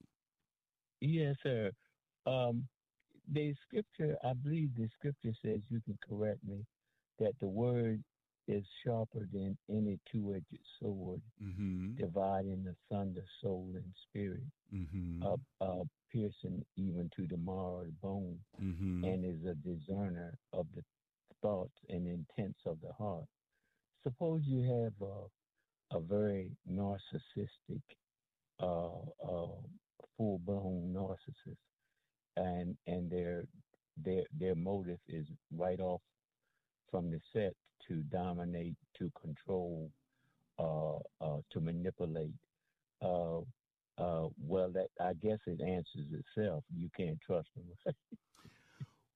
Yes, 1.00 1.36
sir. 1.42 1.70
Um, 2.26 2.66
the 3.32 3.54
scripture, 3.62 4.16
I 4.24 4.32
believe 4.32 4.70
the 4.76 4.88
scripture 4.88 5.32
says, 5.40 5.60
you 5.68 5.80
can 5.84 5.96
correct 6.06 6.40
me, 6.44 6.64
that 7.20 7.32
the 7.40 7.46
word 7.46 8.02
is 8.50 8.64
sharper 8.84 9.28
than 9.32 9.56
any 9.70 9.98
two-edged 10.10 10.60
sword, 10.80 11.20
mm-hmm. 11.42 11.94
dividing 11.96 12.66
asunder 12.66 13.24
soul 13.40 13.70
and 13.74 13.94
spirit, 14.08 14.42
mm-hmm. 14.74 15.22
uh, 15.22 15.36
uh, 15.64 15.84
piercing 16.12 16.64
even 16.76 17.08
to 17.14 17.26
the 17.28 17.36
marrow 17.36 17.84
the 17.84 17.92
bone, 18.02 18.38
mm-hmm. 18.62 19.04
and 19.04 19.24
is 19.24 19.44
a 19.46 19.54
discerner 19.54 20.36
of 20.52 20.66
the 20.74 20.82
thoughts 21.42 21.74
and 21.88 22.06
intents 22.06 22.58
of 22.66 22.78
the 22.82 22.92
heart. 22.98 23.24
Suppose 24.02 24.40
you 24.44 24.62
have 24.62 25.08
a, 25.08 25.96
a 25.96 26.00
very 26.00 26.50
narcissistic, 26.70 27.82
uh, 28.60 28.88
uh 29.24 29.46
full-blown 30.16 30.92
narcissist, 30.94 31.56
and 32.36 32.76
and 32.86 33.10
their 33.10 33.44
their 34.04 34.24
their 34.38 34.54
motive 34.54 34.98
is 35.08 35.26
right 35.56 35.80
off 35.80 36.00
from 36.90 37.10
the 37.10 37.20
set 37.32 37.54
to 37.88 37.94
dominate, 38.10 38.76
to 38.98 39.10
control, 39.20 39.90
uh, 40.58 40.96
uh, 41.20 41.38
to 41.50 41.60
manipulate. 41.60 42.34
Uh, 43.02 43.38
uh, 43.98 44.28
well, 44.42 44.70
that 44.70 44.88
I 45.00 45.12
guess 45.14 45.38
it 45.46 45.60
answers 45.60 46.06
itself. 46.12 46.64
You 46.74 46.88
can't 46.96 47.18
trust 47.20 47.48
them. 47.54 47.94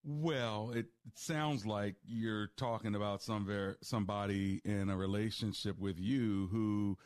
well, 0.04 0.72
it 0.74 0.86
sounds 1.14 1.64
like 1.64 1.94
you're 2.06 2.48
talking 2.56 2.94
about 2.94 3.22
some 3.22 3.46
ver- 3.46 3.78
somebody 3.80 4.60
in 4.64 4.90
a 4.90 4.96
relationship 4.96 5.78
with 5.78 5.98
you 5.98 6.48
who, 6.50 6.98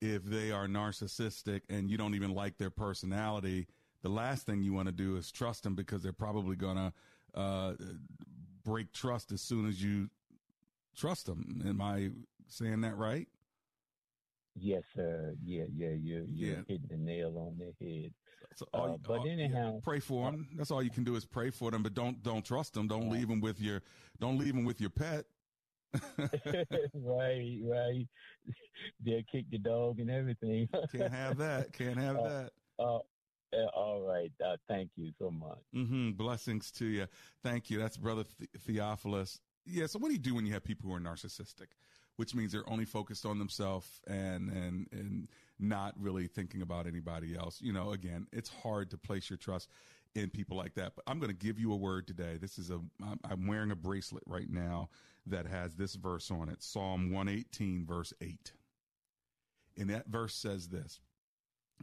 if 0.00 0.24
they 0.24 0.50
are 0.50 0.66
narcissistic 0.66 1.62
and 1.68 1.90
you 1.90 1.98
don't 1.98 2.14
even 2.14 2.34
like 2.34 2.56
their 2.56 2.70
personality, 2.70 3.66
the 4.02 4.08
last 4.08 4.46
thing 4.46 4.62
you 4.62 4.72
want 4.72 4.86
to 4.86 4.92
do 4.92 5.16
is 5.16 5.30
trust 5.30 5.64
them 5.64 5.74
because 5.74 6.02
they're 6.02 6.12
probably 6.12 6.56
going 6.56 6.76
to 6.76 6.92
uh, 7.34 7.74
break 8.64 8.92
trust 8.92 9.32
as 9.32 9.40
soon 9.40 9.68
as 9.68 9.82
you 9.82 10.08
trust 10.96 11.26
them. 11.26 11.62
Am 11.66 11.80
I 11.80 12.10
saying 12.48 12.80
that 12.82 12.96
right? 12.96 13.28
Yes, 14.58 14.82
sir. 14.94 15.34
Yeah, 15.44 15.64
yeah, 15.74 15.88
you're, 16.00 16.24
you're 16.24 16.50
Yeah. 16.56 16.62
hitting 16.66 16.86
the 16.88 16.96
nail 16.96 17.36
on 17.36 17.58
the 17.58 17.72
head. 17.84 18.12
So 18.54 18.66
all 18.72 18.94
Uh, 18.94 18.96
but 18.98 19.18
all- 19.18 19.26
yeah, 19.26 19.32
anyhow, 19.34 19.80
pray 19.82 20.00
for 20.00 20.30
them. 20.30 20.48
That's 20.56 20.70
all 20.70 20.82
you 20.82 20.88
can 20.90 21.04
do 21.04 21.14
is 21.16 21.26
pray 21.26 21.50
for 21.50 21.70
them, 21.70 21.82
but 21.82 21.92
don't 21.94 22.22
don't 22.22 22.44
trust 22.44 22.72
them. 22.72 22.88
Don't 22.88 23.10
leave 23.10 23.28
them 23.28 23.40
with 23.40 23.60
your 23.60 23.82
don't 24.18 24.38
leave 24.38 24.54
them 24.54 24.64
with 24.64 24.80
your 24.80 24.88
pet. 24.90 25.26
right, 26.94 27.58
right. 27.62 28.06
They'll 29.00 29.22
kick 29.30 29.46
the 29.50 29.58
dog 29.58 30.00
and 30.00 30.10
everything. 30.10 30.68
Can't 30.92 31.12
have 31.12 31.38
that. 31.38 31.72
Can't 31.72 31.98
have 31.98 32.16
Uh, 32.20 32.28
that. 32.28 32.50
Uh, 32.78 32.98
uh, 33.52 33.66
all 33.74 34.02
right. 34.02 34.32
Uh, 34.44 34.56
thank 34.68 34.90
you 34.96 35.12
so 35.18 35.30
much. 35.30 35.58
Mm-hmm. 35.74 36.12
Blessings 36.12 36.70
to 36.72 36.84
you. 36.86 37.06
Thank 37.42 37.70
you. 37.70 37.78
That's 37.78 37.96
Brother 37.96 38.24
the- 38.38 38.48
Theophilus. 38.58 39.40
Yeah. 39.66 39.86
So 39.86 39.98
what 39.98 40.08
do 40.08 40.14
you 40.14 40.20
do 40.20 40.34
when 40.34 40.46
you 40.46 40.52
have 40.52 40.64
people 40.64 40.88
who 40.88 40.94
are 40.94 41.00
narcissistic, 41.00 41.68
which 42.16 42.34
means 42.34 42.52
they're 42.52 42.68
only 42.68 42.84
focused 42.84 43.26
on 43.26 43.38
themselves 43.38 44.00
and 44.06 44.50
and 44.50 44.86
and 44.92 45.28
not 45.58 45.94
really 45.98 46.28
thinking 46.28 46.62
about 46.62 46.86
anybody 46.86 47.36
else? 47.36 47.60
You 47.60 47.72
know, 47.72 47.92
again, 47.92 48.26
it's 48.32 48.48
hard 48.62 48.90
to 48.90 48.98
place 48.98 49.28
your 49.28 49.36
trust 49.36 49.68
in 50.14 50.30
people 50.30 50.56
like 50.56 50.74
that. 50.74 50.92
But 50.94 51.04
I'm 51.06 51.18
going 51.18 51.30
to 51.30 51.36
give 51.36 51.58
you 51.58 51.72
a 51.72 51.76
word 51.76 52.06
today. 52.06 52.38
This 52.40 52.58
is 52.58 52.70
a 52.70 52.80
I'm, 53.24 53.46
wearing 53.46 53.70
a 53.70 53.76
bracelet 53.76 54.22
right 54.26 54.48
now 54.48 54.88
that 55.26 55.46
has 55.46 55.74
this 55.74 55.94
verse 55.94 56.30
on 56.30 56.48
it, 56.48 56.62
Psalm 56.62 57.12
118, 57.12 57.84
verse 57.84 58.12
eight. 58.20 58.52
And 59.76 59.90
that 59.90 60.06
verse 60.06 60.34
says 60.34 60.68
this. 60.68 61.00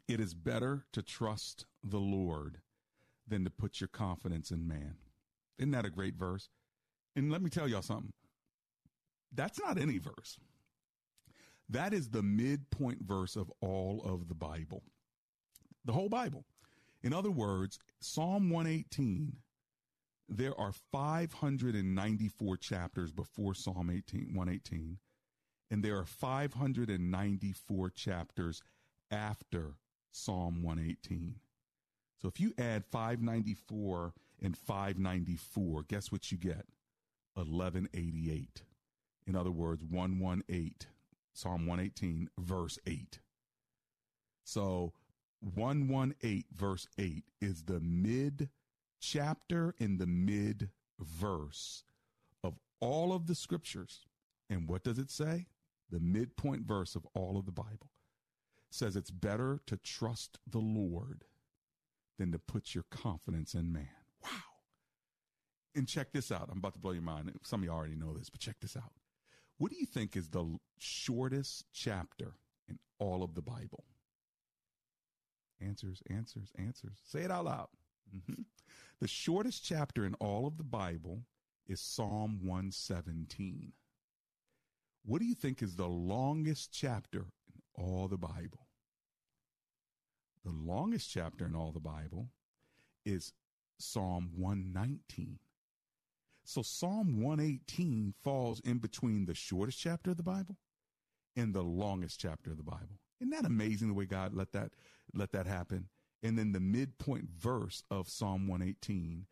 It 0.08 0.20
is 0.20 0.34
better 0.34 0.86
to 0.94 1.04
trust 1.04 1.66
the 1.84 2.00
Lord 2.00 2.60
than 3.28 3.44
to 3.44 3.50
put 3.50 3.80
your 3.80 3.88
confidence 3.88 4.50
in 4.52 4.68
man. 4.68 4.96
Isn't 5.60 5.72
that 5.72 5.86
a 5.86 5.92
great 5.92 6.16
verse? 6.16 6.50
And 7.16 7.32
let 7.32 7.42
me 7.42 7.50
tell 7.50 7.68
y'all 7.68 7.82
something. 7.82 8.14
That's 9.34 9.60
not 9.60 9.78
any 9.78 9.98
verse. 9.98 10.38
That 11.70 11.94
is 11.94 12.10
the 12.10 12.24
midpoint 12.24 13.02
verse 13.04 13.36
of 13.36 13.52
all 13.62 14.02
of 14.06 14.28
the 14.28 14.36
Bible. 14.36 14.84
The 15.86 15.94
whole 15.94 16.10
Bible. 16.10 16.46
In 17.02 17.14
other 17.14 17.32
words, 17.32 17.80
Psalm 18.00 18.50
118, 18.50 19.38
there 20.30 20.58
are 20.60 20.74
594 20.92 22.58
chapters 22.58 23.12
before 23.12 23.54
Psalm 23.54 23.90
18, 23.94 24.34
118, 24.34 24.98
and 25.70 25.84
there 25.84 25.98
are 25.98 26.06
594 26.06 27.90
chapters 27.90 28.62
after 29.12 29.76
Psalm 30.12 30.64
118. 30.64 31.36
So 32.22 32.28
if 32.28 32.40
you 32.40 32.54
add 32.58 32.86
594 32.86 34.14
and 34.42 34.58
594, 34.58 35.84
guess 35.84 36.12
what 36.12 36.32
you 36.32 36.38
get? 36.38 36.66
1188. 37.36 38.64
In 39.26 39.36
other 39.36 39.52
words, 39.52 39.84
118, 39.84 40.74
Psalm 41.34 41.66
118, 41.66 42.30
verse 42.38 42.78
8. 42.86 43.20
So 44.44 44.94
118, 45.40 46.44
verse 46.56 46.88
8 46.98 47.24
is 47.42 47.64
the 47.64 47.80
mid 47.80 48.50
chapter 49.00 49.76
in 49.80 49.98
the 49.98 50.08
mid 50.08 50.70
verse 51.00 51.84
of 52.44 52.54
all 52.80 53.14
of 53.14 53.28
the 53.28 53.36
scriptures. 53.36 54.06
And 54.50 54.68
what 54.68 54.84
does 54.84 55.00
it 55.00 55.10
say? 55.10 55.48
The 55.90 56.00
midpoint 56.00 56.64
verse 56.64 56.96
of 56.96 57.06
all 57.14 57.38
of 57.38 57.46
the 57.46 57.52
Bible 57.52 57.90
says 58.70 58.96
it's 58.96 59.12
better 59.12 59.60
to 59.68 59.78
trust 59.78 60.40
the 60.50 60.60
Lord 60.60 61.26
than 62.18 62.32
to 62.32 62.40
put 62.40 62.74
your 62.74 62.86
confidence 62.90 63.54
in 63.54 63.72
man. 63.72 64.03
And 65.76 65.88
check 65.88 66.12
this 66.12 66.32
out. 66.32 66.50
I'm 66.52 66.60
about 66.60 66.74
to 66.74 66.80
blow 66.80 66.92
your 66.92 67.02
mind. 67.02 67.32
Some 67.44 67.62
of 67.62 67.66
you 67.66 67.72
already 67.72 67.96
know 67.96 68.14
this, 68.14 68.30
but 68.30 68.40
check 68.40 68.58
this 68.62 68.78
out. 68.78 68.92
What 69.58 69.72
do 69.72 69.78
you 69.78 69.86
think 69.86 70.16
is 70.16 70.30
the 70.30 70.58
shortest 70.78 71.66
chapter 71.74 72.34
in 72.68 72.78
all 73.00 73.24
of 73.24 73.34
the 73.34 73.42
Bible? 73.42 73.86
Answers, 75.60 76.04
answers, 76.10 76.52
answers. 76.58 77.00
Say 77.04 77.22
it 77.22 77.32
out 77.32 77.46
loud. 77.46 77.70
Mhm. 78.14 78.46
The 79.00 79.08
shortest 79.08 79.64
chapter 79.64 80.06
in 80.06 80.14
all 80.16 80.46
of 80.46 80.58
the 80.58 80.64
Bible 80.64 81.26
is 81.66 81.80
Psalm 81.80 82.46
117. 82.46 83.74
What 85.04 85.20
do 85.20 85.26
you 85.26 85.36
think 85.36 85.62
is 85.62 85.76
the 85.76 85.90
longest 85.90 86.72
chapter 86.72 87.32
in 87.54 87.62
all 87.74 88.08
the 88.08 88.18
Bible? 88.18 88.68
The 90.44 90.52
longest 90.52 91.10
chapter 91.10 91.46
in 91.46 91.56
all 91.56 91.72
the 91.72 91.80
Bible 91.80 92.30
is 93.06 93.34
Psalm 93.78 94.32
119. 94.36 95.40
So 96.44 96.62
Psalm 96.62 97.22
118 97.22 98.14
falls 98.24 98.60
in 98.62 98.80
between 98.80 99.26
the 99.26 99.36
shortest 99.36 99.80
chapter 99.80 100.12
of 100.12 100.18
the 100.18 100.24
Bible 100.24 100.58
and 101.36 101.54
the 101.54 101.64
longest 101.64 102.20
chapter 102.20 102.52
of 102.52 102.58
the 102.58 102.64
Bible. 102.64 103.00
Isn't 103.20 103.32
that 103.32 103.46
amazing 103.46 103.88
the 103.88 103.94
way 103.94 104.06
God 104.06 104.34
let 104.34 104.52
that 104.52 104.72
let 105.14 105.32
that 105.32 105.48
happen? 105.48 105.88
And 106.22 106.38
then 106.38 106.52
the 106.52 106.60
midpoint 106.60 107.30
verse 107.30 107.84
of 107.90 108.10
Psalm 108.10 108.48
118 108.48 109.26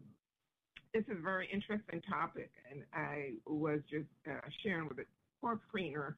this 0.93 1.03
is 1.05 1.17
a 1.17 1.21
very 1.21 1.49
interesting 1.51 2.01
topic, 2.09 2.51
and 2.69 2.83
I 2.93 3.33
was 3.45 3.81
just 3.89 4.07
uh, 4.29 4.39
sharing 4.63 4.87
with 4.87 4.99
a 4.99 5.05
court 5.41 5.59
screener 5.73 6.15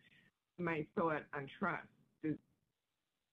my 0.58 0.86
thought 0.96 1.24
on 1.34 1.48
trust. 1.60 1.88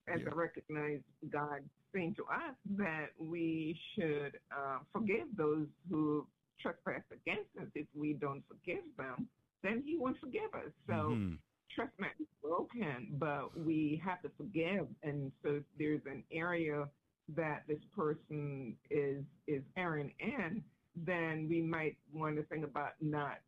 As 0.09 0.21
Yeah. 0.21 0.31
I 0.31 0.35
recognize 0.35 1.01
God 1.31 1.69
saying 1.93 2.15
to 2.17 2.25
us 2.25 2.57
that 2.77 3.11
we 3.19 3.79
should 3.95 4.41
uh, 4.51 4.81
forgive 4.93 5.29
those 5.37 5.69
who 5.89 6.27
trespass 6.61 7.03
against 7.13 7.57
us. 7.57 7.69
If 7.75 7.87
we 7.95 8.15
don't 8.15 8.43
forgive 8.49 8.85
them, 8.97 9.29
then 9.63 9.83
He 9.83 9.97
won't 9.99 10.19
forgive 10.19 10.53
us. 10.55 10.73
So 10.89 11.15
Mhm. 11.15 11.39
trust 11.71 11.99
might 12.01 12.19
be 12.19 12.27
broken, 12.43 13.17
but 13.19 13.57
we 13.57 13.97
have 14.05 14.21
to 14.23 14.31
forgive. 14.31 14.89
And 15.03 15.33
so 15.43 15.57
if 15.57 15.65
there's 15.79 16.05
an 16.07 16.25
area 16.33 16.91
that 17.29 17.67
this 17.69 17.85
person 17.95 18.77
is 18.91 19.25
is 19.47 19.63
erring 19.77 20.13
in, 20.19 20.65
then 20.97 21.47
we 21.49 21.63
might 21.63 21.97
want 22.13 22.37
to 22.37 22.43
think 22.45 22.65
about 22.65 22.93
not 23.01 23.39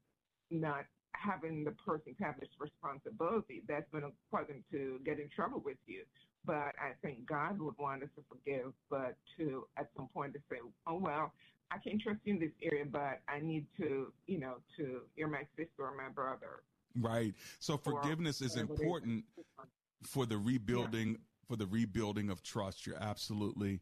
not 0.50 0.84
having 1.12 1.64
the 1.64 1.70
person 1.72 2.14
have 2.20 2.38
this 2.40 2.48
responsibility. 2.58 3.62
That's 3.68 3.88
going 3.90 4.04
to 4.04 4.10
cause 4.30 4.46
them 4.48 4.62
to 4.72 4.98
get 5.04 5.18
in 5.18 5.28
trouble 5.34 5.62
with 5.64 5.78
you. 5.86 6.02
But 6.46 6.74
I 6.78 6.92
think 7.02 7.26
God 7.26 7.58
would 7.60 7.78
want 7.78 8.02
us 8.02 8.10
to 8.16 8.22
forgive, 8.28 8.72
but 8.90 9.16
to 9.38 9.66
at 9.78 9.88
some 9.96 10.08
point 10.12 10.34
to 10.34 10.40
say, 10.50 10.58
oh 10.86 10.98
well, 10.98 11.32
I 11.70 11.78
can't 11.78 12.00
trust 12.00 12.20
you 12.24 12.34
in 12.34 12.40
this 12.40 12.52
area, 12.62 12.84
but 12.84 13.20
I 13.28 13.40
need 13.40 13.66
to, 13.78 14.12
you 14.26 14.38
know, 14.38 14.56
to 14.76 15.00
you're 15.16 15.28
my 15.28 15.46
sister 15.56 15.80
or 15.80 15.96
my 15.96 16.10
brother. 16.14 16.62
Right. 17.00 17.34
So 17.58 17.76
forgiveness 17.76 18.40
is 18.40 18.56
important 18.56 19.24
for 20.02 20.26
the 20.26 20.36
rebuilding 20.36 21.08
yeah. 21.12 21.16
for 21.48 21.56
the 21.56 21.66
rebuilding 21.66 22.30
of 22.30 22.42
trust. 22.42 22.86
You're 22.86 23.02
absolutely 23.02 23.80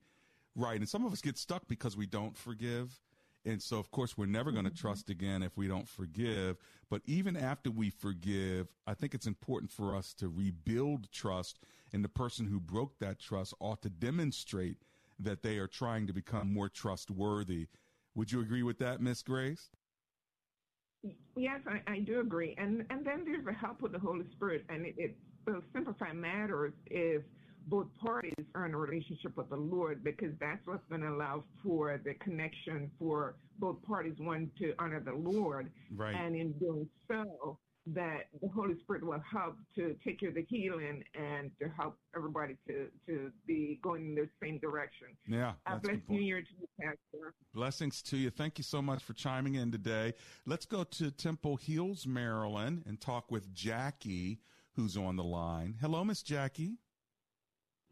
right. 0.55 0.79
And 0.79 0.89
some 0.89 1.05
of 1.05 1.13
us 1.13 1.21
get 1.21 1.37
stuck 1.37 1.67
because 1.69 1.97
we 1.97 2.07
don't 2.07 2.37
forgive. 2.37 3.01
And 3.45 3.61
so, 3.61 3.79
of 3.79 3.91
course, 3.91 4.17
we're 4.17 4.27
never 4.27 4.53
going 4.53 4.65
to 4.65 4.71
mm-hmm. 4.71 4.87
trust 4.87 5.11
again 5.11 5.43
if 5.43 5.57
we 5.57 5.67
don't 5.67 5.89
forgive. 5.89 6.57
But 6.89 7.03
even 7.07 7.37
after 7.37 7.71
we 7.71 7.91
forgive, 7.91 8.69
I 8.87 8.95
think 8.95 9.15
it's 9.15 9.27
important 9.27 9.73
for 9.73 9.97
us 9.97 10.15
to 10.15 10.29
rebuild 10.29 11.11
trust. 11.11 11.59
And 11.93 12.05
the 12.05 12.09
person 12.09 12.47
who 12.47 12.61
broke 12.61 12.99
that 13.01 13.19
trust 13.19 13.55
ought 13.59 13.83
to 13.83 13.91
demonstrate 13.91 14.79
that 15.19 15.43
they 15.43 15.59
are 15.59 15.67
trying 15.67 16.07
to 16.07 16.13
become 16.13 16.53
more 16.53 16.69
trustworthy. 16.69 17.67
Would 18.15 18.31
you 18.31 18.41
agree 18.41 18.63
with 18.63 18.79
that, 18.79 19.01
Miss 19.01 19.23
Grace? 19.23 19.71
Yes, 21.37 21.61
I, 21.67 21.81
I, 21.91 21.99
do 21.99 22.21
agree. 22.21 22.55
And 22.59 22.85
and 22.91 23.05
then 23.05 23.25
there's 23.25 23.45
the 23.45 23.53
help 23.53 23.83
of 23.83 23.91
the 23.91 23.99
Holy 23.99 24.25
Spirit. 24.33 24.65
And 24.69 24.87
it, 24.87 24.95
it 24.97 25.17
will 25.47 25.63
simplify 25.73 26.13
matters 26.13 26.73
if 26.87 27.23
both 27.67 27.87
parties 28.01 28.35
are 28.55 28.67
in 28.67 28.75
a 28.75 28.79
relationship 28.79 29.37
with 29.37 29.49
the 29.49 29.57
Lord 29.57 30.03
because 30.05 30.33
that's 30.41 30.67
what's 30.67 30.87
going 30.89 31.03
to 31.03 31.09
allow 31.09 31.45
for 31.65 32.01
the 32.05 32.15
connection 32.15 32.91
for 32.99 33.37
both 33.59 33.83
parties, 33.83 34.15
one 34.19 34.51
to 34.59 34.75
honor 34.79 35.01
the 35.01 35.15
Lord. 35.15 35.71
Right. 35.95 36.15
And 36.15 36.35
in 36.35 36.53
doing 36.53 36.89
so, 37.09 37.59
that 37.87 38.29
the 38.41 38.49
Holy 38.49 38.75
Spirit 38.81 39.05
will 39.05 39.23
help 39.31 39.57
to 39.75 39.97
take 40.05 40.21
care 40.21 40.29
of 40.29 40.37
the 40.37 40.47
healing 40.49 41.03
and 41.15 41.51
to 41.61 41.69
help 41.77 41.99
everybody 42.17 42.57
to, 42.69 42.87
to 43.07 43.33
be 43.47 43.81
going 43.83 44.11
in 44.11 44.15
the 44.15 44.29
same 44.43 44.59
direction. 44.59 45.09
Yeah. 45.27 45.55
Uh, 45.67 45.79
bless 45.79 45.97
New 46.09 46.21
Year 46.21 46.43
to 46.43 46.49
you, 46.61 46.69
Pastor. 46.81 47.35
Blessings 47.53 48.01
to 48.03 48.17
you. 48.17 48.31
Thank 48.31 48.59
you 48.59 48.65
so 48.65 48.81
much 48.81 49.03
for 49.03 49.15
chiming 49.15 49.57
in 49.57 49.73
today. 49.73 50.15
Let's 50.47 50.65
go 50.65 50.85
to 50.85 51.11
Temple 51.11 51.57
Hills, 51.57 52.07
Maryland, 52.07 52.85
and 52.87 53.01
talk 53.01 53.31
with 53.31 53.53
Jackie, 53.53 54.39
who's 54.75 54.97
on 54.97 55.17
the 55.17 55.25
line. 55.25 55.75
Hello, 55.81 56.05
Miss 56.05 56.23
Jackie. 56.23 56.77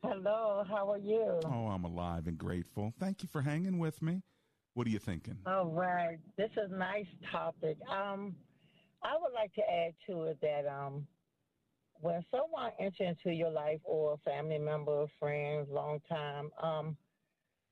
Hello, 0.02 0.64
how 0.66 0.90
are 0.90 0.98
you? 0.98 1.40
Oh, 1.44 1.68
I'm 1.68 1.84
alive 1.84 2.26
and 2.26 2.38
grateful. 2.38 2.94
Thank 2.98 3.22
you 3.22 3.28
for 3.30 3.42
hanging 3.42 3.78
with 3.78 4.00
me. 4.00 4.22
What 4.72 4.86
are 4.86 4.90
you 4.90 4.98
thinking? 4.98 5.36
All 5.44 5.66
right. 5.66 6.18
This 6.38 6.50
is 6.52 6.72
a 6.72 6.74
nice 6.76 7.06
topic. 7.30 7.76
Um, 7.90 8.34
I 9.02 9.12
would 9.20 9.32
like 9.34 9.52
to 9.54 9.60
add 9.60 9.92
to 10.06 10.22
it 10.24 10.38
that 10.40 10.66
um, 10.66 11.06
when 12.00 12.24
someone 12.30 12.70
enters 12.78 13.14
into 13.24 13.36
your 13.36 13.50
life 13.50 13.80
or 13.84 14.14
a 14.14 14.18
family 14.18 14.58
member, 14.58 15.04
friends, 15.18 15.68
long 15.70 16.00
time, 16.08 16.50
um, 16.62 16.96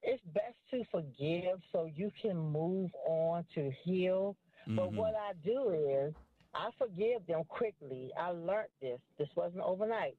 it's 0.03 0.23
best 0.35 0.57
to 0.71 0.85
forgive 0.91 1.61
so 1.73 1.87
you 1.95 2.11
can 2.21 2.37
move 2.37 2.91
on 3.09 3.45
to 3.55 3.71
heal. 3.85 4.37
Mm-hmm. 4.67 4.77
But 4.77 4.93
what 4.93 5.15
I 5.15 5.33
do 5.43 5.71
is 5.71 6.15
I 6.55 6.69
forgive 6.77 7.27
them 7.27 7.45
quickly. 7.49 8.11
I 8.21 8.33
learned 8.33 8.69
this. 8.83 9.01
This 9.19 9.29
wasn't 9.35 9.63
overnight 9.63 10.19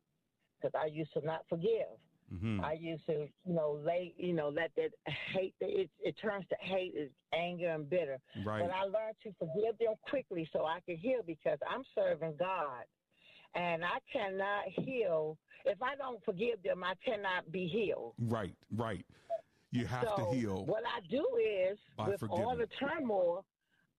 because 0.60 0.80
I 0.80 0.88
used 0.88 1.14
to 1.14 1.26
not 1.26 1.42
forgive. 1.50 1.88
Mm-hmm. 2.34 2.64
I 2.64 2.74
used 2.74 3.06
to, 3.08 3.28
you 3.46 3.54
know, 3.54 3.80
lay, 3.84 4.14
you 4.18 4.34
know, 4.34 4.50
let 4.50 4.72
that 4.76 4.92
hate, 5.34 5.56
it, 5.60 5.90
it 6.00 6.16
turns 6.22 6.46
to 6.50 6.56
hate, 6.60 6.94
is 6.96 7.10
anger 7.34 7.72
and 7.72 7.90
bitter. 7.90 8.20
Right. 8.46 8.62
But 8.62 8.72
I 8.72 8.84
learned 8.84 9.16
to 9.24 9.34
forgive 9.40 9.78
them 9.80 9.96
quickly 10.08 10.48
so 10.54 10.66
I 10.66 10.80
could 10.86 11.00
heal 11.00 11.22
because 11.26 11.58
I'm 11.68 11.84
serving 11.96 12.36
God. 12.38 12.84
And 13.56 13.84
I 13.84 13.98
cannot 14.14 14.66
heal. 14.68 15.38
If 15.66 15.82
I 15.82 15.96
don't 15.96 16.24
forgive 16.24 16.62
them, 16.64 16.84
I 16.84 16.94
cannot 17.04 17.52
be 17.52 17.68
healed. 17.68 18.14
Right, 18.20 18.54
right. 18.76 19.06
You 19.72 19.88
have 19.88 20.08
so 20.16 20.26
to 20.26 20.36
heal. 20.36 20.66
What 20.66 20.84
I 20.86 21.02
do 21.10 21.26
is, 21.40 21.80
with 21.98 22.20
forgiving. 22.20 22.46
all 22.46 22.56
the 22.56 22.68
turmoil, 22.80 23.46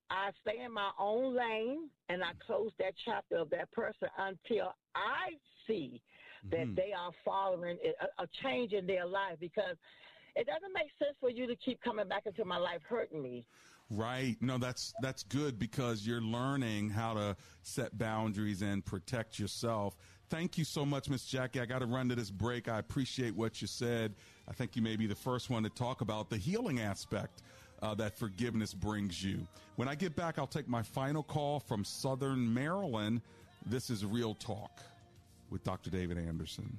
I 0.09 0.31
stay 0.43 0.63
in 0.65 0.73
my 0.73 0.91
own 0.99 1.37
lane 1.37 1.89
and 2.09 2.23
I 2.23 2.31
close 2.45 2.71
that 2.79 2.95
chapter 3.05 3.37
of 3.37 3.51
that 3.51 3.71
person 3.73 4.09
until 4.19 4.75
I 4.95 5.31
see 5.67 6.01
that 6.51 6.61
mm-hmm. 6.61 6.75
they 6.75 6.93
are 6.93 7.13
following 7.25 7.77
a, 7.85 8.23
a 8.23 8.27
change 8.43 8.73
in 8.73 8.87
their 8.87 9.07
life 9.07 9.37
because 9.39 9.77
it 10.37 10.47
doesn't 10.47 10.73
make 10.73 10.91
sense 10.99 11.17
for 11.21 11.31
you 11.31 11.47
to 11.47 11.57
keep 11.57 11.81
coming 11.83 12.09
back 12.09 12.23
into 12.27 12.45
my 12.45 12.57
life 12.57 12.81
hurting 12.89 13.23
me. 13.23 13.47
Right. 13.91 14.37
No, 14.41 14.57
that's 14.57 14.95
that's 15.03 15.25
good 15.25 15.59
because 15.59 16.07
you're 16.07 16.21
learning 16.21 16.91
how 16.91 17.15
to 17.15 17.37
set 17.63 17.99
boundaries 17.99 18.63
and 18.63 18.85
protect 18.85 19.39
yourself. 19.39 19.97
Thank 20.29 20.57
you 20.57 20.65
so 20.65 20.87
much, 20.87 21.11
Miss 21.11 21.27
Jackie. 21.27 21.61
I 21.61 21.67
got 21.67 21.81
to 21.81 21.87
run 21.87 22.09
to 22.09 22.15
this 22.15 22.31
break. 22.31 22.69
I 22.69 22.79
appreciate 22.79 23.35
what 23.35 23.61
you 23.61 23.67
said. 23.67 24.15
I 24.49 24.53
think 24.53 24.77
you 24.77 24.83
may 24.83 24.95
be 24.95 25.09
the 25.09 25.15
first 25.15 25.51
one 25.51 25.65
to 25.65 25.71
talk 25.71 26.03
about 26.03 26.31
the 26.31 26.37
healing 26.37 26.79
aspect 26.79 27.43
uh, 27.83 27.97
that 27.97 28.17
forgiveness 28.17 28.73
brings 28.73 29.25
you. 29.25 29.45
When 29.75 29.89
I 29.89 29.97
get 29.97 30.15
back, 30.15 30.39
I'll 30.39 30.47
take 30.47 30.69
my 30.69 30.83
final 30.83 31.25
call 31.25 31.59
from 31.59 31.85
Southern 31.85 32.53
Maryland. 32.55 33.23
This 33.67 33.91
is 33.91 34.05
Real 34.05 34.35
Talk 34.35 34.81
with 35.51 35.65
Dr. 35.65 35.91
David 35.91 36.19
Anderson. 36.19 36.79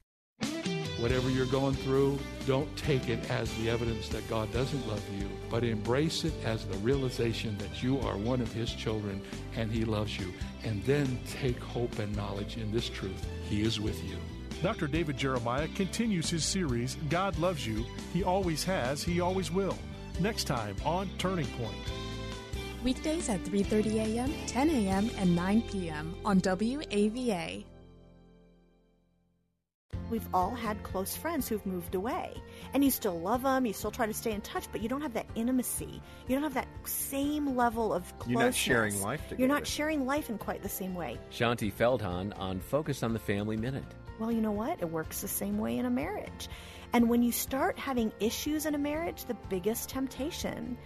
Whatever 0.99 1.31
you're 1.31 1.47
going 1.47 1.73
through, 1.73 2.19
don't 2.45 2.75
take 2.77 3.09
it 3.09 3.31
as 3.31 3.51
the 3.55 3.69
evidence 3.71 4.07
that 4.09 4.27
God 4.29 4.53
doesn't 4.53 4.87
love 4.87 5.03
you, 5.19 5.27
but 5.49 5.63
embrace 5.63 6.25
it 6.25 6.33
as 6.45 6.65
the 6.65 6.77
realization 6.77 7.57
that 7.57 7.81
you 7.81 7.99
are 8.01 8.17
one 8.17 8.39
of 8.39 8.53
His 8.53 8.71
children 8.71 9.19
and 9.55 9.71
He 9.71 9.83
loves 9.83 10.19
you. 10.19 10.31
And 10.63 10.83
then 10.83 11.19
take 11.25 11.59
hope 11.59 11.97
and 11.97 12.15
knowledge 12.15 12.57
in 12.57 12.71
this 12.71 12.87
truth 12.87 13.25
He 13.49 13.63
is 13.63 13.79
with 13.79 14.03
you. 14.03 14.17
Dr. 14.61 14.85
David 14.85 15.17
Jeremiah 15.17 15.67
continues 15.69 16.29
his 16.29 16.45
series, 16.45 16.95
God 17.09 17.37
Loves 17.39 17.65
You, 17.65 17.83
He 18.13 18.23
Always 18.23 18.63
Has, 18.63 19.03
He 19.03 19.19
Always 19.19 19.51
Will. 19.51 19.75
Next 20.19 20.43
time 20.43 20.75
on 20.85 21.09
Turning 21.17 21.47
Point. 21.57 21.73
Weekdays 22.83 23.27
at 23.29 23.43
3:30 23.43 23.95
a.m., 23.95 24.33
10 24.45 24.69
a.m., 24.69 25.09
and 25.17 25.35
9 25.35 25.61
p.m. 25.63 26.15
on 26.23 26.39
WAVA. 26.41 27.63
We've 30.09 30.27
all 30.33 30.53
had 30.53 30.81
close 30.83 31.15
friends 31.15 31.47
who've 31.47 31.65
moved 31.65 31.95
away, 31.95 32.33
and 32.73 32.83
you 32.83 32.91
still 32.91 33.19
love 33.19 33.43
them, 33.43 33.65
you 33.65 33.73
still 33.73 33.91
try 33.91 34.05
to 34.05 34.13
stay 34.13 34.31
in 34.31 34.41
touch, 34.41 34.65
but 34.71 34.81
you 34.81 34.89
don't 34.89 35.01
have 35.01 35.13
that 35.13 35.27
intimacy. 35.35 36.01
You 36.27 36.35
don't 36.35 36.43
have 36.43 36.53
that 36.53 36.67
same 36.85 37.55
level 37.55 37.93
of 37.93 38.03
closeness. 38.19 38.29
You're 38.29 38.43
not 38.43 38.55
sharing 38.55 39.01
life 39.01 39.21
together. 39.23 39.39
You're 39.39 39.47
not 39.47 39.67
sharing 39.67 40.05
life 40.05 40.29
in 40.29 40.37
quite 40.37 40.63
the 40.63 40.69
same 40.69 40.95
way. 40.95 41.17
Shaunti 41.31 41.71
Feldhahn 41.71 42.37
on 42.37 42.59
Focus 42.59 43.03
on 43.03 43.13
the 43.13 43.19
Family 43.19 43.57
Minute. 43.57 43.85
Well, 44.19 44.31
you 44.31 44.41
know 44.41 44.51
what? 44.51 44.81
It 44.81 44.89
works 44.89 45.21
the 45.21 45.27
same 45.27 45.57
way 45.57 45.77
in 45.77 45.85
a 45.85 45.89
marriage. 45.89 46.49
And 46.93 47.09
when 47.09 47.23
you 47.23 47.31
start 47.31 47.79
having 47.79 48.11
issues 48.19 48.65
in 48.65 48.75
a 48.75 48.77
marriage, 48.77 49.25
the 49.25 49.37
biggest 49.49 49.89
temptation 49.89 50.77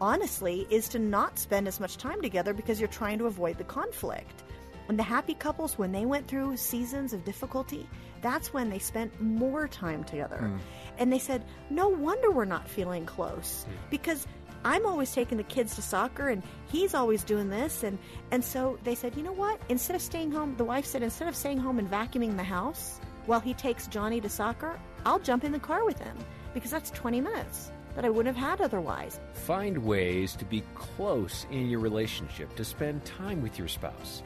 honestly, 0.00 0.66
is 0.70 0.88
to 0.88 0.98
not 0.98 1.38
spend 1.38 1.68
as 1.68 1.80
much 1.80 1.96
time 1.96 2.20
together 2.20 2.52
because 2.52 2.80
you're 2.80 2.88
trying 2.88 3.18
to 3.18 3.26
avoid 3.26 3.58
the 3.58 3.64
conflict. 3.64 4.42
And 4.88 4.98
the 4.98 5.02
happy 5.02 5.34
couples, 5.34 5.78
when 5.78 5.92
they 5.92 6.04
went 6.04 6.28
through 6.28 6.58
seasons 6.58 7.14
of 7.14 7.24
difficulty, 7.24 7.88
that's 8.24 8.54
when 8.54 8.70
they 8.70 8.78
spent 8.78 9.20
more 9.20 9.68
time 9.68 10.02
together. 10.02 10.40
Mm. 10.42 10.58
And 10.98 11.12
they 11.12 11.18
said, 11.18 11.44
No 11.68 11.88
wonder 11.88 12.30
we're 12.30 12.46
not 12.46 12.66
feeling 12.66 13.04
close 13.04 13.66
because 13.90 14.26
I'm 14.64 14.86
always 14.86 15.12
taking 15.12 15.36
the 15.36 15.44
kids 15.44 15.74
to 15.74 15.82
soccer 15.82 16.30
and 16.30 16.42
he's 16.68 16.94
always 16.94 17.22
doing 17.22 17.50
this. 17.50 17.82
And, 17.82 17.98
and 18.30 18.42
so 18.42 18.78
they 18.82 18.94
said, 18.94 19.14
You 19.14 19.22
know 19.22 19.32
what? 19.32 19.60
Instead 19.68 19.94
of 19.94 20.02
staying 20.02 20.32
home, 20.32 20.56
the 20.56 20.64
wife 20.64 20.86
said, 20.86 21.02
instead 21.02 21.28
of 21.28 21.36
staying 21.36 21.58
home 21.58 21.78
and 21.78 21.88
vacuuming 21.88 22.36
the 22.36 22.42
house 22.42 22.98
while 23.26 23.40
he 23.40 23.52
takes 23.52 23.86
Johnny 23.88 24.22
to 24.22 24.28
soccer, 24.30 24.80
I'll 25.04 25.18
jump 25.18 25.44
in 25.44 25.52
the 25.52 25.58
car 25.58 25.84
with 25.84 25.98
him 25.98 26.16
because 26.54 26.70
that's 26.70 26.90
20 26.92 27.20
minutes 27.20 27.72
that 27.94 28.06
I 28.06 28.10
wouldn't 28.10 28.34
have 28.34 28.48
had 28.48 28.60
otherwise. 28.62 29.20
Find 29.34 29.76
ways 29.84 30.34
to 30.36 30.46
be 30.46 30.62
close 30.74 31.46
in 31.50 31.68
your 31.68 31.80
relationship, 31.80 32.56
to 32.56 32.64
spend 32.64 33.04
time 33.04 33.42
with 33.42 33.58
your 33.58 33.68
spouse. 33.68 34.22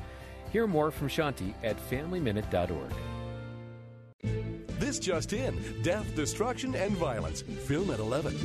Hear 0.52 0.66
more 0.66 0.90
from 0.90 1.08
Shaunti 1.08 1.52
at 1.62 1.76
FamilyMinute.org. 1.90 3.17
This 4.22 4.98
just 4.98 5.32
in 5.32 5.58
death, 5.82 6.14
destruction, 6.14 6.74
and 6.74 6.92
violence. 6.92 7.42
Film 7.42 7.90
at 7.90 7.98
11. 7.98 8.36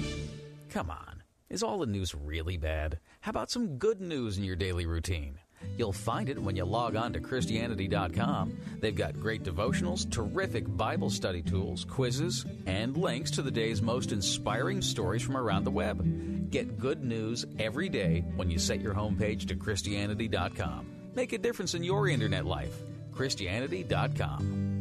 Come 0.69 0.89
on. 0.89 1.23
Is 1.49 1.61
all 1.61 1.79
the 1.79 1.85
news 1.85 2.15
really 2.15 2.57
bad? 2.57 2.99
How 3.21 3.29
about 3.29 3.51
some 3.51 3.77
good 3.77 4.01
news 4.01 4.37
in 4.37 4.43
your 4.43 4.55
daily 4.55 4.85
routine? 4.85 5.37
You'll 5.77 5.93
find 5.93 6.29
it 6.29 6.41
when 6.41 6.55
you 6.55 6.65
log 6.65 6.95
on 6.95 7.13
to 7.13 7.19
Christianity.com. 7.19 8.57
They've 8.79 8.95
got 8.95 9.19
great 9.19 9.43
devotionals, 9.43 10.09
terrific 10.09 10.65
Bible 10.75 11.09
study 11.09 11.41
tools, 11.41 11.85
quizzes, 11.85 12.45
and 12.65 12.97
links 12.97 13.31
to 13.31 13.41
the 13.41 13.51
day's 13.51 13.81
most 13.81 14.11
inspiring 14.11 14.81
stories 14.81 15.21
from 15.21 15.37
around 15.37 15.63
the 15.63 15.71
web. 15.71 16.49
Get 16.49 16.79
good 16.79 17.03
news 17.03 17.45
every 17.59 17.89
day 17.89 18.23
when 18.35 18.49
you 18.49 18.59
set 18.59 18.81
your 18.81 18.93
homepage 18.93 19.47
to 19.47 19.55
Christianity.com. 19.55 20.87
Make 21.15 21.33
a 21.33 21.37
difference 21.37 21.75
in 21.75 21.83
your 21.83 22.07
internet 22.07 22.45
life. 22.45 22.75
Christianity.com. 23.13 24.72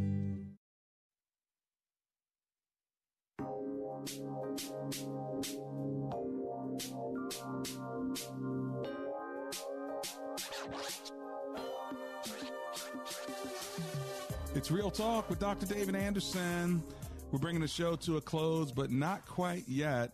It's 14.62 14.70
Real 14.70 14.92
Talk 14.92 15.28
with 15.28 15.40
Dr. 15.40 15.66
David 15.66 15.96
Anderson. 15.96 16.84
We're 17.32 17.40
bringing 17.40 17.62
the 17.62 17.66
show 17.66 17.96
to 17.96 18.16
a 18.18 18.20
close, 18.20 18.70
but 18.70 18.92
not 18.92 19.26
quite 19.26 19.64
yet. 19.66 20.12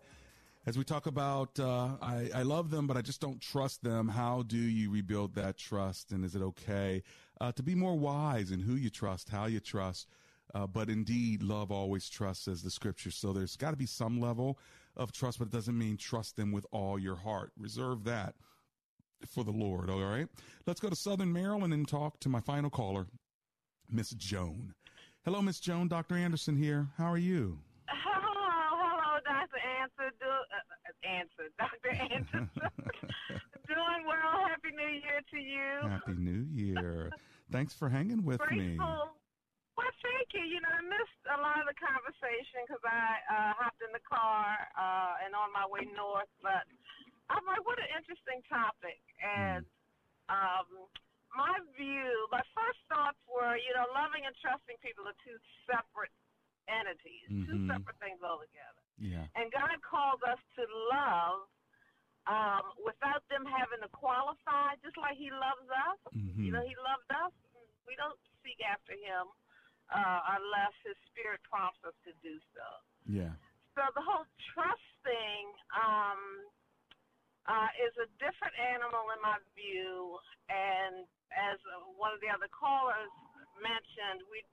As 0.65 0.79
we 0.79 0.85
talk 0.85 1.05
about, 1.05 1.61
uh, 1.61 1.91
I, 2.01 2.31
I 2.35 2.43
love 2.45 2.71
them, 2.71 2.87
but 2.87 2.97
I 2.97 3.03
just 3.03 3.21
don't 3.21 3.43
trust 3.43 3.85
them. 3.85 4.09
How 4.09 4.45
do 4.45 4.57
you 4.57 4.91
rebuild 4.91 5.35
that 5.35 5.59
trust? 5.59 6.13
And 6.13 6.25
is 6.25 6.35
it 6.35 6.41
okay 6.41 7.03
uh, 7.43 7.53
to 7.53 7.63
be 7.63 7.75
more 7.75 7.95
wise 7.95 8.51
in 8.51 8.59
who 8.59 8.73
you 8.73 8.89
trust, 8.89 9.29
how 9.29 9.45
you 9.45 9.61
trust? 9.61 10.09
Uh, 10.55 10.67
but 10.67 10.89
indeed, 10.89 11.43
love 11.43 11.71
always 11.71 12.09
trusts, 12.09 12.49
as 12.49 12.63
the 12.63 12.71
scripture. 12.71 13.11
So 13.11 13.35
there's 13.35 13.55
got 13.55 13.73
to 13.73 13.77
be 13.77 13.85
some 13.85 14.19
level 14.19 14.59
of 14.97 15.13
trust, 15.13 15.41
but 15.41 15.49
it 15.49 15.53
doesn't 15.53 15.77
mean 15.77 15.99
trust 15.99 16.37
them 16.37 16.53
with 16.53 16.65
all 16.73 16.99
your 16.99 17.17
heart. 17.17 17.53
Reserve 17.59 18.05
that 18.05 18.35
for 19.27 19.45
the 19.45 19.51
Lord. 19.51 19.91
All 19.91 20.03
right. 20.03 20.29
Let's 20.67 20.81
go 20.81 20.89
to 20.89 20.97
Southern 20.97 21.35
Maryland 21.35 21.75
and 21.75 21.87
talk 21.87 22.19
to 22.21 22.31
my 22.31 22.41
final 22.41 22.71
caller, 22.71 23.09
Miss 23.91 24.11
Joan. 24.11 24.75
Hello, 25.25 25.41
Miss 25.43 25.61
Joan. 25.61 25.89
Dr. 25.89 26.17
Anderson 26.17 26.57
here. 26.57 26.89
How 26.97 27.11
are 27.11 27.19
you? 27.19 27.59
Hello, 27.89 28.69
hello, 28.77 29.19
Dr. 29.25 29.61
Answer. 29.81 30.13
Do, 30.21 30.29
uh, 30.29 31.09
answer, 31.09 31.49
Dr. 31.59 31.91
Anderson. 31.97 32.51
Doing 33.69 34.03
well. 34.07 34.49
Happy 34.49 34.73
New 34.77 34.89
Year 34.89 35.21
to 35.33 35.39
you. 35.39 35.89
Happy 35.89 36.17
New 36.17 36.45
Year. 36.53 37.11
Thanks 37.51 37.73
for 37.73 37.89
hanging 37.89 38.25
with 38.25 38.41
me. 38.51 38.77
Grateful. 38.77 39.17
Well, 39.77 39.95
thank 40.03 40.33
you. 40.35 40.45
You 40.45 40.61
know, 40.61 40.73
I 40.73 40.83
missed 40.85 41.23
a 41.33 41.39
lot 41.41 41.61
of 41.61 41.69
the 41.69 41.77
conversation 41.77 42.67
because 42.67 42.83
I 42.85 43.21
uh, 43.29 43.53
hopped 43.57 43.81
in 43.85 43.93
the 43.93 44.03
car 44.05 44.57
uh, 44.77 45.23
and 45.25 45.33
on 45.33 45.53
my 45.53 45.65
way 45.69 45.87
north. 45.97 46.29
But 46.43 46.67
I'm 47.31 47.45
like, 47.45 47.65
what 47.65 47.79
an 47.79 47.89
interesting 47.95 48.43
topic. 48.49 49.01
And 49.21 49.65
um, 50.29 50.89
my 51.37 51.55
view, 51.77 52.29
my 52.33 52.43
first 52.57 52.81
thoughts 52.89 53.19
were, 53.29 53.57
you 53.57 53.73
know, 53.77 53.87
loving 53.95 54.25
and 54.25 54.35
trusting 54.41 54.77
people 54.81 55.07
are 55.07 55.17
two 55.25 55.37
separate 55.69 56.13
entities, 56.69 57.29
two 57.47 57.59
Mhm. 57.65 57.69
separate 57.69 57.99
things 57.99 58.21
altogether. 58.23 58.83
Yeah. 58.99 59.27
And 59.35 59.53
God 59.53 59.81
calls 59.83 60.23
us 60.23 60.41
to 60.57 60.67
love 60.93 61.49
um, 62.27 62.73
without 62.85 63.27
them 63.29 63.47
having 63.47 63.81
to 63.81 63.89
qualify, 63.89 64.77
just 64.85 64.97
like 64.99 65.17
He 65.17 65.31
loves 65.31 65.65
us. 65.71 65.99
You 66.45 66.53
know, 66.53 66.61
He 66.61 66.77
loved 66.77 67.11
us. 67.11 67.33
We 67.87 67.97
don't 67.97 68.19
seek 68.45 68.61
after 68.61 68.93
Him 68.93 69.29
uh, 69.89 70.21
unless 70.37 70.75
His 70.85 70.97
Spirit 71.09 71.41
prompts 71.49 71.81
us 71.85 71.95
to 72.05 72.13
do 72.21 72.39
so. 72.53 72.67
Yeah. 73.09 73.33
So 73.75 73.81
the 73.95 74.03
whole 74.03 74.27
trust 74.53 74.85
thing 75.05 75.53
um, 75.73 76.45
uh, 77.49 77.69
is 77.81 77.95
a 77.97 78.09
different 78.21 78.55
animal 78.61 79.09
in 79.17 79.21
my 79.25 79.41
view, 79.57 80.21
and 80.53 81.09
as 81.33 81.57
uh, 81.65 81.89
one 81.97 82.13
of 82.13 82.21
the 82.21 82.29
other 82.29 82.49
callers 82.53 83.11
mentioned, 83.59 84.23
we 84.29 84.45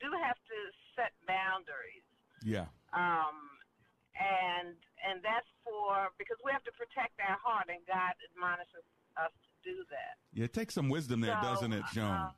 do 0.00 0.10
have 0.24 0.40
to 0.48 0.58
set 0.96 1.12
boundaries. 1.28 2.04
Yeah. 2.42 2.72
Um, 2.96 3.58
and 4.18 4.74
and 4.98 5.22
that's 5.22 5.46
for 5.62 6.10
because 6.18 6.40
we 6.42 6.50
have 6.50 6.64
to 6.66 6.74
protect 6.74 7.14
our 7.22 7.38
heart, 7.38 7.70
and 7.70 7.78
God 7.86 8.18
admonishes 8.32 8.82
us 9.14 9.30
to 9.30 9.50
do 9.62 9.76
that. 9.94 10.18
Yeah, 10.34 10.50
it 10.50 10.54
takes 10.54 10.74
some 10.74 10.90
wisdom 10.90 11.22
there, 11.22 11.38
So, 11.38 11.46
doesn't 11.46 11.72
it, 11.72 11.86
Joan? 11.94 12.34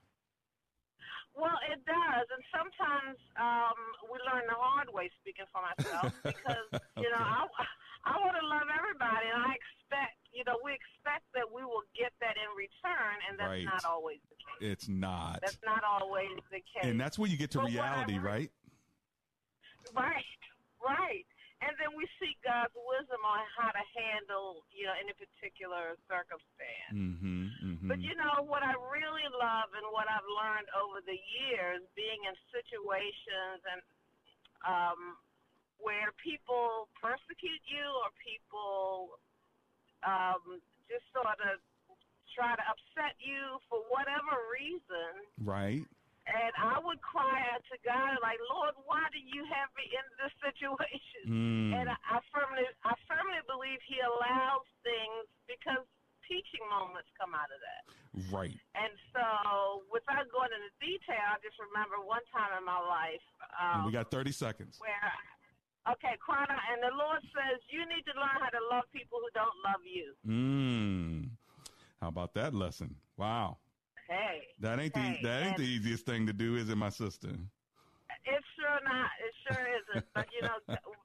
Well, 1.32 1.56
it 1.72 1.80
does, 1.88 2.26
and 2.36 2.44
sometimes 2.52 3.16
um, 3.40 3.78
we 4.12 4.20
learn 4.28 4.44
the 4.44 4.58
hard 4.60 4.92
way. 4.92 5.08
Speaking 5.24 5.48
for 5.48 5.64
myself, 5.64 6.12
because 6.26 6.68
you 7.00 7.08
know 7.08 7.22
I 7.24 7.48
I 8.04 8.20
want 8.20 8.36
to 8.36 8.44
love 8.44 8.68
everybody, 8.68 9.32
and 9.32 9.40
I 9.40 9.56
expect 9.56 10.20
you 10.36 10.44
know 10.44 10.60
we 10.60 10.76
expect 10.76 11.24
that 11.32 11.48
we 11.48 11.64
will 11.64 11.88
get 11.96 12.12
that 12.20 12.36
in 12.36 12.50
return, 12.52 13.16
and 13.24 13.39
that's 13.39 13.39
Right. 13.50 13.64
not 13.64 13.84
always 13.84 14.18
the 14.30 14.36
case. 14.36 14.72
It's 14.72 14.88
not. 14.88 15.40
That's 15.42 15.58
not 15.64 15.82
always 15.82 16.38
the 16.50 16.62
case. 16.62 16.84
And 16.84 17.00
that's 17.00 17.18
where 17.18 17.28
you 17.28 17.36
get 17.36 17.50
to 17.52 17.58
But 17.58 17.70
reality, 17.70 18.18
right? 18.18 18.50
Right, 19.94 20.40
right. 20.84 21.26
And 21.60 21.76
then 21.76 21.92
we 21.92 22.08
seek 22.16 22.40
God's 22.40 22.72
wisdom 22.72 23.20
on 23.20 23.44
how 23.52 23.68
to 23.68 23.84
handle, 23.92 24.64
you 24.72 24.88
know, 24.88 24.96
any 24.96 25.12
particular 25.12 25.92
circumstance. 26.08 26.96
Mm-hmm. 26.96 27.52
mm-hmm. 27.52 27.88
But 27.88 28.00
you 28.00 28.16
know 28.16 28.48
what 28.48 28.64
I 28.64 28.72
really 28.88 29.28
love 29.28 29.68
and 29.76 29.84
what 29.92 30.08
I've 30.08 30.24
learned 30.24 30.72
over 30.72 31.04
the 31.04 31.20
years, 31.20 31.84
being 31.92 32.24
in 32.24 32.32
situations 32.48 33.60
and 33.68 33.80
um, 34.64 35.20
where 35.76 36.16
people 36.16 36.88
persecute 36.96 37.60
you 37.68 37.86
or 38.04 38.08
people 38.24 39.20
um, 40.00 40.64
just 40.88 41.04
sort 41.12 41.40
of 41.44 41.60
try 42.34 42.54
to 42.54 42.64
upset 42.66 43.18
you 43.20 43.58
for 43.68 43.82
whatever 43.90 44.34
reason. 44.54 45.12
Right. 45.40 45.84
And 46.30 46.52
I 46.54 46.78
would 46.78 47.02
cry 47.02 47.42
out 47.50 47.64
to 47.74 47.76
God, 47.82 48.20
like, 48.22 48.38
Lord, 48.52 48.76
why 48.86 49.02
do 49.10 49.18
you 49.18 49.42
have 49.50 49.72
me 49.74 49.88
in 49.90 50.06
this 50.20 50.34
situation? 50.38 51.26
Mm. 51.26 51.70
And 51.74 51.86
I, 51.90 51.98
I 52.06 52.22
firmly, 52.30 52.62
I 52.86 52.94
firmly 53.10 53.42
believe 53.50 53.82
He 53.88 53.98
allows 53.98 54.66
things 54.86 55.26
because 55.50 55.82
teaching 56.30 56.62
moments 56.70 57.10
come 57.18 57.34
out 57.34 57.50
of 57.50 57.58
that. 57.58 57.82
Right. 58.30 58.54
And 58.78 58.94
so, 59.10 59.82
without 59.90 60.30
going 60.30 60.54
into 60.54 60.70
detail, 60.78 61.34
I 61.34 61.42
just 61.42 61.58
remember 61.58 61.98
one 61.98 62.22
time 62.30 62.54
in 62.54 62.62
my 62.62 62.78
life 62.78 63.26
um, 63.58 63.86
we 63.86 63.92
got 63.92 64.10
30 64.10 64.32
seconds. 64.32 64.78
where, 64.78 65.10
okay, 65.90 66.14
crying 66.22 66.46
and 66.50 66.82
the 66.82 66.94
Lord 66.94 67.22
says, 67.34 67.58
you 67.70 67.82
need 67.86 68.06
to 68.06 68.14
learn 68.14 68.38
how 68.38 68.50
to 68.50 68.62
love 68.70 68.86
people 68.94 69.18
who 69.18 69.30
don't 69.34 69.58
love 69.66 69.82
you. 69.82 70.14
Mm. 70.26 71.29
How 72.00 72.08
about 72.08 72.32
that 72.34 72.54
lesson? 72.54 72.96
Wow. 73.16 73.58
Hey, 74.08 74.48
That 74.58 74.80
ain't 74.80 74.96
hey, 74.96 75.20
the 75.20 75.28
that 75.28 75.42
ain't 75.46 75.56
the 75.56 75.68
easiest 75.68 76.06
thing 76.06 76.26
to 76.26 76.32
do, 76.32 76.56
is 76.56 76.68
it, 76.68 76.76
my 76.76 76.88
sister? 76.88 77.28
It's 78.24 78.48
sure 78.58 78.80
not. 78.82 79.10
It 79.20 79.32
sure 79.46 79.64
isn't. 79.68 80.04
But 80.14 80.26
you 80.34 80.42
know, 80.42 80.58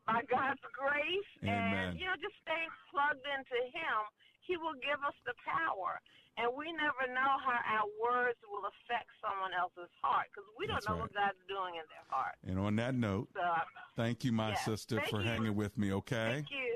by 0.08 0.24
God's 0.32 0.64
grace 0.74 1.32
Amen. 1.44 1.94
and 1.94 2.00
you 2.00 2.06
know, 2.08 2.16
just 2.18 2.34
staying 2.42 2.72
plugged 2.90 3.22
into 3.28 3.60
Him, 3.76 4.00
He 4.48 4.58
will 4.58 4.74
give 4.82 5.04
us 5.06 5.14
the 5.28 5.36
power. 5.44 6.00
And 6.38 6.52
we 6.56 6.68
never 6.76 7.08
know 7.14 7.32
how 7.44 7.60
our 7.64 7.88
words 8.00 8.40
will 8.52 8.68
affect 8.68 9.08
someone 9.24 9.52
else's 9.56 9.92
heart 10.02 10.28
because 10.32 10.48
we 10.60 10.68
don't 10.68 10.84
That's 10.84 10.88
know 10.88 11.00
right. 11.00 11.08
what 11.08 11.14
God's 11.16 11.40
doing 11.48 11.76
in 11.80 11.86
their 11.88 12.08
heart. 12.12 12.36
And 12.44 12.60
on 12.60 12.76
that 12.76 12.96
note, 12.96 13.30
So, 13.36 13.40
uh, 13.40 13.64
thank 13.96 14.24
you, 14.26 14.32
my 14.32 14.50
yeah, 14.52 14.64
sister, 14.64 15.00
for 15.10 15.22
you. 15.22 15.28
hanging 15.30 15.56
with 15.56 15.78
me. 15.78 15.94
Okay. 15.94 16.44
Thank 16.44 16.52
you. 16.52 16.76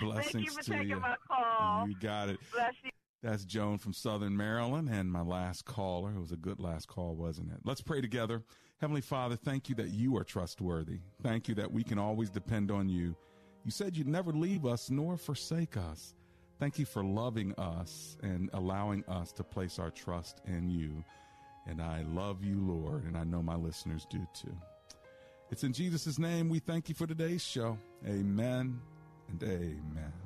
Blessings 0.06 0.32
Thank 0.34 0.46
you 0.46 0.52
for 0.52 0.62
to 0.62 0.70
taking 0.70 0.88
you. 0.88 1.00
my 1.00 1.16
call. 1.26 1.88
You 1.88 1.94
got 1.98 2.28
it. 2.28 2.38
Bless 2.52 2.74
you. 2.84 2.90
That's 3.26 3.44
Joan 3.44 3.78
from 3.78 3.92
Southern 3.92 4.36
Maryland 4.36 4.88
and 4.88 5.10
my 5.10 5.20
last 5.20 5.64
caller. 5.64 6.12
It 6.12 6.20
was 6.20 6.30
a 6.30 6.36
good 6.36 6.60
last 6.60 6.86
call, 6.86 7.16
wasn't 7.16 7.50
it? 7.50 7.58
Let's 7.64 7.80
pray 7.80 8.00
together. 8.00 8.44
Heavenly 8.80 9.00
Father, 9.00 9.34
thank 9.34 9.68
you 9.68 9.74
that 9.74 9.88
you 9.88 10.16
are 10.16 10.22
trustworthy. 10.22 11.00
Thank 11.24 11.48
you 11.48 11.56
that 11.56 11.72
we 11.72 11.82
can 11.82 11.98
always 11.98 12.30
depend 12.30 12.70
on 12.70 12.88
you. 12.88 13.16
You 13.64 13.72
said 13.72 13.96
you'd 13.96 14.06
never 14.06 14.30
leave 14.30 14.64
us 14.64 14.90
nor 14.90 15.16
forsake 15.16 15.76
us. 15.76 16.14
Thank 16.60 16.78
you 16.78 16.84
for 16.84 17.02
loving 17.02 17.52
us 17.58 18.16
and 18.22 18.48
allowing 18.52 19.04
us 19.08 19.32
to 19.32 19.42
place 19.42 19.80
our 19.80 19.90
trust 19.90 20.40
in 20.46 20.70
you. 20.70 21.02
And 21.66 21.82
I 21.82 22.02
love 22.02 22.44
you, 22.44 22.60
Lord, 22.60 23.06
and 23.06 23.18
I 23.18 23.24
know 23.24 23.42
my 23.42 23.56
listeners 23.56 24.06
do 24.08 24.24
too. 24.40 24.56
It's 25.50 25.64
in 25.64 25.72
Jesus' 25.72 26.16
name 26.16 26.48
we 26.48 26.60
thank 26.60 26.88
you 26.88 26.94
for 26.94 27.08
today's 27.08 27.42
show. 27.42 27.76
Amen 28.06 28.80
and 29.28 29.42
amen. 29.42 30.25